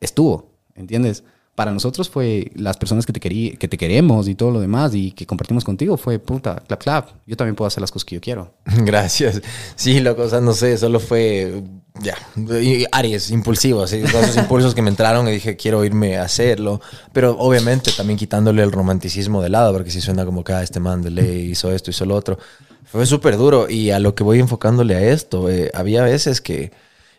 [0.00, 1.24] estuvo, ¿entiendes?
[1.54, 4.94] Para nosotros fue las personas que te, querí, que te queremos y todo lo demás
[4.94, 7.10] y que compartimos contigo fue puta, clap, clap.
[7.26, 8.54] Yo también puedo hacer las cosas que yo quiero.
[8.64, 9.40] Gracias.
[9.76, 11.62] Sí, loco, o sea, no sé, solo fue,
[12.00, 16.18] ya, y Aries, impulsivo, así, todos esos impulsos que me entraron y dije, quiero irme
[16.18, 16.80] a hacerlo,
[17.12, 20.80] pero obviamente también quitándole el romanticismo de lado, porque si suena como que ah, este
[20.80, 22.38] man de ley hizo esto, hizo lo otro.
[22.84, 26.72] Fue súper duro y a lo que voy enfocándole a esto, eh, había veces que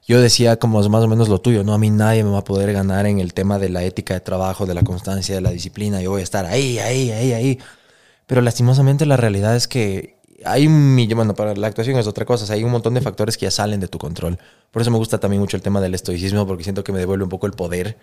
[0.06, 2.44] yo decía como más o menos lo tuyo, no, a mí nadie me va a
[2.44, 5.52] poder ganar en el tema de la ética de trabajo, de la constancia, de la
[5.52, 7.60] disciplina, yo voy a estar ahí, ahí, ahí, ahí.
[8.28, 12.26] Pero lastimosamente la realidad es que hay un millón, bueno, para la actuación es otra
[12.26, 14.38] cosa, o sea, hay un montón de factores que ya salen de tu control.
[14.72, 17.24] Por eso me gusta también mucho el tema del estoicismo, porque siento que me devuelve
[17.24, 17.98] un poco el poder,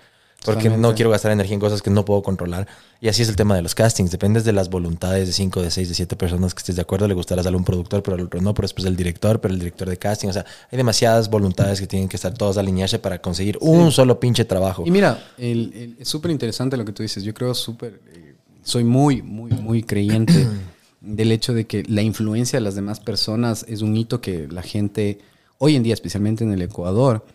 [0.44, 2.66] porque no quiero gastar energía en cosas que no puedo controlar.
[3.00, 5.70] Y así es el tema de los castings, dependes de las voluntades de 5, de
[5.70, 8.22] 6, de 7 personas que estés de acuerdo, le gustarás a un productor, pero al
[8.22, 11.30] otro no, pero después el director, pero el director de casting, o sea, hay demasiadas
[11.30, 14.82] voluntades que tienen que estar todas alinearse para conseguir un solo pinche trabajo.
[14.84, 17.22] Y mira, el- el- es súper interesante lo que tú dices.
[17.22, 18.34] Yo creo súper, eh,
[18.64, 20.48] soy muy, muy, muy creyente
[21.02, 24.62] del hecho de que la influencia de las demás personas es un hito que la
[24.62, 25.18] gente,
[25.58, 27.26] hoy en día, especialmente en el Ecuador,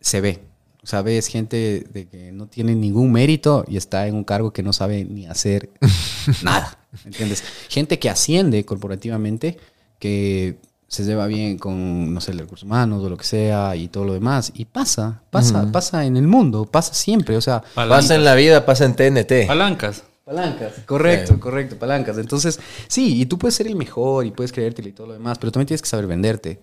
[0.00, 0.40] se ve.
[0.82, 4.52] O sea, ves gente de que no tiene ningún mérito y está en un cargo
[4.52, 5.70] que no sabe ni hacer
[6.42, 6.78] nada.
[7.04, 7.44] ¿Entiendes?
[7.68, 9.58] Gente que asciende corporativamente,
[9.98, 10.56] que
[10.88, 14.04] se lleva bien con, no sé, los recursos humanos o lo que sea y todo
[14.04, 14.52] lo demás.
[14.54, 17.36] Y pasa, pasa, pasa en el mundo, pasa siempre.
[17.36, 19.46] O sea, Pasa en la vida, pasa en TNT.
[19.46, 20.04] Palancas.
[20.24, 20.74] Palancas.
[20.86, 22.16] Correcto, correcto, palancas.
[22.18, 25.38] Entonces, sí, y tú puedes ser el mejor y puedes creértelo y todo lo demás,
[25.38, 26.60] pero también tienes que saber venderte.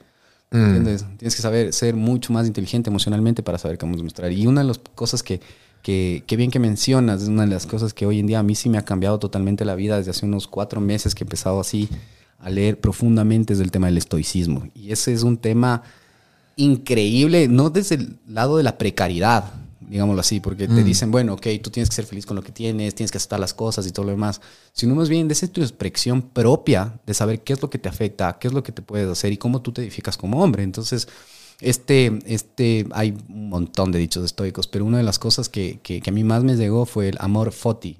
[0.51, 1.05] ¿Entiendes?
[1.17, 4.31] Tienes que saber ser mucho más inteligente emocionalmente para saber cómo demostrar.
[4.31, 5.41] Y una de las cosas que,
[5.83, 8.43] que, que bien que mencionas, es una de las cosas que hoy en día a
[8.43, 11.25] mí sí me ha cambiado totalmente la vida desde hace unos cuatro meses que he
[11.25, 11.87] empezado así
[12.39, 14.67] a leer profundamente es el tema del estoicismo.
[14.73, 15.83] Y ese es un tema
[16.55, 19.51] increíble, no desde el lado de la precariedad,
[19.89, 22.51] digámoslo así, porque te dicen, bueno, ok, tú tienes que ser feliz con lo que
[22.51, 24.39] tienes, tienes que aceptar las cosas y todo lo demás,
[24.71, 28.37] sino más bien desde tu expresión propia de saber qué es lo que te afecta,
[28.39, 30.61] qué es lo que te puedes hacer y cómo tú te edificas como hombre.
[30.61, 31.07] Entonces,
[31.61, 36.01] este, este, hay un montón de dichos estoicos, pero una de las cosas que, que,
[36.01, 37.99] que a mí más me llegó fue el amor foti,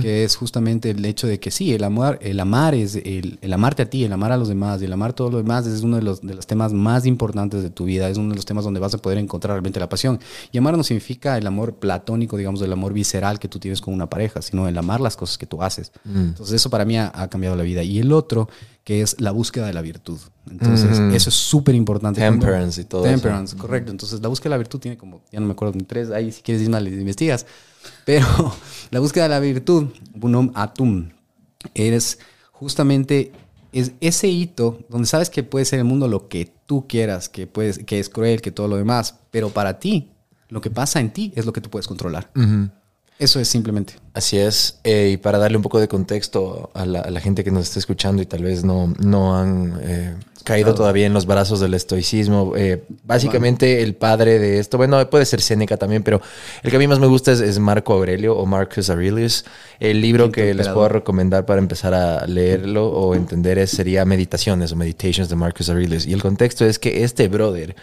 [0.00, 3.52] que es justamente el hecho de que sí, el amor, el amar es el, el
[3.52, 5.96] amarte a ti, el amar a los demás el amar todo lo demás es uno
[5.96, 8.64] de los, de los temas más importantes de tu vida, es uno de los temas
[8.64, 10.20] donde vas a poder encontrar realmente la pasión.
[10.52, 13.94] Y amar no significa el amor platónico, digamos, el amor visceral que tú tienes con
[13.94, 15.92] una pareja, sino el amar las cosas que tú haces.
[16.04, 17.82] Entonces eso para mí ha, ha cambiado la vida.
[17.82, 18.48] Y el otro,
[18.88, 20.18] que es la búsqueda de la virtud.
[20.50, 22.22] Entonces, eso es súper importante.
[22.22, 23.10] Temperance y todo eso.
[23.10, 23.90] Temperance, correcto.
[23.90, 26.32] Entonces, la búsqueda de la virtud tiene como, ya no me acuerdo, ni tres, ahí
[26.32, 27.44] si quieres ir mal, investigas.
[28.06, 28.26] Pero
[28.90, 31.10] la búsqueda de la virtud, bunum atum,
[31.74, 32.18] eres
[32.50, 33.30] justamente
[33.72, 37.46] es ese hito donde sabes que puede ser el mundo lo que tú quieras, que,
[37.46, 40.12] puedes, que es cruel, que todo lo demás, pero para ti,
[40.48, 42.30] lo que pasa en ti es lo que tú puedes controlar.
[43.18, 43.94] Eso es simplemente.
[44.14, 44.78] Así es.
[44.84, 47.64] Eh, y para darle un poco de contexto a la, a la gente que nos
[47.64, 50.14] está escuchando y tal vez no, no han eh,
[50.48, 55.26] caído todavía en los brazos del estoicismo, eh, básicamente el padre de esto, bueno, puede
[55.26, 56.22] ser Séneca también, pero
[56.62, 59.44] el que a mí más me gusta es, es Marco Aurelio o Marcus Aurelius.
[59.78, 64.72] El libro que les puedo recomendar para empezar a leerlo o entender es, sería Meditaciones
[64.72, 66.06] o Meditations de Marcus Aurelius.
[66.06, 67.76] Y el contexto es que este brother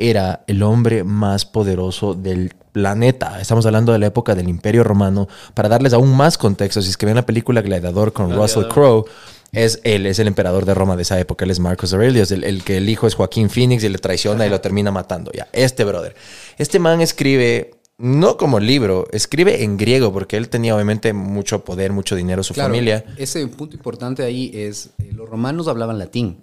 [0.00, 3.38] era el hombre más poderoso del planeta.
[3.40, 5.28] Estamos hablando de la época del Imperio Romano.
[5.54, 9.04] Para darles aún más contexto, si es que ven la película Gladiador con Russell Crowe,
[9.52, 11.44] es él, es el emperador de Roma de esa época.
[11.44, 14.46] Él es Marcus Aurelius, el, el que el hijo es Joaquín Phoenix y le traiciona
[14.46, 15.30] y lo termina matando.
[15.32, 16.14] Ya, este brother.
[16.58, 17.72] Este man escribe.
[18.02, 22.54] No como libro, escribe en griego porque él tenía obviamente mucho poder, mucho dinero, su
[22.54, 23.04] Claro, familia.
[23.18, 26.38] Ese punto importante ahí es, eh, los romanos hablaban latín,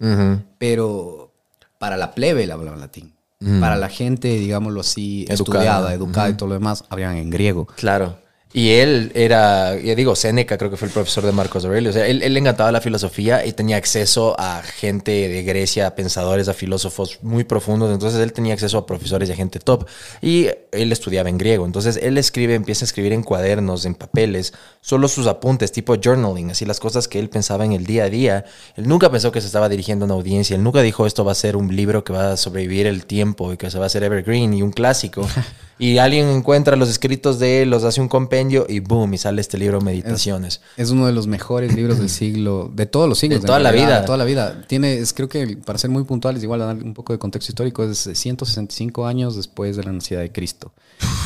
[0.59, 1.31] pero
[1.79, 3.16] para la plebe le hablaban latín.
[3.59, 5.33] Para la gente, digámoslo así, Educada.
[5.33, 7.67] estudiada, educada y todo lo demás, hablaban en griego.
[7.75, 8.17] Claro.
[8.53, 11.89] Y él era, ya digo, Séneca creo que fue el profesor de Marcos Aurelio.
[11.89, 15.87] O sea, él, él le encantaba la filosofía y tenía acceso a gente de Grecia,
[15.87, 17.91] a pensadores, a filósofos muy profundos.
[17.91, 19.85] Entonces él tenía acceso a profesores y a gente top.
[20.21, 21.65] Y él estudiaba en griego.
[21.65, 26.51] Entonces él escribe, empieza a escribir en cuadernos, en papeles, solo sus apuntes, tipo journaling,
[26.51, 28.45] así las cosas que él pensaba en el día a día.
[28.77, 30.55] Él nunca pensó que se estaba dirigiendo a una audiencia.
[30.55, 33.51] Él nunca dijo esto va a ser un libro que va a sobrevivir el tiempo
[33.51, 35.27] y que se va a hacer evergreen y un clásico.
[35.79, 39.41] Y alguien encuentra los escritos de él, los hace un compendio y boom, y sale
[39.41, 40.61] este libro Meditaciones.
[40.75, 43.41] Es uno de los mejores libros del siglo, de todos los siglos.
[43.41, 43.99] De toda la realidad, vida.
[44.01, 44.65] de toda la vida.
[44.67, 47.51] Tiene, es, creo que para ser muy puntuales, igual a dar un poco de contexto
[47.51, 50.73] histórico, es 165 años después de la nacida de Cristo.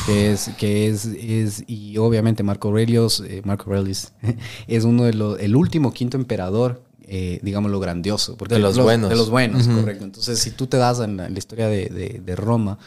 [0.06, 4.12] Que es, que es, es y obviamente Marco Aurelius, eh, Marco Aurelius
[4.66, 8.36] es uno de los, el último quinto emperador, eh, digámoslo grandioso.
[8.36, 9.08] Porque De los buenos.
[9.08, 10.04] De los buenos, correcto.
[10.04, 12.78] Entonces, si tú te das en la, en la historia de, de- de Roma,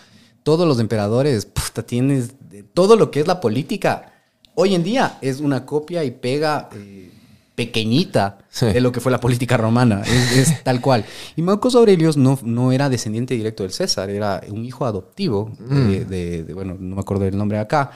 [0.46, 2.36] todos los emperadores, puta, tienes
[2.76, 4.14] todo lo que es la política.
[4.54, 7.10] Hoy en día es una copia y pega eh,
[7.56, 8.68] pequeñita Sí.
[8.68, 10.02] de lo que fue la política romana.
[10.06, 11.03] Es, es tal cual.
[11.36, 16.06] Y Marcos Aurelius no, no era descendiente directo del César, era un hijo adoptivo de,
[16.06, 17.91] de- de- bueno, no me acuerdo del nombre acá,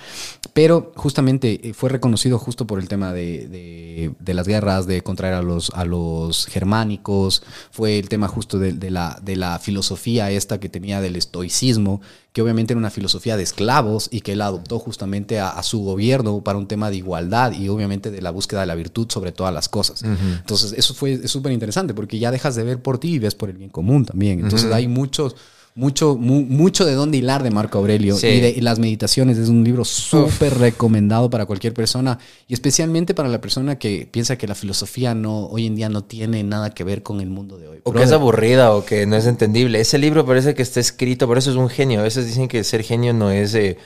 [0.53, 3.48] pero justamente eh, fue reconocido justo por el tema de,
[4.19, 7.41] de- las guerras, de contraer a los, a los germánicos,
[7.72, 12.41] fue el tema justo de, la, de la filosofía esta que tenía del estoicismo, que
[12.44, 16.41] obviamente era una filosofía de esclavos y que él adoptó justamente a, a su gobierno
[16.44, 19.53] para un tema de igualdad y obviamente de la búsqueda de la virtud sobre todas
[19.53, 20.03] las cosas.
[20.56, 23.36] Entonces, eso fue es súper interesante porque ya dejas de ver por ti y ves
[23.36, 24.40] por el bien común también.
[24.40, 25.36] Entonces, hay muchos,
[25.76, 28.18] mucho, mu- mucho de dónde hilar de Marco Aurelio.
[28.18, 28.28] Sí.
[28.28, 32.18] Y, de, y las meditaciones es un libro súper recomendado para cualquier persona
[32.48, 36.04] y especialmente para la persona que piensa que la filosofía no, hoy en día no
[36.04, 37.80] tiene nada que ver con el mundo de hoy.
[37.84, 39.80] O que es aburrida o que no es entendible.
[39.80, 42.00] Ese libro parece que está escrito, por eso es un genio.
[42.00, 43.54] A veces dicen que ser genio no es...
[43.54, 43.78] eh,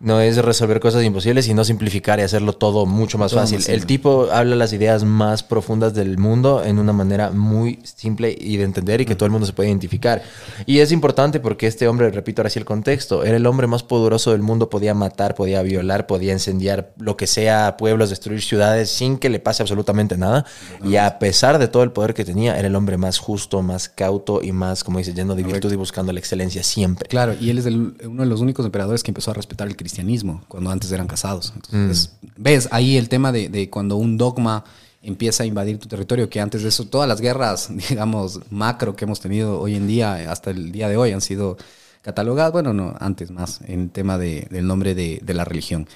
[0.00, 3.58] no es resolver cosas imposibles, sino simplificar y hacerlo todo mucho más Todo fácil.
[3.58, 8.36] más el tipo habla las ideas más profundas del mundo en una manera muy simple
[8.38, 10.22] y de entender y que todo el mundo se puede identificar.
[10.66, 13.82] Y es importante porque este hombre, repito ahora sí el contexto, era el hombre más
[13.82, 18.90] poderoso del mundo, podía matar, podía violar, podía incendiar lo que sea, pueblos, destruir ciudades
[18.90, 20.44] sin que le pase absolutamente nada.
[20.84, 23.88] Y a pesar de todo el poder que tenía, era el hombre más justo, más
[23.88, 27.08] cauto y más, como dice, lleno de virtud y buscando la excelencia siempre.
[27.08, 29.76] Claro, y él es el- uno de los únicos emperadores que empezó a respetar el
[29.88, 31.52] cristianismo cuando antes eran casados.
[31.56, 34.64] Entonces, ves ahí el tema de, de cuando un dogma
[35.02, 39.04] empieza a invadir tu territorio, que antes de eso todas las guerras, digamos, macro que
[39.04, 41.58] hemos tenido hoy en día, hasta el día de hoy, han sido
[42.00, 45.86] catalogadas, bueno, no, antes más, en tema de- del nombre de, de la religión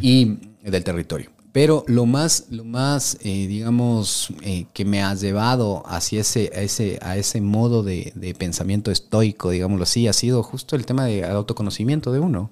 [0.00, 1.30] y del territorio.
[1.52, 6.60] Pero lo más, lo más eh, digamos, eh, que me ha llevado hacia ese, a
[6.60, 11.04] ese, a ese modo de, de pensamiento estoico, digámoslo así, ha sido justo el tema
[11.04, 12.50] del autoconocimiento de uno.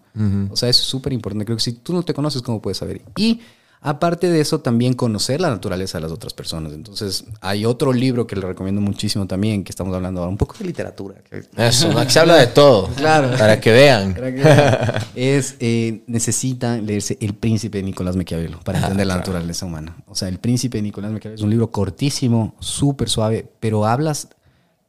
[0.50, 1.46] O sea, eso es súper importante.
[1.46, 3.00] Creo que si tú no te conoces, ¿cómo puedes saber?
[3.16, 3.40] Y
[3.82, 6.72] aparte de eso, también conocer la naturaleza de las otras personas.
[6.72, 10.54] Entonces, hay otro libro que le recomiendo muchísimo también, que estamos hablando ahora, un poco
[10.58, 11.16] de literatura.
[11.56, 12.88] Eso, se habla de todo.
[12.96, 13.30] Claro.
[13.38, 14.14] Para que vean.
[14.14, 19.64] para que- es eh, necesitan leerse El Príncipe de Nicolás Maquiavelo para entender la naturaleza
[19.64, 19.96] humana.
[20.06, 24.28] O sea, El Príncipe de Nicolás Maquiavelo es un libro cortísimo, súper suave, pero hablas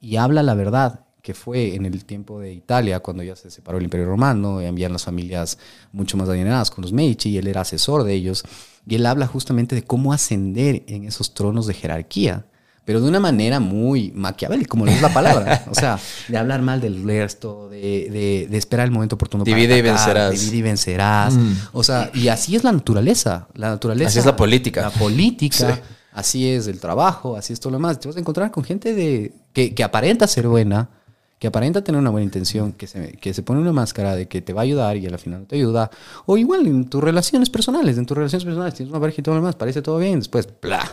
[0.01, 3.77] y habla la verdad que fue en el tiempo de Italia, cuando ya se separó
[3.77, 5.59] el Imperio Romano, y habían las familias
[5.91, 8.43] mucho más adineradas con los Medici, y él era asesor de ellos,
[8.87, 12.45] y él habla justamente de cómo ascender en esos tronos de jerarquía,
[12.83, 15.65] pero de una manera muy maquiavélica, como le es la palabra.
[15.69, 17.77] O sea, de hablar mal del resto, de,
[18.09, 20.31] de- de esperar el momento oportuno para Divide y atacar, vencerás.
[20.41, 21.33] Divide y vencerás.
[21.73, 23.47] O sea, y así es la naturaleza.
[23.53, 24.09] La naturaleza.
[24.09, 24.81] Así es la política.
[24.81, 25.75] La política.
[25.75, 25.81] Sí.
[26.13, 27.99] Así es el trabajo, así es todo lo demás.
[27.99, 30.89] Te vas a encontrar con gente de, que, que aparenta ser buena,
[31.41, 34.43] que aparenta tener una buena intención, que se, que se pone una máscara de que
[34.43, 35.89] te va a ayudar y al final no te ayuda.
[36.27, 39.33] O igual en tus relaciones personales, en tus relaciones personales tienes una pareja y todo
[39.33, 40.87] lo demás, parece todo bien, después, ¡bla!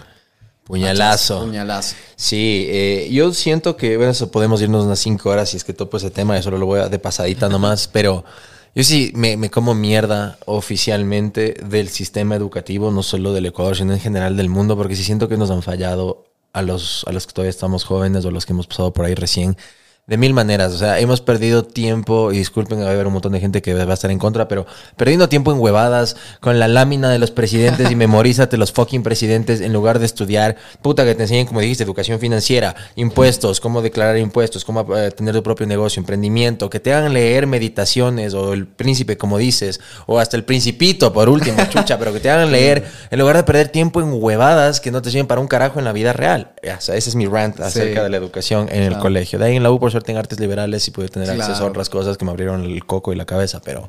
[0.64, 1.44] Puñalazo.
[1.44, 1.96] Puñalazo.
[2.16, 5.74] Sí, eh, yo siento que, bueno, eso podemos irnos unas cinco horas si es que
[5.74, 8.24] topo ese tema, yo solo lo voy a de pasadita nomás, pero
[8.74, 13.92] yo sí me, me como mierda oficialmente del sistema educativo, no solo del Ecuador, sino
[13.92, 17.26] en general del mundo, porque sí siento que nos han fallado a los, a los
[17.26, 19.54] que todavía estamos jóvenes o los que hemos pasado por ahí recién.
[20.08, 23.32] De mil maneras, o sea, hemos perdido tiempo, y disculpen, va a haber un montón
[23.32, 24.64] de gente que va a estar en contra, pero
[24.96, 29.60] perdiendo tiempo en huevadas, con la lámina de los presidentes y memorízate los fucking presidentes
[29.60, 34.16] en lugar de estudiar, puta, que te enseñen, como dijiste, educación financiera, impuestos, cómo declarar
[34.16, 38.66] impuestos, cómo eh, tener tu propio negocio, emprendimiento, que te hagan leer meditaciones o el
[38.66, 42.82] príncipe, como dices, o hasta el principito, por último, chucha, pero que te hagan leer
[43.10, 45.84] en lugar de perder tiempo en huevadas que no te sirven para un carajo en
[45.84, 46.52] la vida real.
[46.62, 48.04] O sea, ese es mi rant acerca Sí.
[48.04, 49.38] de la educación en el colegio.
[49.38, 51.42] De ahí en la U, por suerte, en artes liberales y pude tener Claro.
[51.42, 53.88] acceso a otras cosas que me abrieron el coco y la cabeza, pero...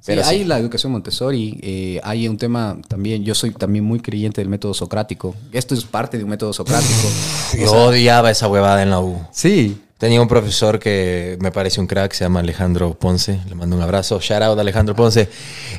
[0.00, 0.44] Sí, pero hay sí.
[0.44, 4.72] la educación Montessori, eh, hay un tema también, yo soy también muy creyente del método
[4.72, 5.34] socrático.
[5.50, 7.08] Esto es parte de un método socrático.
[7.58, 9.20] Yo odiaba esa huevada en la U.
[9.32, 9.82] sí.
[9.98, 13.40] Tenía un profesor que me parece un crack, se llama Alejandro Ponce.
[13.48, 14.20] Le mando un abrazo.
[14.20, 15.28] Shout out a Alejandro Ponce.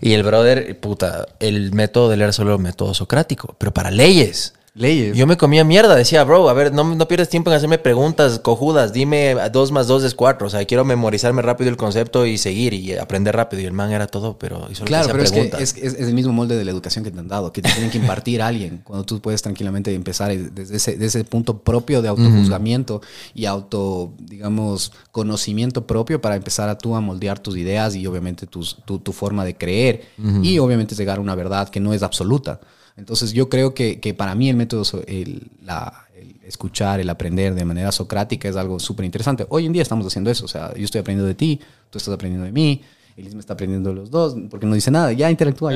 [0.02, 4.56] Y el brother, puta, el método de era solo el método socrático, pero para leyes.
[4.76, 5.18] Leyes.
[5.18, 8.40] Yo me comía mierda, decía, bro, a ver, no, no pierdes tiempo en hacerme preguntas
[8.40, 12.38] cojudas, dime dos más dos es cuatro, o sea, quiero memorizarme rápido el concepto y
[12.38, 13.62] seguir y aprender rápido.
[13.62, 16.14] Y el man era todo, pero hizo Claro, pero es que es, es- es el
[16.14, 18.48] mismo molde de la educación que te han dado, que te tienen que impartir a
[18.48, 23.02] alguien, cuando tú puedes tranquilamente empezar desde ese, desde ese punto propio de autojuzgamiento
[23.34, 28.48] y auto, digamos, conocimiento propio para empezar a tú a moldear tus ideas y obviamente
[28.48, 30.02] tus, tu, tu forma de creer
[30.44, 32.60] y obviamente llegar a una verdad que no es absoluta.
[33.00, 37.10] Entonces yo creo que, que para mí el método, so- el, la- el escuchar, el
[37.10, 39.46] aprender de manera socrática es algo súper interesante.
[39.50, 41.60] Hoy en día estamos haciendo eso, o sea, yo estoy aprendiendo de ti,
[41.90, 42.82] tú estás aprendiendo de mí,
[43.18, 45.74] Elis me está aprendiendo de los dos, porque no dice nada, ya interactúa.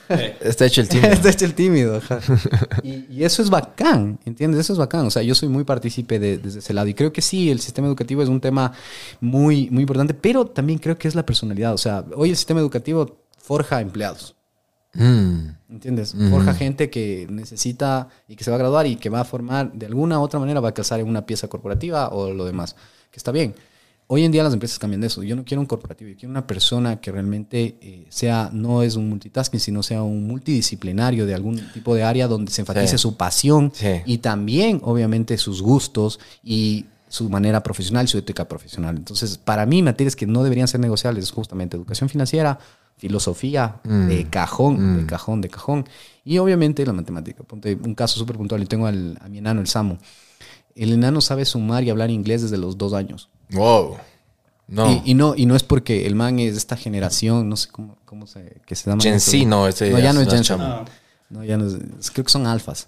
[0.10, 1.04] Eh, Está hecho el team.
[1.04, 2.00] Está hecho el tímido.
[2.82, 4.60] y eso es bacán, ¿entiendes?
[4.60, 5.06] Eso es bacán.
[5.06, 6.88] O sea, yo soy muy partícipe de- desde ese lado.
[6.88, 8.72] Y creo que sí, el sistema educativo es un tema
[9.20, 11.72] muy, muy importante, pero también creo que es la personalidad.
[11.72, 14.34] O sea, hoy el sistema educativo forja empleados.
[14.94, 15.48] Mm.
[15.70, 16.14] ¿Entiendes?
[16.30, 19.72] Forja gente que necesita y que se va a graduar y que va a formar,
[19.72, 22.76] de alguna u otra manera, va a casar en una pieza corporativa o lo demás.
[23.10, 23.54] Que está bien.
[24.08, 25.22] Hoy en día las empresas cambian de eso.
[25.22, 28.96] Yo no quiero un corporativo, yo quiero una persona que realmente eh, sea, no es
[28.96, 32.98] un multitasking, sino sea un multidisciplinario de algún tipo de área donde se enfatice Sí.
[32.98, 34.02] su pasión Sí.
[34.04, 38.96] y también, obviamente, sus gustos y su manera profesional, su ética profesional.
[38.98, 42.58] Entonces, para mí, materias que no deberían ser negociables es justamente educación financiera,
[43.06, 44.06] filosofía, Mm.
[44.06, 45.06] de cajón, de Mm.
[45.06, 45.84] cajón, de cajón.
[46.24, 47.42] Y obviamente la matemática.
[47.42, 48.60] Ponte un caso súper puntual.
[48.60, 49.96] Yo tengo al- a mi enano, el Samu.
[50.76, 53.28] El enano sabe sumar y hablar inglés desde los dos años.
[53.50, 53.96] Wow.
[54.68, 54.90] No.
[55.04, 57.68] Y, y no, y no es porque el man es de esta generación, no sé
[57.72, 59.02] cómo, cómo se, que se llama.
[59.02, 59.18] Gen.
[59.20, 60.56] Z, no, ese no, ya ya no es es Gen Z.
[60.56, 60.84] chamo.
[61.28, 62.86] No, ya no es, creo que son alfas.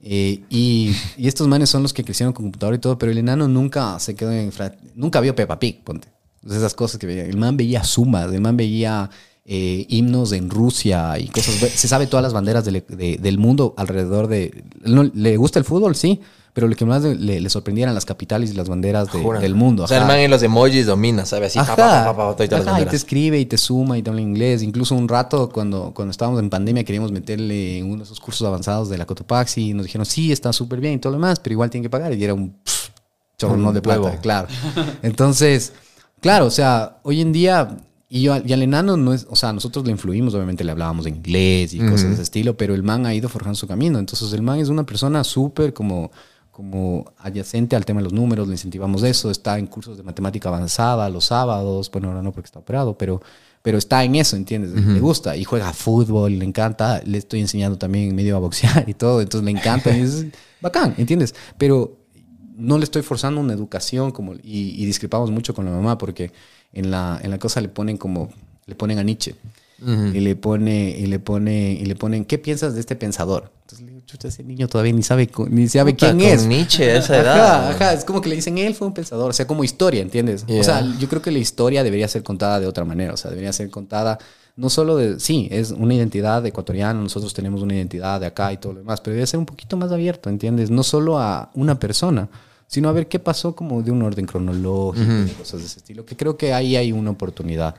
[0.00, 3.18] Eh, y, y estos manes son los que crecieron con computador y todo, pero el
[3.18, 4.52] enano nunca se quedó en...
[4.94, 6.06] Nunca vio Peppa Pig, ponte.
[6.36, 7.24] Entonces, esas cosas que veía.
[7.24, 9.10] El man veía sumas, el man veía
[9.46, 11.54] eh, himnos en Rusia y cosas.
[11.54, 14.64] Se sabe todas las banderas del, de- del mundo alrededor de...
[14.84, 15.94] no, ¿Le gusta el fútbol?
[15.94, 16.20] Sí,
[16.52, 17.48] pero lo que más le, le
[17.94, 19.84] las capitales y las banderas de- del mundo.
[19.84, 20.12] O sea, el ajá.
[20.12, 21.46] man en los emojis domina, ¿sabe?
[21.46, 24.22] Así, pa, pa, pa, las Ajá, y te escribe y te suma y te habla
[24.22, 24.62] inglés.
[24.62, 28.46] Incluso un rato cuando, cuando estábamos en pandemia queríamos meterle en uno de esos cursos
[28.48, 31.38] avanzados de la Cotopaxi y nos dijeron, sí, está súper bien y todo lo demás,
[31.40, 32.12] pero igual tienen que pagar.
[32.14, 32.56] Y era un
[33.42, 34.48] Un de plata, claro.
[35.02, 35.74] Entonces,
[36.20, 37.76] claro, o sea, hoy en día...
[38.08, 41.06] Y, yo, y al enano no es, o sea, nosotros le influimos, obviamente le hablábamos
[41.06, 43.98] de inglés y cosas de ese estilo, pero el man ha ido forjando su camino.
[43.98, 46.12] Entonces el man es una persona súper como,
[46.52, 50.48] como adyacente al tema de los números, le incentivamos eso, está en cursos de matemática
[50.48, 53.20] avanzada los sábados, bueno, ahora no porque está operado, pero,
[53.60, 54.70] pero está en eso, ¿entiendes?
[54.72, 58.94] Le gusta y juega fútbol, le encanta, le estoy enseñando también medio a boxear y
[58.94, 60.26] todo, entonces le encanta, y es
[60.62, 61.34] bacán, ¿entiendes?
[61.58, 61.98] Pero
[62.56, 66.32] no le estoy forzando una educación como, y, y discrepamos mucho con la mamá porque
[66.76, 68.30] en la, en la cosa le ponen como,
[68.66, 69.34] le ponen a Nietzsche.
[69.78, 73.50] Y le pone, y le pone, y le ponen, ¿qué piensas de este pensador?
[73.62, 76.46] Entonces le digo, chucha, ese niño todavía ni sabe, ni sabe Puta, quién es.
[76.46, 77.70] Nietzsche a esa Ajá, edad.
[77.72, 80.46] Ajá, es como que le dicen, él fue un pensador, o sea, como historia, ¿entiendes?
[80.46, 80.60] Yeah.
[80.60, 83.30] O sea, yo creo que la historia debería ser contada de otra manera, o sea,
[83.30, 84.18] debería ser contada
[84.56, 88.56] no solo de, sí, es una identidad ecuatoriana, nosotros tenemos una identidad de acá y
[88.56, 90.70] todo lo demás, pero debe ser un poquito más abierto, ¿entiendes?
[90.70, 92.30] No solo a una persona,
[92.66, 96.04] sino a ver qué pasó como de un orden cronológico y cosas de ese estilo,
[96.04, 97.74] que creo que ahí hay una oportunidad.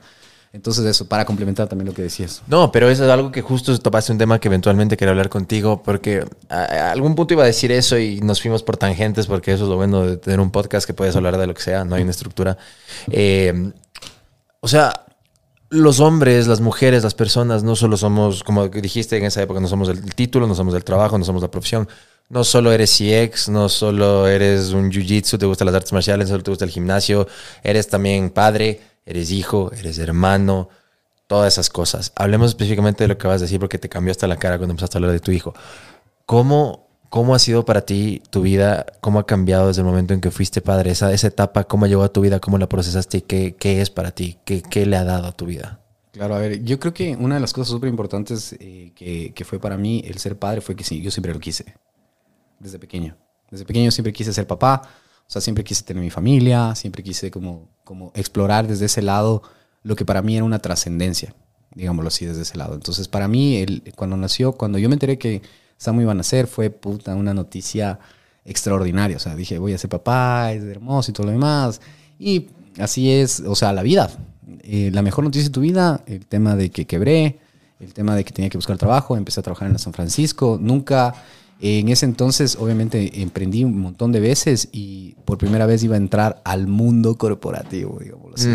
[0.50, 2.42] Entonces eso, para complementar también lo que decías.
[2.46, 5.82] No, pero eso es algo que justo topaste un tema que eventualmente quería hablar contigo,
[5.82, 9.52] porque a, a algún punto iba a decir eso y nos fuimos por tangentes, porque
[9.52, 11.84] eso es lo bueno de tener un podcast que puedes hablar de lo que sea,
[11.84, 12.56] no hay una estructura.
[13.10, 13.72] Eh,
[14.60, 15.04] o sea,
[15.70, 19.68] los hombres, las mujeres, las personas, no solo somos, como dijiste en esa época, no
[19.68, 21.88] somos el título, no somos el trabajo, no somos la profesión.
[22.30, 26.42] No solo eres CX, no solo eres un jiu-jitsu, te gustan las artes marciales, solo
[26.42, 27.26] te gusta el gimnasio,
[27.62, 30.68] eres también padre, eres hijo, eres hermano,
[31.26, 32.12] todas esas cosas.
[32.16, 34.72] Hablemos específicamente de lo que vas a decir porque te cambió hasta la cara cuando
[34.72, 35.54] empezaste a hablar de tu hijo.
[36.26, 38.84] ¿Cómo, cómo ha sido para ti tu vida?
[39.00, 40.90] ¿Cómo ha cambiado desde el momento en que fuiste padre?
[40.90, 42.40] Esa, esa etapa, ¿cómo llegó a tu vida?
[42.40, 43.22] ¿Cómo la procesaste?
[43.22, 44.38] ¿Qué, qué es para ti?
[44.44, 45.80] ¿Qué, ¿Qué le ha dado a tu vida?
[46.12, 49.44] Claro, a ver, yo creo que una de las cosas súper importantes eh, que, que
[49.44, 51.74] fue para mí el ser padre fue que sí, yo siempre lo quise,
[52.58, 53.16] desde pequeño.
[53.50, 54.82] Desde pequeño siempre quise ser papá,
[55.26, 59.42] o sea, siempre quise tener mi familia, siempre quise como, como explorar desde ese lado
[59.82, 61.34] lo que para mí era una trascendencia,
[61.74, 62.74] digámoslo así, desde ese lado.
[62.74, 65.42] Entonces, para mí, el, cuando nació, cuando yo me enteré que
[65.76, 67.98] Samu iba a nacer, fue puta, una noticia
[68.44, 69.16] extraordinaria.
[69.16, 71.80] O sea, dije, voy a ser papá, es hermoso y todo lo demás.
[72.18, 72.48] Y
[72.78, 74.10] así es, o sea, la vida.
[74.62, 77.38] Eh, la mejor noticia de tu vida, el tema de que quebré,
[77.80, 81.14] el tema de que tenía que buscar trabajo, empecé a trabajar en San Francisco, nunca,
[81.60, 85.98] en ese entonces obviamente emprendí un montón de veces y por primera vez iba a
[85.98, 88.48] entrar al mundo corporativo, digámoslo así.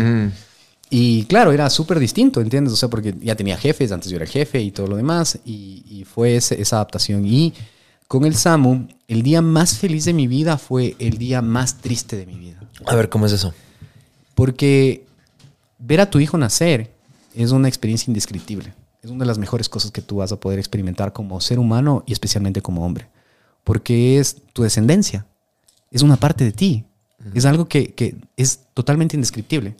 [0.90, 2.72] Y claro, era súper distinto, ¿entiendes?
[2.72, 5.82] O sea, porque ya tenía jefes, antes yo era jefe y todo lo demás, y,
[5.88, 7.26] y fue ese- esa adaptación.
[7.26, 7.52] Y
[8.06, 12.16] con el SAMU, el día más feliz de mi vida fue el día más triste
[12.16, 12.60] de mi vida.
[12.86, 13.52] A ver, ¿cómo es eso?
[14.34, 15.04] Porque
[15.78, 16.90] ver a tu hijo nacer
[17.34, 18.72] es una experiencia indescriptible.
[19.04, 22.04] Es una de las mejores cosas que tú vas a poder experimentar como ser humano
[22.06, 23.06] y especialmente como hombre.
[23.62, 25.26] Porque es tu descendencia.
[25.90, 26.86] Es una parte de ti.
[27.34, 29.76] Es algo que, que es totalmente indescriptible.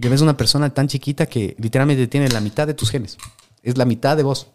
[0.00, 3.16] Que ves una persona tan chiquita que literalmente tiene la mitad de tus genes.
[3.62, 4.48] Es la mitad de vos.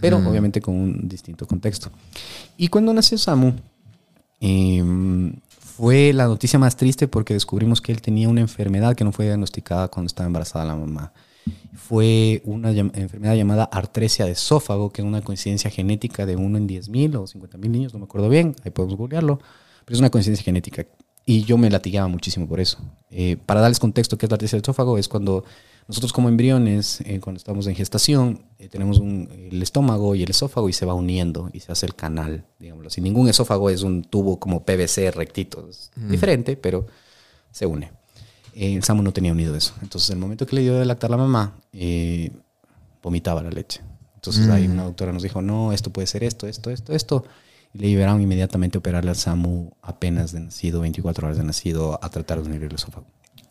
[0.00, 1.90] Pero obviamente con un distinto contexto.
[2.56, 3.52] Y cuando nació Samu,
[4.40, 4.82] eh,
[5.76, 9.26] fue la noticia más triste porque descubrimos que él tenía una enfermedad que no fue
[9.26, 11.12] diagnosticada cuando estaba embarazada la mamá.
[11.74, 16.58] Fue una llam- enfermedad llamada artresia de esófago, que es una coincidencia genética de uno
[16.58, 19.38] en 10.000 o 50.000 niños, no me acuerdo bien, ahí podemos googlearlo,
[19.84, 20.86] pero es una coincidencia genética.
[21.24, 22.78] Y yo me latigaba muchísimo por eso.
[23.10, 24.96] Eh, para darles contexto, ¿qué es la artresia de esófago?
[24.98, 25.44] Es cuando
[25.86, 30.30] nosotros como embriones, eh, cuando estamos en gestación, eh, tenemos un- el estómago y el
[30.30, 33.00] esófago y se va uniendo y se hace el canal, digámoslo así.
[33.02, 36.86] Ningún esófago es un tubo como PVC rectito, es diferente, pero
[37.50, 37.90] se une.
[38.60, 39.72] Eh, Samu no tenía unido eso.
[39.82, 42.32] Entonces, el momento que le dio de lactar la mamá, eh,
[43.00, 43.82] vomitaba la leche.
[44.16, 47.24] Entonces, ahí una doctora nos dijo, no, esto puede ser esto, esto, esto, esto.
[47.72, 52.00] Y le liberaron inmediatamente a operarle al Samu apenas de nacido, 24 horas de nacido,
[52.02, 53.06] a tratar de unir el esófago.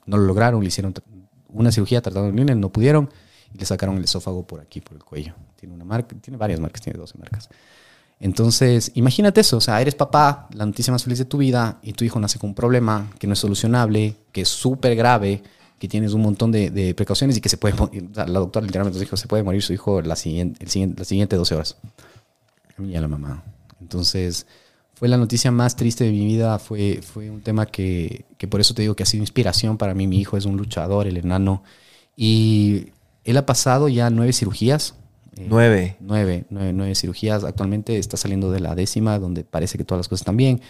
[0.06, 0.94] No lo lograron, le hicieron
[1.48, 3.10] una cirugía tratando de unir, no pudieron,
[3.54, 5.36] y le sacaron el esófago por aquí, por el cuello.
[5.56, 7.48] Tiene una marca, tiene varias marcas, tiene 12 marcas.
[8.20, 11.94] Entonces, imagínate eso, o sea, eres papá, la noticia más feliz de tu vida, y
[11.94, 15.44] tu hijo nace con un problema que no es solucionable, que es súper grave,
[15.80, 18.10] que tienes un montón de, precauciones y que se puede morir.
[18.16, 21.78] La doctora literalmente dijo, se puede morir su hijo las siguientes 12 horas.
[22.78, 23.44] A mí y a la mamá.
[23.80, 24.48] Entonces,
[24.96, 26.58] fue la noticia más triste de mi vida.
[26.58, 29.94] Fue, fue un tema que, que por eso te digo que ha sido inspiración para
[29.94, 30.08] mí.
[30.08, 31.64] Mi hijo es un luchador, el enano.
[32.16, 32.88] Y
[33.24, 34.96] él ha pasado ya nueve cirugías.
[35.40, 35.98] Eh, Nueve.
[36.00, 37.44] Nueve, nueve, nueve cirugías.
[37.44, 40.62] Actualmente está saliendo de la décima, donde parece que todas las cosas están bien.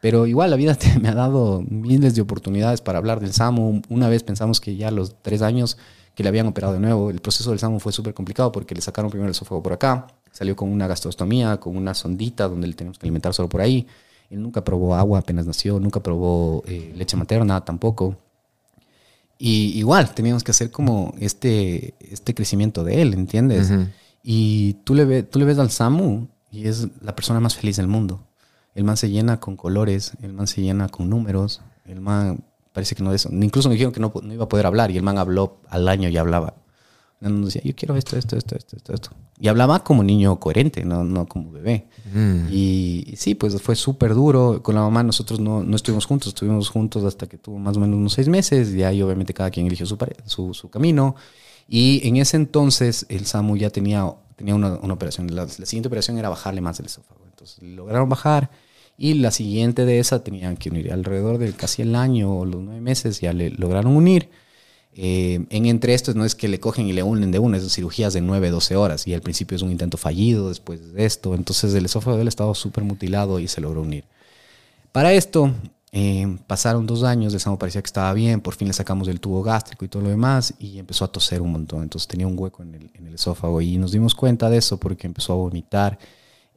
[0.00, 3.82] Pero igual la vida te- me ha dado miles de oportunidades para hablar del SAMU.
[3.88, 5.76] Una vez pensamos que ya a los tres años
[6.14, 8.80] que le habían operado de nuevo, el proceso del SAMU fue súper complicado porque le
[8.80, 12.74] sacaron primero el esófago por acá, salió con una gastrostomía, con una sondita donde le
[12.74, 13.86] tenemos que alimentar solo por ahí.
[14.30, 18.16] Él nunca probó agua apenas nació, nunca probó eh, leche materna tampoco.
[19.38, 23.70] Y igual teníamos que hacer como este, este crecimiento de él, ¿entiendes?
[24.26, 27.76] Y tú le, ve- tú le ves al Samu y es la persona más feliz
[27.76, 28.20] del mundo.
[28.74, 32.42] El man se llena con colores, el man se llena con números, el man
[32.72, 33.28] parece que no es...
[33.30, 35.86] Incluso me dijeron que no, no iba a poder hablar y el man habló al
[35.88, 36.54] año y hablaba.
[37.20, 39.10] Man decía, yo quiero esto, esto, esto, esto, esto.
[39.38, 41.86] Y hablaba como niño coherente, no, no como bebé.
[42.12, 42.48] Mm.
[42.50, 44.62] Y, y sí, pues fue súper duro.
[44.62, 47.80] Con la mamá nosotros no, no estuvimos juntos, estuvimos juntos hasta que tuvo más o
[47.80, 48.74] menos unos seis meses.
[48.74, 49.96] Y ahí obviamente cada quien eligió su,
[50.26, 51.14] su, su camino.
[51.68, 55.34] Y en ese entonces el SAMU ya tenía, tenía una, una operación.
[55.34, 57.24] La, la siguiente operación era bajarle más el esófago.
[57.26, 58.50] Entonces lograron bajar.
[58.96, 60.92] Y la siguiente de esa tenían que unir.
[60.92, 64.28] Alrededor de casi el año o los nueve meses ya le lograron unir.
[64.96, 67.72] Eh, en entre estos no es que le cogen y le unen de una, es
[67.72, 71.34] cirugías de 9, 12 horas y al principio es un intento fallido después de esto,
[71.34, 74.04] entonces el esófago de él estaba súper mutilado y se logró unir.
[74.92, 75.52] Para esto
[75.96, 79.20] eh, pasaron dos años, el SAMU parecía que estaba bien, por fin le sacamos el
[79.20, 82.36] tubo gástrico y todo lo demás y empezó a toser un montón, entonces tenía un
[82.36, 85.36] hueco en el, en el esófago y nos dimos cuenta de eso porque empezó a
[85.36, 85.96] vomitar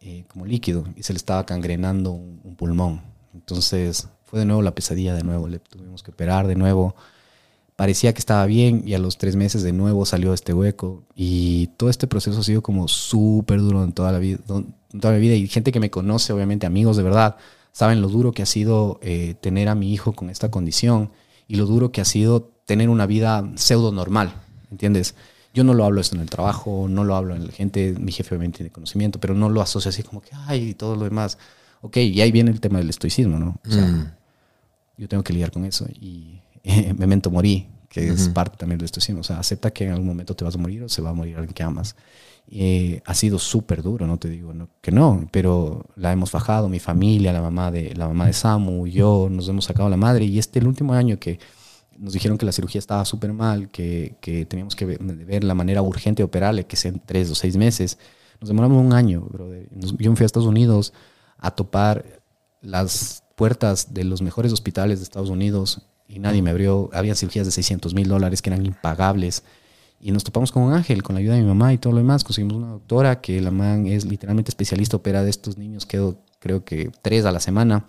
[0.01, 3.03] eh, como líquido y se le estaba cangrenando un, un pulmón.
[3.31, 6.95] Entonces fue de nuevo la pesadilla, de nuevo le tuvimos que operar de nuevo
[7.77, 11.68] parecía que estaba bien y a los tres meses de nuevo salió este hueco y
[11.77, 15.19] todo este proceso ha sido como súper duro en toda la vida, en toda mi
[15.19, 17.38] vida y gente que me conoce, obviamente amigos de verdad,
[17.78, 21.12] saben lo duro que ha sido eh, tener a mi hijo con esta condición
[21.48, 24.34] y lo duro que ha sido tener una vida pseudo normal,
[24.72, 25.14] ¿entiendes?
[25.54, 28.12] Yo no lo hablo esto en el trabajo, no lo hablo en la gente, mi
[28.12, 31.04] jefe obviamente tiene conocimiento, pero no lo asocio así como que, ay, y todo lo
[31.04, 31.38] demás.
[31.82, 33.60] Ok, y ahí viene el tema del estoicismo, ¿no?
[33.68, 34.12] O sea, Mm.
[34.98, 38.86] yo tengo que lidiar con eso y eh, memento morí, que es parte también de
[38.86, 38.99] esto.
[39.20, 41.14] O sea, acepta que en algún momento te vas a morir o se va a
[41.14, 41.95] morir alguien que amas.
[42.49, 46.69] Eh, ha sido súper duro, no te digo no, que no, pero la hemos fajado,
[46.69, 50.24] mi familia, la mamá de la mamá de Samu, yo, nos hemos sacado la madre
[50.26, 51.40] y este el último año que
[51.98, 55.82] nos dijeron que la cirugía estaba súper mal, que, que teníamos que ver, la manera
[55.82, 57.98] urgente de operarle, que sea en tres o seis meses.
[58.40, 59.68] Nos demoramos un año, brother.
[59.76, 60.94] Nos- yo me fui a Estados Unidos
[61.40, 62.22] a topar
[62.61, 66.90] las puertas de los mejores hospitales de Estados Unidos y nadie me abrió.
[66.94, 69.44] Había cirugías de 600 mil dólares que eran impagables.
[69.99, 71.99] Y nos topamos con un ángel, con la ayuda de mi mamá y todo lo
[71.99, 72.24] demás.
[72.24, 76.64] Conseguimos una doctora que la man es literalmente especialista, opera de estos niños, quedó creo
[76.64, 77.86] que tres a la semana.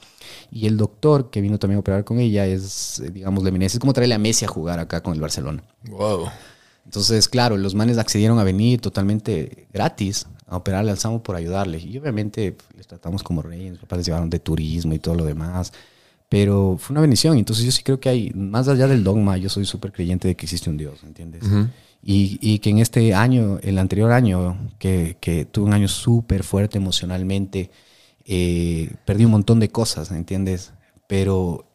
[0.51, 3.77] Y el doctor que vino también a operar con ella es, eh, digamos, la eminencia.
[3.77, 5.63] Es como traerle a Messi a jugar acá con el Barcelona.
[5.89, 6.29] Wow.
[6.85, 11.79] Entonces, claro, los manes accedieron a venir totalmente gratis a operarle al Samu por ayudarle.
[11.79, 15.15] Y obviamente pues, les tratamos como reyes, mis papás les llevaron de turismo y todo
[15.15, 15.73] lo demás.
[16.31, 17.37] Pero fue una bendición.
[17.37, 20.35] Entonces yo sí creo que hay, más allá del dogma, yo soy súper creyente de
[20.35, 21.43] que existe un Dios, ¿entiendes?
[22.03, 26.79] Y, que en este año, el anterior año, que, que tuve un año súper fuerte
[26.79, 27.71] emocionalmente,
[28.25, 30.73] eh, perdí un montón de cosas, ¿entiendes?
[31.07, 31.67] Pero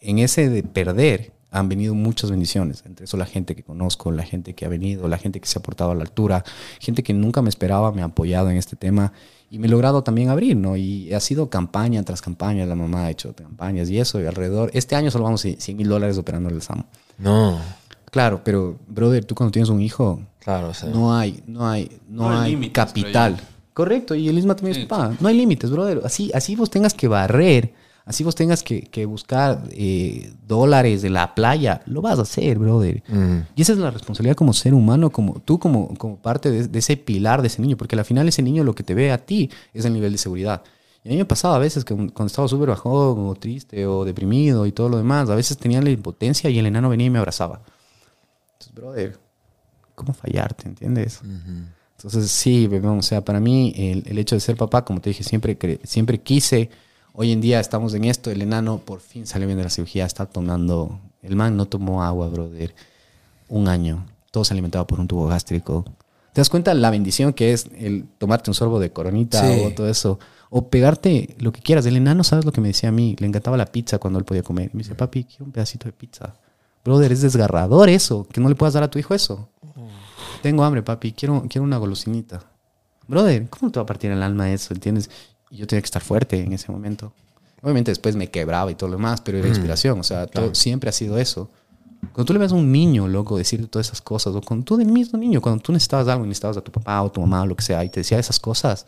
[0.00, 2.82] en ese de perder han venido muchas bendiciones.
[2.86, 5.58] Entre eso la gente que conozco, la gente que ha venido, la gente que se
[5.58, 6.44] ha portado a la altura,
[6.80, 9.12] gente que nunca me esperaba, me ha apoyado en este tema
[9.50, 10.76] y me he logrado también abrir, ¿no?
[10.76, 14.70] Y ha sido campaña tras campaña, la mamá ha hecho campañas y eso, y alrededor.
[14.72, 16.84] Este año solo vamos 100 mil dólares operando el SAMU.
[17.18, 17.60] No.
[18.12, 20.90] Claro, pero, brother, tú cuando tienes un hijo, Claro, o sea.
[20.90, 23.40] no hay, no hay, no, No hay hay límites, capital.
[23.72, 24.86] Correcto, y el Isma también es Sí.
[24.86, 25.16] papá.
[25.18, 26.02] No hay límites, brother.
[26.04, 27.72] Así, así vos tengas que barrer,
[28.04, 32.58] así vos tengas que, que buscar eh, dólares de la playa, lo vas a hacer,
[32.58, 33.02] brother.
[33.08, 33.38] Mm.
[33.56, 36.78] Y esa es la responsabilidad como ser humano, como tú como, como parte de, de
[36.80, 39.16] ese pilar de ese niño, porque al final ese niño lo que te ve a
[39.24, 40.62] ti es el nivel de seguridad.
[41.02, 44.04] Y a mí me pasaba a veces que cuando estaba súper bajón o triste o
[44.04, 47.10] deprimido y todo lo demás, a veces tenía la impotencia y el enano venía y
[47.10, 47.62] me abrazaba.
[48.68, 49.18] Entonces, brother,
[49.94, 51.20] ¿cómo fallarte, entiendes?
[51.96, 55.10] Entonces, sí, bebé, o sea, para mí el, el hecho de ser papá, como te
[55.10, 56.70] dije, siempre, siempre quise.
[57.14, 60.06] Hoy en día estamos en esto, el enano por fin salió bien de la cirugía,
[60.06, 62.74] está tomando, el man no tomó agua, brother,
[63.48, 65.84] un año, todo se alimentaba por un tubo gástrico.
[66.32, 69.62] ¿Te das cuenta la bendición que es el tomarte un sorbo de coronita Sí.
[69.66, 70.18] o todo eso?
[70.48, 71.84] O pegarte lo que quieras.
[71.84, 73.14] El enano, ¿sabes lo que me decía a mí?
[73.18, 74.70] Le encantaba la pizza cuando él podía comer.
[74.72, 76.34] Me dice, papi, quiero un pedacito de pizza.
[76.84, 79.48] Brother, es desgarrador eso, que no le puedas dar a tu hijo eso.
[80.42, 82.42] Tengo hambre, papi, quiero, quiero una golosinita.
[83.06, 84.74] Brother, ¿cómo te va a partir el alma eso?
[84.74, 85.08] ¿Entiendes?
[85.50, 87.12] Y yo tenía que estar fuerte en ese momento.
[87.62, 90.00] Obviamente después me quebraba y todo lo demás, pero era inspiración.
[90.00, 91.48] O sea, todo- siempre ha sido eso.
[92.12, 94.76] Cuando tú le ves a un niño, loco, decirte todas esas cosas, o cuando tú
[94.76, 97.46] del mismo niño, cuando tú necesitabas algo, necesitabas a tu papá o tu mamá o
[97.46, 98.86] lo que sea, y te decía esas cosas,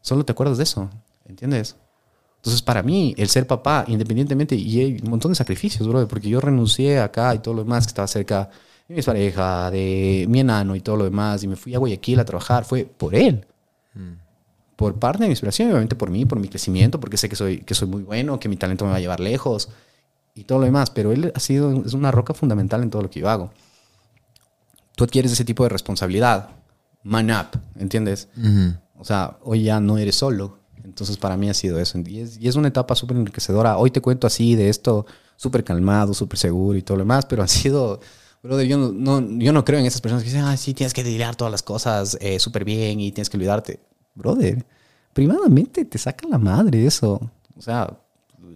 [0.00, 0.88] solo te acuerdas de eso,
[1.26, 1.76] ¿entiendes?
[2.48, 6.30] Entonces, para mí, el ser papá, independientemente, y hay un montón de sacrificios, bro, porque
[6.30, 8.48] yo renuncié acá y todo lo demás, que estaba cerca
[8.88, 12.18] de mi pareja, de mi enano y todo lo demás, y me fui a Guayaquil
[12.20, 13.44] a trabajar, fue por él.
[14.76, 17.58] Por parte de mi inspiración, obviamente por mí, por mi crecimiento, porque sé que soy,
[17.58, 19.68] que soy muy bueno, que mi talento me va a llevar lejos
[20.34, 23.10] y todo lo demás, pero él ha sido, es una roca fundamental en todo lo
[23.10, 23.50] que yo hago.
[24.96, 26.48] Tú adquieres ese tipo de responsabilidad,
[27.02, 28.28] man up, ¿entiendes?
[28.96, 30.57] O sea, hoy ya no eres solo.
[30.98, 31.96] Entonces para mí ha sido eso.
[32.04, 33.78] Y es, y es una etapa súper enriquecedora.
[33.78, 35.06] Hoy te cuento así de esto,
[35.36, 38.00] súper calmado, súper seguro y todo lo demás, pero han sido...
[38.42, 40.92] Brother, yo no, no- yo no creo en esas personas que dicen, ah, sí, tienes
[40.92, 43.78] que lidiar todas las cosas eh, súper bien y tienes que olvidarte.
[44.16, 44.64] Brother,
[45.12, 47.20] privadamente te saca la madre eso.
[47.56, 47.96] O sea,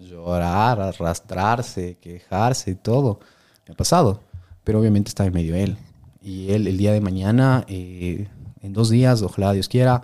[0.00, 3.20] llorar, arrastrarse, quejarse y todo.
[3.68, 4.20] Me ha pasado.
[4.64, 5.76] Pero obviamente está en medio él.
[6.20, 8.28] Y él el día de mañana, eh,
[8.60, 10.02] en dos días, ojalá Dios quiera,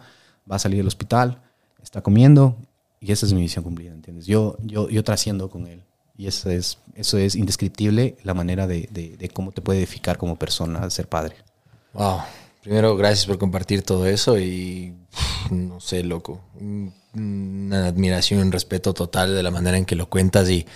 [0.50, 1.40] va a salir del hospital,
[1.82, 2.56] está comiendo
[3.00, 4.26] y esa es mi misión cumplida, ¿entiendes?
[4.26, 5.82] Yo, yo, yo trasciendo con él.
[6.16, 10.36] Y eso es, eso es indescriptible la manera de, de- cómo te puede edificar como
[10.36, 11.36] persona ser padre.
[11.94, 12.18] Wow.
[12.62, 14.94] Primero, gracias por compartir todo eso y
[15.50, 16.40] no sé, loco.
[16.60, 20.66] Un- Una admiración y un respeto total de la manera en que lo cuentas y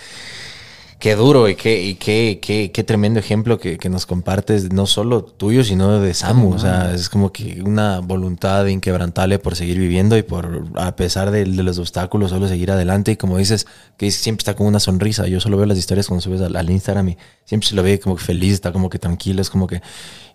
[1.03, 4.87] qué duro y qué, y qué, qué, qué tremendo ejemplo que, que nos compartes, no
[4.87, 6.55] solo tuyo, sino de Samu.
[6.55, 11.33] O sea, es como que una voluntad inquebrantable por seguir viviendo y por, a pesar
[11.33, 13.11] de, de los obstáculos, solo seguir adelante.
[13.11, 13.67] Y como dices,
[13.97, 15.27] que siempre está con una sonrisa.
[15.27, 17.99] Yo solo veo las historias cuando subes al, al Instagram y siempre se lo ve
[17.99, 19.83] como que feliz, está como que tranquilo, es como que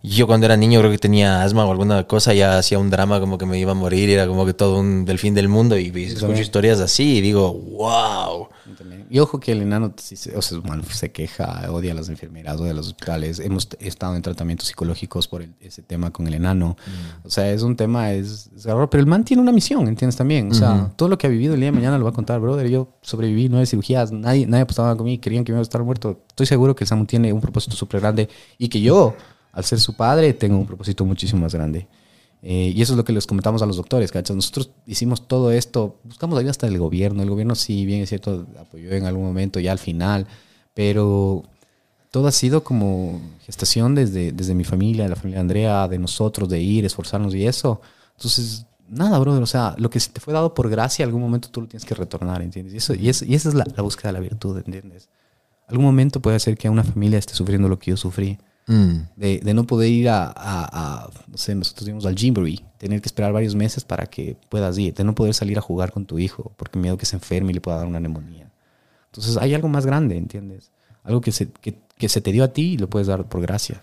[0.04, 3.22] yo cuando era niño creo que tenía asma o alguna cosa, ya hacía un drama
[3.22, 5.80] como que me iba a morir, era como que todo un del fin del mundo
[5.80, 8.50] y escucho historias así y digo, wow.
[9.10, 12.72] Y ojo que el enano o sea, bueno, se queja, odia a las enfermeras, odia
[12.72, 13.40] a los hospitales.
[13.40, 16.76] Hemos estado en tratamientos psicológicos por el- ese tema con el enano.
[17.24, 20.16] O sea, es un tema, es, es raro, pero el man tiene una misión, ¿entiendes?
[20.18, 20.52] También.
[20.52, 22.40] O sea, todo lo que ha vivido el día de mañana lo va a contar,
[22.40, 22.68] brother.
[22.70, 26.22] Yo sobreviví nueve cirugías, nadie, nadie apostaba conmigo, querían que me iba a estar muerto.
[26.28, 28.28] Estoy seguro que el Samu tiene un propósito súper grande
[28.58, 29.16] y que yo,
[29.52, 31.88] al ser su padre, tengo un propósito muchísimo más grande.
[32.44, 34.36] Eh, y eso es lo que les comentamos a los doctores, ¿cachas?
[34.36, 37.24] Nosotros hicimos todo esto, buscamos ayuda hasta del gobierno.
[37.24, 40.28] El gobierno sí, bien es cierto, apoyó en algún momento, ya al final,
[40.74, 41.44] pero
[42.12, 46.48] todo ha sido como gestación desde, desde mi familia, la familia de Andrea, de nosotros,
[46.50, 47.82] de ir, esforzarnos y eso.
[48.16, 51.50] Entonces, nada, brother, o sea, lo que se te fue dado por gracia, algún momento
[51.50, 52.74] tú lo tienes que retornar, ¿entiendes?
[52.74, 55.10] Y, eso, y, es- y esa es la, la búsqueda de la virtud, ¿entiendes?
[55.68, 58.38] Algún momento puede ser que una familia esté sufriendo lo que yo sufrí
[58.70, 59.08] Mm.
[59.16, 60.34] de, de no poder ir a, a-
[61.06, 64.78] a, no sé, nosotros íbamos al Gymboree, tener que esperar varios meses para que puedas
[64.78, 67.52] ir, de no poder salir a jugar con tu hijo, porque miedo que se enferme
[67.52, 68.52] y le pueda dar una neumonía.
[69.06, 70.70] Entonces hay algo más grande, ¿entiendes?
[71.04, 73.42] Algo que se, que, que se te dio a ti y lo puedes dar por
[73.42, 73.82] gracia.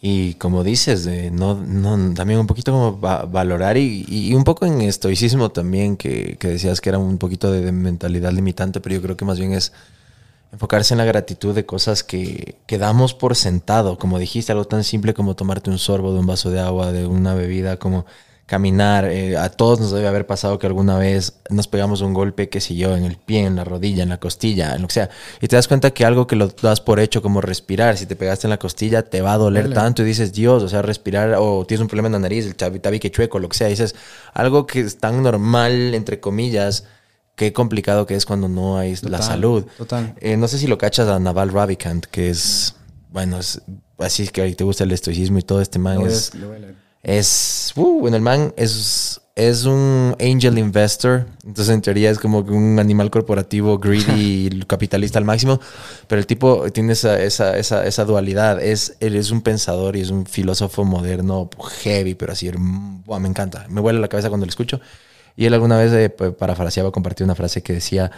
[0.00, 4.42] Y como dices, de no, no, también un poquito como va- valorar y, y un
[4.44, 8.80] poco en estoicismo también, que, que decías que era un poquito de, de mentalidad limitante,
[8.80, 9.72] pero yo creo que más bien es
[10.56, 14.84] enfocarse en la gratitud de cosas que, que damos por sentado, como dijiste, algo tan
[14.84, 18.06] simple como tomarte un sorbo de un vaso de agua, de una bebida, como
[18.46, 19.04] caminar.
[19.04, 22.60] eh, a todos nos debe haber pasado que alguna vez nos pegamos un golpe, qué
[22.62, 25.10] sé yo, en el pie, en la rodilla, en la costilla, en lo que sea.
[25.42, 28.16] Y te das cuenta que algo que lo das por hecho, como respirar, si te
[28.16, 31.34] pegaste en la costilla, te va a doler tanto y dices, Dios, o sea, respirar,
[31.38, 33.68] o tienes un problema en la nariz, el tabi- tabique chueco, lo que sea.
[33.68, 33.94] Dices,
[34.32, 36.84] algo que es tan normal, entre comillas,
[37.36, 39.66] qué complicado que es cuando no hay la Total, salud.
[39.78, 40.14] total.
[40.20, 42.74] Eh, no sé si lo cachas a Naval Ravikant, que es,
[43.12, 43.60] bueno, es,
[43.98, 46.32] así es que te gusta el estoicismo y todo este man es...
[47.02, 52.40] Es, uh, bueno, el man es, es un angel investor, entonces en teoría es como
[52.40, 55.60] un animal corporativo greedy y capitalista al máximo,
[56.08, 60.00] pero el tipo tiene esa, esa, esa, esa dualidad, es, él es un pensador y
[60.00, 61.48] es un filósofo moderno
[61.84, 64.80] heavy, pero así, buah, me encanta, me vuela la cabeza cuando lo escucho.
[65.36, 68.10] Y él alguna vez eh, pa- parafraseaba, compartió una frase que decía,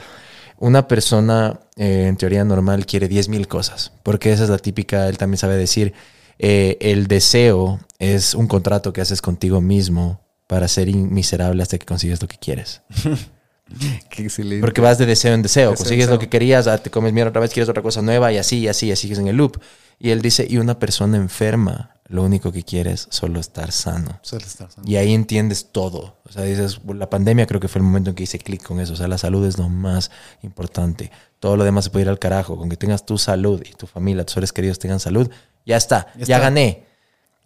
[0.59, 5.19] una persona eh, en teoría normal quiere 10.000 cosas, porque esa es la típica, él
[5.19, 5.93] también sabe decir,
[6.39, 11.87] eh, el deseo es un contrato que haces contigo mismo para ser miserable hasta que
[11.87, 12.83] consigues lo que quieres.
[14.11, 14.61] Qué excelente.
[14.61, 15.71] Porque vas de deseo en deseo.
[15.71, 18.33] Deseo Consigues lo que querías, ah, te comes mierda otra vez, quieres otra cosa nueva
[18.33, 19.61] y así, y así, y así sigues en el loop.
[19.99, 24.19] Y él dice, y una persona enferma, lo único que quiere es solo estar sano.
[24.23, 24.89] Suele estar sano.
[24.89, 26.17] Y ahí entiendes todo.
[26.25, 28.81] O sea, dices, la pandemia creo que fue el momento en que hice clic con
[28.81, 28.93] eso.
[28.95, 30.11] O sea, la salud es lo más
[30.43, 31.11] importante.
[31.41, 32.57] Todo lo demás se puede ir al carajo.
[32.57, 35.29] Con que tengas tu salud y tu familia, tus seres queridos tengan salud,
[35.67, 36.39] ya está, Ya ya, está.
[36.39, 36.88] gané.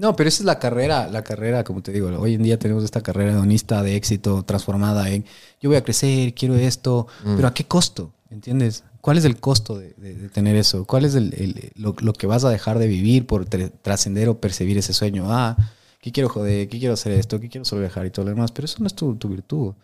[0.02, 2.82] No, pero esa es la carrera, la carrera, como te digo, hoy en día tenemos
[2.82, 5.24] esta carrera hedonista de éxito transformada en
[5.60, 7.06] yo voy a crecer, quiero esto,
[7.36, 8.12] pero ¿a qué costo?
[8.28, 8.82] ¿Entiendes?
[9.00, 10.84] ¿Cuál es el costo de, de- de tener eso?
[10.86, 14.28] ¿Cuál es el, el- lo, lo que vas a dejar de vivir por tra- trascender
[14.28, 15.26] o percibir ese sueño?
[15.28, 15.56] Ah,
[16.00, 16.68] ¿qué quiero joder?
[16.68, 17.38] ¿Qué quiero hacer esto?
[17.38, 18.50] ¿Qué quiero solo viajar y todo lo demás?
[18.50, 19.74] Pero eso no es tu, tu virtud.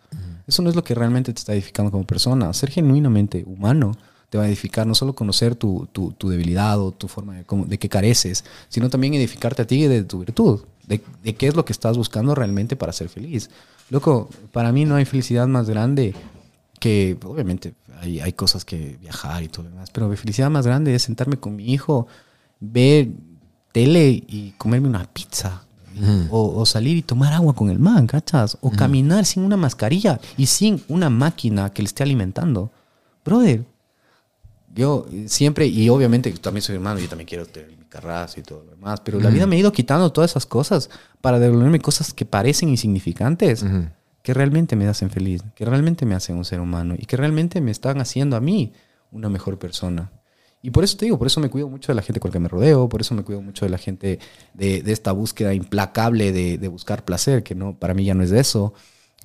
[0.47, 2.51] Eso no es lo que realmente te está edificando como persona.
[2.53, 3.91] Ser genuinamente humano
[4.29, 7.43] te va a edificar no solo conocer tu, tu, tu debilidad o tu forma de,
[7.45, 11.47] cómo- de qué careces, sino también edificarte a ti de tu virtud, de, de qué
[11.47, 13.49] es lo que estás buscando realmente para ser feliz.
[13.89, 16.13] Loco, para mí no hay felicidad más grande
[16.79, 20.65] que, obviamente, hay, hay cosas que viajar y todo lo demás, pero mi felicidad más
[20.65, 22.07] grande es sentarme con mi hijo,
[22.59, 23.09] ver
[23.71, 25.63] tele y comerme una pizza.
[26.29, 28.57] O, o salir y tomar agua con el man, ¿cachas?
[28.61, 32.71] O caminar sin una mascarilla y sin una máquina que le esté alimentando.
[33.25, 33.65] Brother,
[34.79, 38.63] yo siempre, y obviamente también soy hermano, yo también quiero tener mi carrazo y todo
[38.63, 40.89] lo demás, pero la vida me ha ido quitando todas esas cosas
[41.19, 43.65] para devolverme cosas que parecen insignificantes,
[44.23, 47.59] que realmente me hacen feliz, que realmente me hacen un ser humano y que realmente
[47.59, 48.71] me están haciendo a mí
[49.11, 50.11] una mejor persona.
[50.61, 52.33] Y por eso te digo, por eso me cuido mucho de la gente con la
[52.33, 54.19] que me rodeo, por eso me cuido mucho de la gente
[54.53, 58.23] de, de esta búsqueda implacable de, de buscar placer, que no, para mí ya no
[58.23, 58.73] es de eso,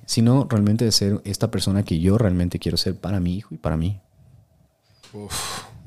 [0.05, 3.57] sino realmente de ser esta persona que yo realmente quiero ser para mi hijo y
[3.57, 4.01] para mí.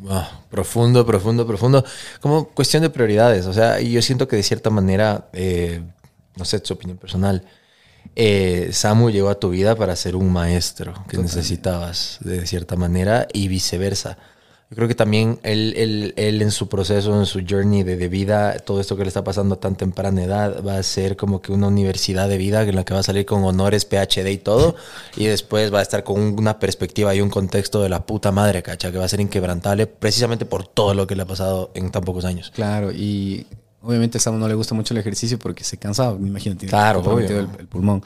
[0.09, 1.85] Ah, profundo, profundo, profundo.
[2.21, 3.47] Como cuestión de prioridades.
[3.47, 5.83] O sea, yo siento que de cierta manera, eh,
[6.37, 7.45] no sé, tu opinión personal,
[8.15, 13.27] eh, Samu llegó a tu vida para ser un maestro que necesitabas de cierta manera
[13.33, 14.19] y viceversa.
[14.71, 18.09] Yo creo que también él, él- él en su proceso, en su journey de, de
[18.09, 21.41] vida, todo esto que le está pasando a tan temprana edad, va a ser como
[21.41, 24.37] que una universidad de vida en la que va a salir con honores, PhD y
[24.37, 24.77] todo,
[25.17, 28.63] y después va a estar con una perspectiva y un contexto de la puta madre,
[28.63, 31.91] cacha, que va a ser inquebrantable precisamente por todo lo que le ha pasado en
[31.91, 32.53] tan pocos años.
[32.55, 33.47] Claro, y
[33.81, 36.69] obviamente a Samu no le gusta mucho el ejercicio porque se cansa, me imagino, tiene
[36.69, 37.27] Claro, obvio.
[37.27, 38.03] el, el pulmón.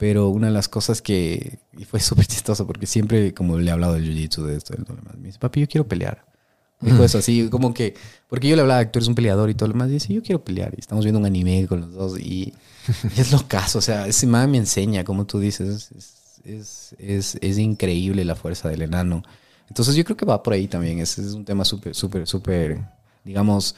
[0.00, 3.70] Pero una de las cosas que, y fue súper chistoso porque siempre, como le he
[3.70, 6.24] hablado del jiu-jitsu, de esto, de todo lo demás, me dice, papi, yo quiero pelear.
[6.80, 7.92] Me dijo eso así, como que,
[8.26, 10.22] porque yo le hablaba, tú eres un peleador y todo lo demás, y dice, yo
[10.22, 10.72] quiero pelear.
[10.74, 12.54] Y estamos viendo un anime con los dos y, y
[13.20, 17.38] es lo caso, o sea, ese man me enseña, como tú dices, es, es, es,
[17.38, 19.22] es increíble la fuerza del enano.
[19.68, 22.80] Entonces yo creo que va por ahí también, ese es un tema súper, súper, súper,
[23.22, 23.76] digamos,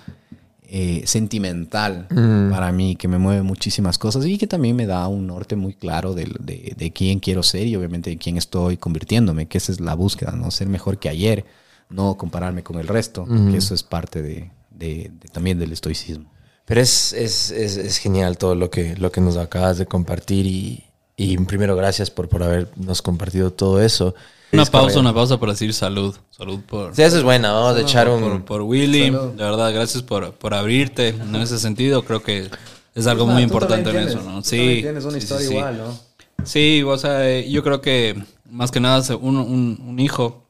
[0.74, 2.06] eh, sentimental
[2.50, 5.74] para mí, que me mueve muchísimas cosas y que también me da un norte muy
[5.74, 9.70] claro de, de, de quién quiero ser y obviamente de quién estoy convirtiéndome, que esa
[9.72, 10.50] es la búsqueda, ¿no?
[10.50, 11.44] Ser mejor que ayer,
[11.90, 16.32] no compararme con el resto, que eso es parte de, de- de- también del estoicismo.
[16.64, 20.46] Pero es, es, es, es genial todo lo que, lo que nos acabas de compartir
[20.46, 20.84] y,
[21.16, 24.14] y primero gracias por, por habernos compartido todo eso.
[24.52, 26.14] Una pausa, una pausa para decir salud.
[26.30, 28.42] Salud por, Sí, eso es buena, vamos a echar por, un...
[28.42, 29.06] por Willy.
[29.06, 29.30] Salud.
[29.32, 32.04] De verdad, gracias por, por abrirte en ese sentido.
[32.04, 32.50] Creo que
[32.94, 34.42] es algo muy importante en eso, ¿no?
[34.42, 34.78] Sí.
[34.82, 35.54] Tienes una sí, historia sí, sí.
[35.54, 35.98] igual, ¿no?
[36.44, 40.44] Sí, o sea, eh, yo creo que más que nada un, un- un hijo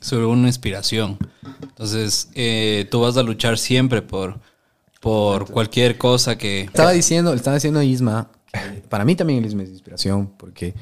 [0.00, 1.18] sobre una inspiración.
[1.62, 4.40] Entonces, eh, tú vas a luchar siempre por,
[5.00, 6.62] por cualquier cosa que...
[6.62, 8.30] Estaba diciendo, le estaba diciendo a Isma,
[8.88, 10.74] para mí también Isma es inspiración, porque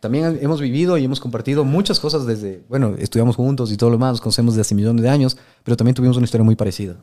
[0.00, 3.96] también hemos vivido y hemos compartido muchas cosas desde, bueno, estudiamos juntos y todo lo
[3.96, 6.96] demás, nos conocemos desde hace millones de años, pero también tuvimos una historia muy parecida.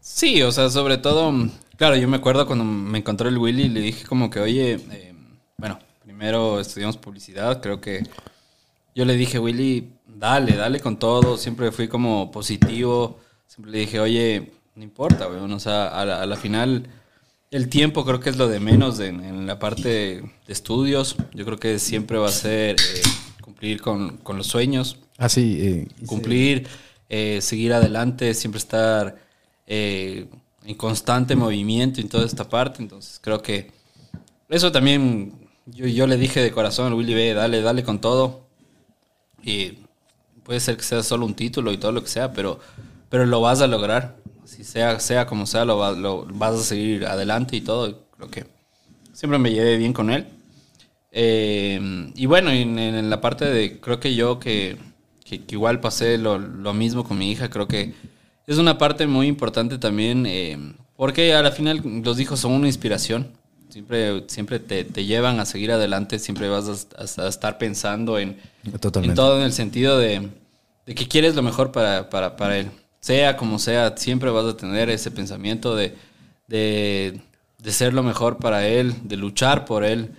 [0.00, 1.32] Sí, o sea, sobre todo,
[1.76, 5.14] claro, yo me acuerdo cuando me encontró el Willy, le dije como que, oye, eh,
[5.58, 8.02] bueno, primero estudiamos publicidad, creo que
[8.94, 14.00] yo le dije, Willy, dale, dale con todo, siempre fui como positivo, siempre le dije,
[14.00, 16.88] oye, no importa, o sea, a la, a la final
[17.50, 21.44] el tiempo creo que es lo de menos en, en la parte de estudios, yo
[21.44, 23.02] creo que siempre va a ser eh,
[23.40, 26.68] cumplir con, con los sueños, Así, eh, hice- cumplir,
[27.08, 29.16] eh, seguir adelante, siempre estar
[29.66, 30.26] eh,
[30.64, 32.82] en constante movimiento en toda esta parte.
[32.82, 33.70] Entonces creo que
[34.48, 35.32] eso también
[35.66, 38.42] yo, yo le dije de corazón al Willy B, dale, dale con todo.
[39.42, 39.78] Y
[40.44, 42.58] puede ser que sea solo un título y todo lo que sea, pero,
[43.10, 44.16] pero lo vas a lograr.
[44.46, 48.06] Si sea, sea como sea, lo, va- lo vas a seguir adelante y todo.
[48.16, 48.46] Creo que
[49.12, 50.26] siempre me llevé bien con él.
[51.12, 54.76] Eh, y bueno, en, en la parte de, creo que yo que,
[55.24, 57.94] que- que igual pasé lo, lo mismo con mi hija, creo que
[58.46, 60.58] es una parte muy importante también, eh,
[60.96, 63.28] porque a la final los hijos son una inspiración.
[63.68, 66.86] siempre, siempre te, te llevan a seguir adelante, siempre vas
[67.18, 68.36] a, estar pensando en,
[69.10, 70.28] en todo en el sentido de,
[70.86, 72.70] de que quieres lo mejor para, para, para él.
[73.06, 75.94] Sea como sea, siempre vas a tener ese pensamiento de,
[76.48, 77.20] de,
[77.62, 80.10] de ser lo mejor para él, de luchar por él.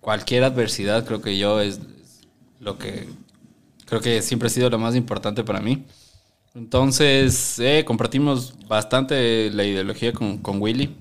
[0.00, 1.80] Cualquier adversidad creo que yo es,
[2.60, 3.06] lo que
[3.84, 5.84] creo que siempre ha sido lo más importante para mí.
[6.54, 10.96] Entonces, eh, compartimos bastante la ideología con, con Willy.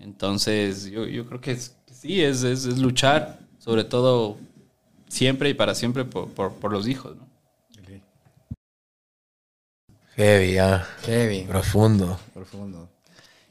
[0.00, 4.36] Entonces, yo, yo creo que sí, es, es, es luchar, sobre todo
[5.08, 7.16] siempre y para siempre por, por, por los hijos.
[7.16, 7.35] ¿no?
[10.16, 10.86] Heavy, ah.
[11.04, 11.42] Heavy.
[11.42, 12.18] Profundo.
[12.32, 12.88] Profundo.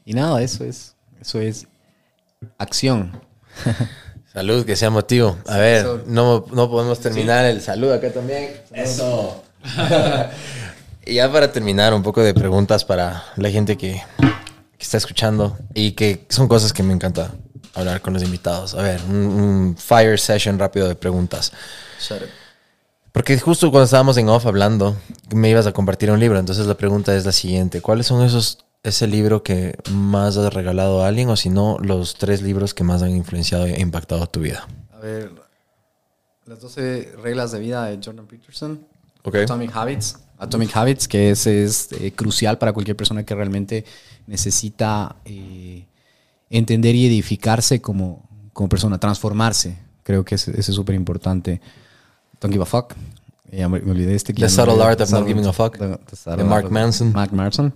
[0.04, 1.66] Y nada, eso es, eso es
[2.58, 3.20] acción.
[4.32, 5.38] Salud, que sea motivo.
[5.46, 8.60] A ver, no, no podemos terminar el salud acá también.
[8.72, 9.44] Eso.
[11.06, 15.56] y ya para terminar, un poco de preguntas para la gente que, que está escuchando
[15.72, 17.30] y que son cosas que me encanta
[17.74, 18.74] hablar con los invitados.
[18.74, 21.52] A ver, un, un fire session rápido de preguntas.
[23.16, 24.94] Porque justo cuando estábamos en off hablando,
[25.34, 26.38] me ibas a compartir un libro.
[26.38, 31.02] Entonces la pregunta es la siguiente: ¿Cuáles son esos ese libro que más has regalado
[31.02, 34.40] a alguien o si no los tres libros que más han influenciado e impactado tu
[34.40, 34.68] vida?
[34.92, 35.32] A ver,
[36.44, 38.86] las 12 reglas de vida de Jordan Peterson.
[39.24, 40.18] Atomic Habits.
[40.36, 43.86] Atomic Habits, que es, es eh, crucial para cualquier persona que realmente
[44.26, 45.86] necesita eh,
[46.50, 49.78] entender y edificarse como, como persona, transformarse.
[50.02, 51.62] Creo que ese es súper importante.
[52.40, 52.94] Don't give a fuck.
[53.52, 54.32] Ya me, me olvidé este.
[54.34, 57.12] The Subtle Art of Not Giving a Fuck, The- de Mark Manson.
[57.12, 57.72] Mark Manson.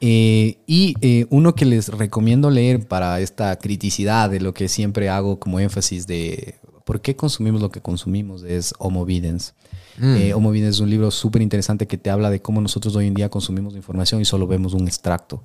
[0.00, 5.08] Eh, y eh, uno que les recomiendo leer para esta criticidad de lo que siempre
[5.08, 6.54] hago como énfasis de
[6.84, 9.54] por qué consumimos lo que consumimos es Homo Videns.
[10.00, 13.08] Eh, Homo Videns es un libro súper interesante que te habla de cómo nosotros hoy
[13.08, 15.42] en día consumimos información y solo vemos un extracto.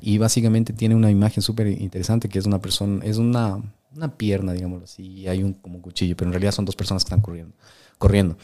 [0.00, 3.60] Y básicamente tiene una imagen súper interesante que es una persona, es una,
[3.96, 7.04] una pierna, digámoslo así, y hay un como cuchillo, pero en realidad son dos personas
[7.04, 7.54] que están corriendo.
[7.98, 8.36] corriendo.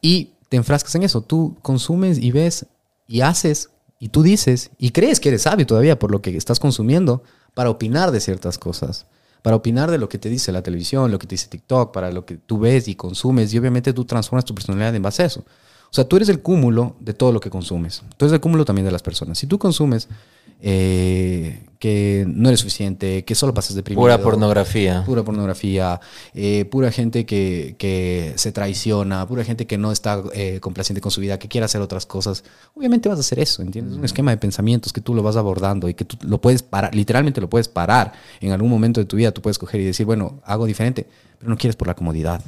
[0.00, 2.66] Y te enfrascas en eso, tú consumes y ves
[3.06, 6.60] y haces y tú dices y crees que eres sabio todavía por lo que estás
[6.60, 7.22] consumiendo
[7.54, 9.06] para opinar de ciertas cosas,
[9.42, 12.12] para opinar de lo que te dice la televisión, lo que te dice TikTok, para
[12.12, 15.26] lo que tú ves y consumes y obviamente tú transformas tu personalidad en base a
[15.26, 15.44] eso.
[15.90, 18.02] O sea, tú eres el cúmulo de todo lo que consumes.
[18.16, 19.38] Tú eres el cúmulo también de las personas.
[19.38, 20.08] Si tú consumes
[20.60, 24.02] eh, que no eres suficiente, que solo pasas deprimido.
[24.02, 25.04] Pura pornografía.
[25.06, 26.00] Pura pornografía,
[26.34, 31.12] eh, pura gente que, que se traiciona, pura gente que no está eh, complaciente con
[31.12, 32.42] su vida, que quiere hacer otras cosas.
[32.74, 33.92] Obviamente vas a hacer eso, ¿entiendes?
[33.92, 36.62] Es un esquema de pensamientos que tú lo vas abordando y que tú lo puedes
[36.62, 38.12] parar, literalmente lo puedes parar.
[38.40, 41.06] En algún momento de tu vida tú puedes coger y decir, bueno, hago diferente,
[41.38, 42.42] pero no quieres por la comodidad.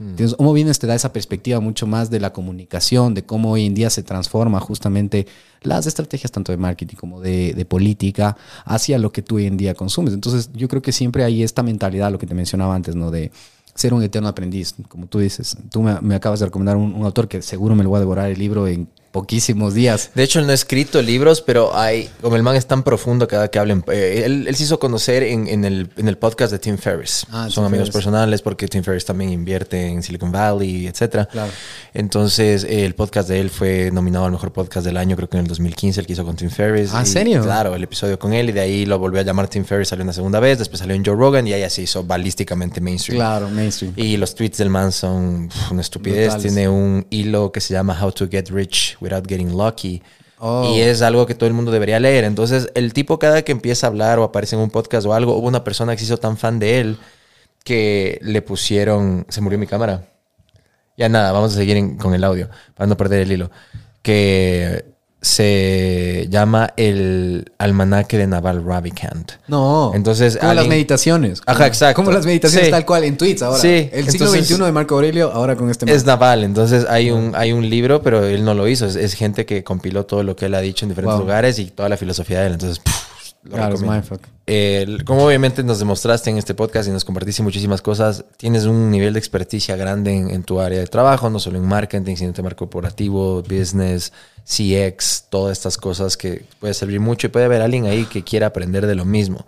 [0.00, 3.66] Entonces, Homo Vienes te da esa perspectiva mucho más de la comunicación, de cómo hoy
[3.66, 5.26] en día se transforma justamente
[5.62, 9.56] las estrategias tanto de marketing como de, de política hacia lo que tú hoy en
[9.56, 10.12] día consumes.
[10.12, 13.10] Entonces, yo creo que siempre hay esta mentalidad, lo que te mencionaba antes, ¿no?
[13.10, 13.30] De
[13.74, 15.56] ser un eterno aprendiz, como tú dices.
[15.70, 18.00] Tú me, me acabas de recomendar un, un autor que seguro me lo voy a
[18.00, 20.10] devorar el libro en poquísimos días.
[20.16, 23.28] De hecho, él no ha escrito libros, pero hay, como el man es tan profundo
[23.28, 26.50] cada que hablen, eh, él, él se hizo conocer en, en el, en el podcast
[26.50, 27.24] de Tim Ferriss.
[27.30, 31.26] Ah, Son Tim amigos personales porque Tim Ferriss también invierte en Silicon Valley, etcétera.
[31.30, 31.52] Claro.
[31.94, 35.36] Entonces, eh, el podcast de él fue nominado al mejor podcast del año, creo que
[35.36, 36.90] en el 2015, el que hizo con Tim Ferriss.
[36.92, 37.42] Ah, ¿en Y, serio?
[37.42, 40.02] Claro, el episodio con él y de ahí lo volvió a llamar Tim Ferriss, salió
[40.02, 43.18] una segunda vez, después salió en Joe Rogan y ahí se hizo balísticamente mainstream.
[43.18, 43.92] Claro, mainstream.
[43.96, 46.32] Y los tweets del man son una estupidez.
[46.32, 46.42] Brutales.
[46.52, 50.02] Tiene un hilo que se llama How to Get Rich Without Getting Lucky.
[50.38, 50.74] Oh.
[50.74, 52.24] Y es algo que todo el mundo debería leer.
[52.24, 55.36] Entonces, el tipo cada que empieza a hablar o aparece en un podcast o algo,
[55.36, 56.98] hubo una persona que se hizo tan fan de él
[57.64, 59.24] que le pusieron...
[59.28, 60.08] Se murió mi cámara.
[60.96, 63.50] Ya nada, vamos a seguir en- con el audio para no perder el hilo.
[64.02, 64.84] Que
[65.24, 69.32] se llama el almanaque de Naval Ravikant.
[69.48, 69.92] No.
[69.94, 71.40] Entonces, como las meditaciones.
[71.46, 71.96] Ajá, exacto.
[71.96, 72.70] Como las meditaciones Sí.
[72.70, 73.58] tal cual en tweets ahora.
[73.58, 76.14] Sí, El siglo entonces- XXI de Marco Aurelio, ahora con este Es man.
[76.14, 78.86] Naval, entonces hay un, hay un libro, pero él no lo hizo.
[78.86, 81.22] Es, es gente que compiló todo lo que él ha dicho en diferentes Wow.
[81.24, 82.52] lugares y toda la filosofía de él.
[82.54, 83.03] Entonces, pff,
[83.44, 84.20] lo Claro, mindfuck.
[84.46, 88.90] Eh, como obviamente nos demostraste en este podcast y nos compartiste muchísimas cosas, tienes un
[88.90, 92.28] nivel de experticia grande en, en tu área de trabajo, no solo en marketing, sino
[92.28, 94.12] en tema corporativo, business,
[94.44, 98.48] CX, todas estas cosas que puede servir mucho y puede haber alguien ahí que quiera
[98.48, 99.46] aprender de lo mismo.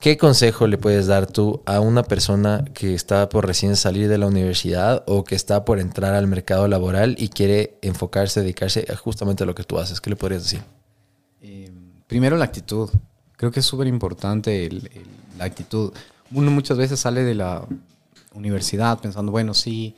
[0.00, 4.16] ¿Qué consejo le puedes dar tú a una persona que está por recién salir de
[4.16, 8.96] la universidad o que está por entrar al mercado laboral y quiere enfocarse, dedicarse a
[8.96, 10.00] justamente a lo que tú haces?
[10.00, 10.62] ¿Qué le podrías decir?
[11.42, 11.70] Eh,
[12.06, 12.88] primero la actitud.
[13.40, 14.68] Creo que es súper importante
[15.38, 15.94] la actitud.
[16.30, 17.66] Uno muchas veces sale de la
[18.34, 19.96] universidad pensando, bueno, sí,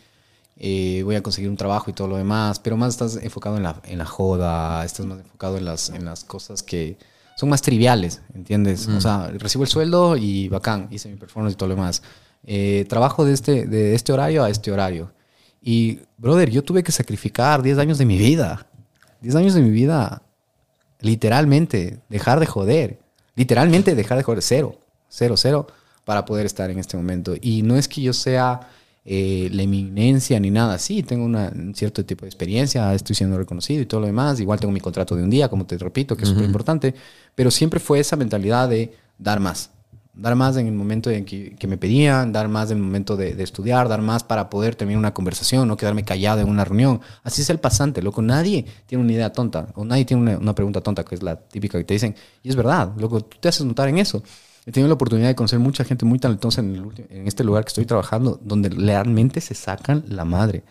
[0.59, 3.65] eh, voy a conseguir un trabajo y todo lo demás, pero más estás enfocado en
[3.65, 6.97] la, en la joda, estás más enfocado en las, en las cosas que
[7.37, 8.87] son más triviales, ¿entiendes?
[8.87, 12.01] O sea, recibo el sueldo y bacán, hice mi performance y todo lo demás.
[12.47, 15.11] Eh, trabajo de este, de este horario a este horario.
[15.61, 18.69] Y, brother, yo tuve que sacrificar 10 años de mi vida.
[19.21, 20.23] 10 años de mi vida,
[21.01, 23.02] literalmente, dejar de joder.
[23.35, 24.79] Literalmente dejar de joder, cero,
[25.09, 25.67] cero, cero,
[26.05, 27.35] para poder estar en este momento.
[27.41, 28.69] Y no es que yo sea
[29.05, 30.79] eh, la eminencia ni nada.
[30.79, 34.41] Sí, tengo una, un cierto tipo de experiencia, estoy siendo reconocido y todo lo demás.
[34.41, 36.95] Igual tengo mi contrato de un día, como te repito, que es súper importante.
[37.35, 39.71] Pero siempre fue esa mentalidad de dar más.
[40.15, 43.17] Dar más en el momento en que, que me pedían, dar más en el momento
[43.17, 46.65] de, de estudiar, dar más para poder terminar una conversación, no quedarme callado en una
[46.65, 47.01] reunión.
[47.23, 48.21] Así es el pasante, loco.
[48.21, 51.37] Nadie tiene una idea tonta o nadie tiene una, una pregunta tonta, que es la
[51.37, 52.15] típica que te dicen.
[52.43, 54.23] Y es verdad, loco, tú te haces notar en eso.
[54.65, 57.65] He tenido la oportunidad de conocer mucha gente muy talentosa en, el en este lugar
[57.65, 60.63] que estoy trabajando, donde realmente se sacan la madre.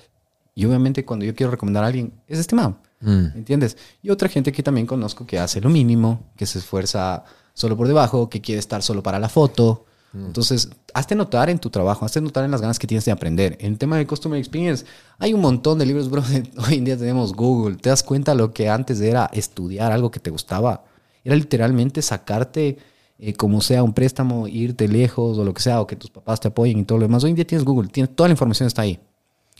[0.55, 2.77] Y obviamente cuando yo quiero recomendar a alguien, es este man.
[3.03, 3.77] ¿Entiendes?
[4.03, 7.87] Y otra gente que también conozco que hace lo mínimo, que se esfuerza solo por
[7.87, 9.85] debajo, que quiere estar solo para la foto.
[10.13, 13.57] Entonces, hazte notar en tu trabajo, hazte notar en las ganas que tienes de aprender.
[13.61, 14.85] En el tema de Customer Experience,
[15.19, 16.21] hay un montón de libros, bro.
[16.67, 17.77] Hoy en día tenemos Google.
[17.77, 20.83] ¿Te das cuenta lo que antes era estudiar algo que te gustaba?
[21.23, 22.77] Era literalmente sacarte,
[23.19, 26.41] eh, como sea, un préstamo, irte lejos o lo que sea, o que tus papás
[26.41, 27.23] te apoyen y todo lo demás.
[27.23, 28.99] Hoy en día tienes Google, tienes, toda la información está ahí.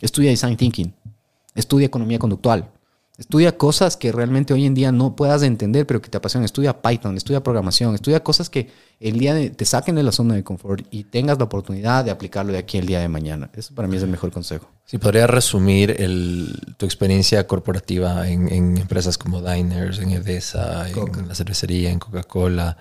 [0.00, 0.92] Estudia Design Thinking,
[1.54, 2.68] estudia economía conductual,
[3.18, 6.44] estudia cosas que realmente hoy en día no puedas entender, pero que te apasionan.
[6.44, 8.70] Estudia Python, estudia programación, estudia cosas que
[9.00, 12.10] el día de, te saquen de la zona de confort y tengas la oportunidad de
[12.10, 13.50] aplicarlo de aquí el día de mañana.
[13.54, 14.70] Eso para mí es el mejor consejo.
[14.84, 21.28] Si podrías resumir el- tu experiencia corporativa en, en empresas como Diners, en Edesa, en
[21.28, 22.76] la cervecería, en Coca-Cola,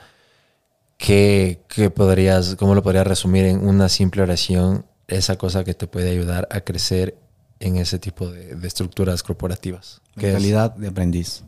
[0.98, 4.86] ¿qué, qué podrías, ¿cómo lo podrías resumir en una simple oración?
[5.08, 7.18] Esa cosa que te puede ayudar a crecer
[7.61, 10.01] en ese tipo de, de estructuras corporativas.
[10.15, 11.43] Mentalidad de aprendiz.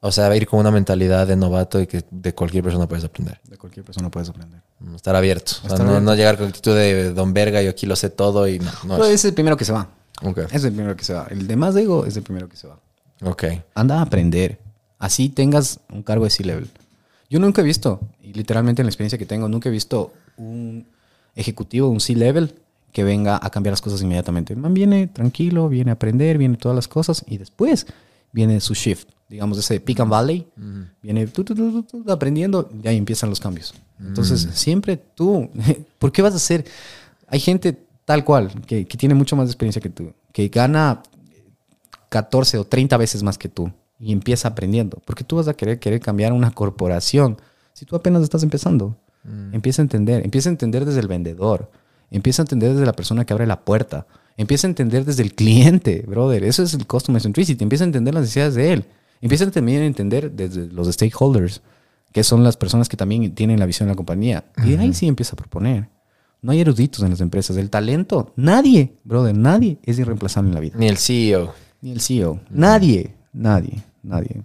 [0.00, 3.40] O sea, ir con una mentalidad de novato y que de cualquier persona puedes aprender.
[3.48, 4.60] De cualquier persona puedes aprender.
[4.94, 5.52] Estar abierto.
[5.52, 6.04] O sea, Estar no, abierto.
[6.04, 8.70] no llegar con actitud de don verga, yo aquí lo sé todo y no.
[8.84, 9.88] no Pero es- es el primero que se va.
[10.52, 11.26] Es el primero que se va.
[11.30, 12.78] El de más ego es el primero que se va.
[13.22, 13.44] Ok.
[13.74, 14.58] Anda a aprender.
[14.98, 16.70] Así tengas un cargo de C-level.
[17.28, 20.86] Yo nunca he visto, y literalmente en la experiencia que tengo, nunca he visto un
[21.34, 22.54] ejecutivo, un C-level,
[22.96, 24.54] que venga a cambiar las cosas inmediatamente.
[24.54, 27.86] El man viene tranquilo, viene a aprender, viene todas las cosas, y después
[28.32, 29.10] viene su shift.
[29.28, 30.46] Digamos, ese pick and valley,
[31.02, 31.28] viene
[32.08, 33.74] aprendiendo, y ahí empiezan los cambios.
[34.00, 35.50] Entonces, siempre tú,
[35.98, 36.64] ¿por qué vas a hacer?
[37.28, 41.02] Hay gente tal cual, que, que tiene mucho más experiencia que tú, que gana
[42.08, 43.70] 14 o 30 veces más que tú
[44.00, 45.02] y empieza aprendiendo.
[45.04, 47.36] Porque tú vas a querer, querer cambiar una corporación
[47.74, 48.96] si tú apenas estás empezando.
[49.52, 51.68] Empieza a entender, empieza a entender desde el vendedor,
[52.10, 54.06] empieza a entender desde la persona que abre la puerta,
[54.36, 56.44] empieza a entender desde el cliente, brother.
[56.44, 58.84] Eso es el customer centricity, empieza a entender las necesidades de él,
[59.20, 61.62] empieza también a entender desde los stakeholders,
[62.12, 64.44] que son las personas que también tienen la visión de la compañía.
[64.64, 65.88] Y de ahí sí empieza a proponer.
[66.40, 67.56] No hay eruditos en las empresas.
[67.56, 70.76] El talento, nadie, brother, nadie es irreemplazable en la vida.
[70.78, 71.52] Ni el CEO.
[71.82, 72.40] Ni el CEO.
[72.50, 74.42] Nadie, nadie, nadie.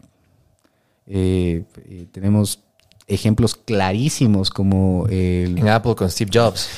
[1.05, 2.63] Eh, eh, tenemos
[3.13, 6.69] ejemplos clarísimos como el En Apple con Steve Jobs.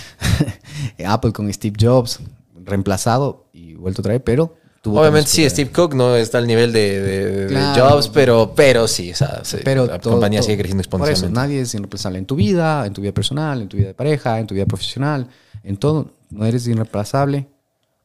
[1.05, 2.19] Apple con Steve Jobs,
[2.65, 6.73] reemplazado y vuelto a traer, pero tuvo Obviamente sí, Steve Cook no está al nivel
[6.73, 7.89] de, de- de Claro.
[7.89, 11.01] Jobs, pero, pero sí, o sea, sí, Pero la todo- compañía todo- sigue creciendo Por
[11.01, 11.39] eso, exponencialmente.
[11.39, 14.39] nadie es irreemplazable en tu vida, en tu vida personal, en tu vida de pareja,
[14.39, 15.27] en tu vida profesional,
[15.63, 16.11] en todo.
[16.29, 17.47] No eres irreemplazable.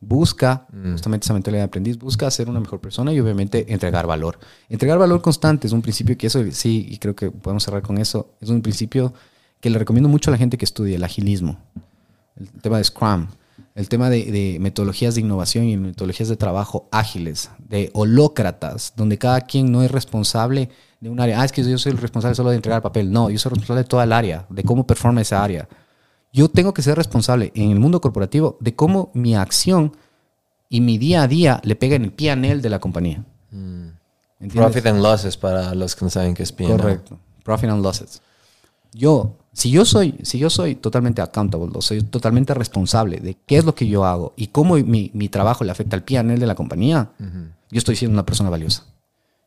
[0.01, 0.93] Busca Mm.
[0.93, 4.39] justamente esa mentalidad de aprendiz, busca ser una mejor persona y obviamente entregar valor.
[4.69, 7.99] Entregar valor constante es un principio que eso sí, y creo que podemos cerrar con
[7.99, 9.13] eso, es un principio
[9.61, 11.59] que le recomiendo mucho a la gente que estudie el agilismo,
[12.37, 13.27] el tema de Scrum,
[13.75, 19.19] el tema de, de metodologías de innovación y metodologías de trabajo ágiles, de holócratas, donde
[19.19, 20.71] cada quien no es responsable
[21.01, 21.41] de un área.
[21.41, 23.11] Ah, es que yo soy el responsable solo de entregar papel.
[23.11, 25.69] No, yo soy responsable de toda el área, de cómo performa esa área.
[26.33, 29.97] Yo tengo que ser responsable en el mundo corporativo de cómo mi acción
[30.69, 33.25] y mi día a día le pega en el PNL de la compañía.
[33.51, 34.71] ¿Entiendes?
[34.71, 36.77] Profit and losses para los que no saben qué es P&L.
[36.77, 37.19] Correcto.
[37.43, 38.23] Profit and losses.
[38.93, 43.59] Yo, si yo soy, si yo soy totalmente accountable, o soy totalmente responsable de qué
[43.59, 46.47] es lo que yo hago y cómo mi, mi trabajo le afecta al PNL de
[46.47, 48.85] la compañía, yo estoy siendo una persona valiosa.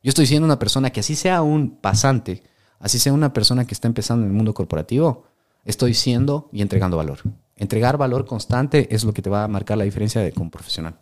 [0.02, 2.42] Yo estoy siendo una persona que así sea un pasante,
[2.78, 5.24] así sea una persona que está empezando en el mundo corporativo,
[5.64, 7.18] estoy siendo y entregando valor.
[7.56, 10.94] Entregar valor constante es lo que te va a marcar la diferencia de como profesional.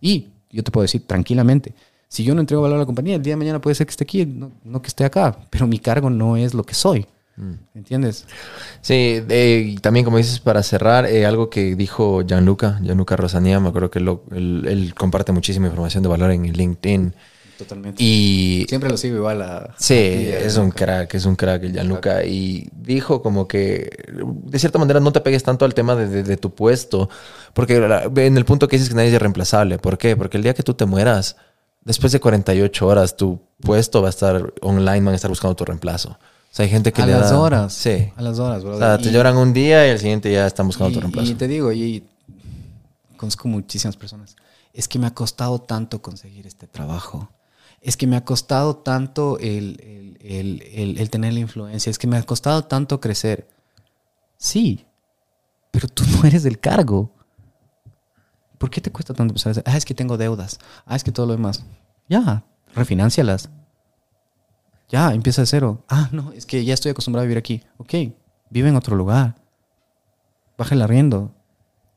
[0.00, 1.74] Y yo te puedo decir tranquilamente,
[2.08, 3.90] si yo no entrego valor a la compañía, el día de mañana puede ser que
[3.90, 7.06] esté aquí, no, no que esté acá, pero mi cargo no es lo que soy.
[7.74, 8.26] ¿Entiendes?
[8.82, 13.58] Sí, eh, y también como dices, para cerrar, eh, algo que dijo Gianluca, Gianluca Rosanía,
[13.58, 17.14] me acuerdo que lo- él, él comparte muchísima información de valor en LinkedIn.
[17.62, 18.02] Totalmente.
[18.02, 19.74] Y Siempre lo sigo igual a...
[19.78, 22.24] Sí, a es un crack, es un crack el Gianluca.
[22.24, 23.90] Y dijo como que,
[24.44, 27.08] de cierta manera, no te pegues tanto al tema de, de- de tu puesto.
[27.54, 29.78] Porque la- en el punto que dices que nadie es irreemplazable.
[29.78, 30.16] ¿Por qué?
[30.16, 31.36] Porque el día que tú te mueras,
[31.84, 35.64] después de 48 horas, tu puesto va a estar online, van a estar buscando tu
[35.64, 36.10] reemplazo.
[36.10, 37.72] O sea, hay gente que A le las da- horas.
[37.72, 38.12] Sí.
[38.14, 38.74] A las horas, bro.
[38.74, 41.30] O sea, te lloran un día y al siguiente ya están buscando tu reemplazo.
[41.30, 42.04] y te digo, y
[43.16, 44.36] conozco muchísimas personas.
[44.74, 47.30] Es que me ha costado tanto conseguir este trabajo.
[47.82, 51.90] Es que me ha costado tanto el, el- el- el- tener la influencia.
[51.90, 53.48] Es que me ha costado tanto crecer.
[54.36, 54.86] Sí,
[55.72, 57.10] pero tú no eres del cargo.
[58.58, 61.26] ¿Por qué te cuesta tanto decir, ah, es que tengo deudas, ah, es que todo
[61.26, 61.64] lo demás?
[62.08, 62.44] Ya,
[62.74, 63.50] refinancialas.
[64.88, 65.84] Ya, empieza de cero.
[65.88, 67.62] Ah, no, es que ya estoy acostumbrado a vivir aquí.
[67.78, 67.94] Ok,
[68.50, 69.34] vive en otro lugar.
[70.56, 71.34] Baja el arriendo.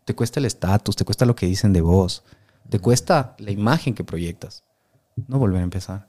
[0.06, 2.24] Te cuesta el estatus, te cuesta lo que dicen de vos.
[2.70, 4.64] Te cuesta la imagen que proyectas.
[5.28, 6.08] No volver a empezar.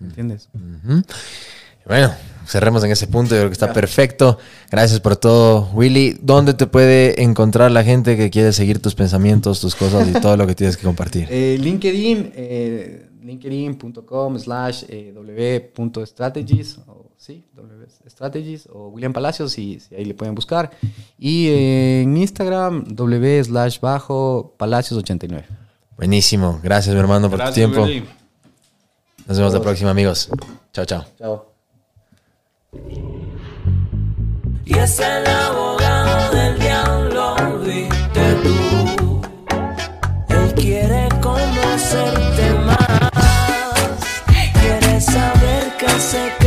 [0.00, 0.48] ¿Entiendes?
[1.86, 2.12] Bueno,
[2.46, 3.34] cerremos en ese punto.
[3.34, 4.38] Yo creo que está perfecto.
[4.70, 6.18] Gracias por todo, Willy.
[6.20, 10.36] ¿Dónde te puede encontrar la gente que quiere seguir tus pensamientos, tus cosas y todo
[10.36, 11.28] lo que tienes que compartir?
[11.30, 19.80] Eh, LinkedIn, eh, linkedin.com slash eh, w.strategies, o, sí, w strategies, o William Palacios, si,
[19.80, 20.70] si ahí le pueden buscar.
[21.18, 25.46] Y eh, en Instagram, w slash bajo Palacios 89.
[25.96, 26.60] Buenísimo.
[26.62, 27.82] Gracias, mi hermano, por Gracias, tu tiempo.
[27.84, 28.04] Willy.
[29.26, 29.54] Nos vemos Todos.
[29.54, 30.28] la próxima, amigos.
[30.72, 31.04] Chao, chao.
[31.18, 31.46] Chao.
[34.64, 39.20] Y es el abogado del diablo, viste tú.
[40.28, 43.10] Él quiere conocerte más.
[44.60, 46.45] Quiere saber qué se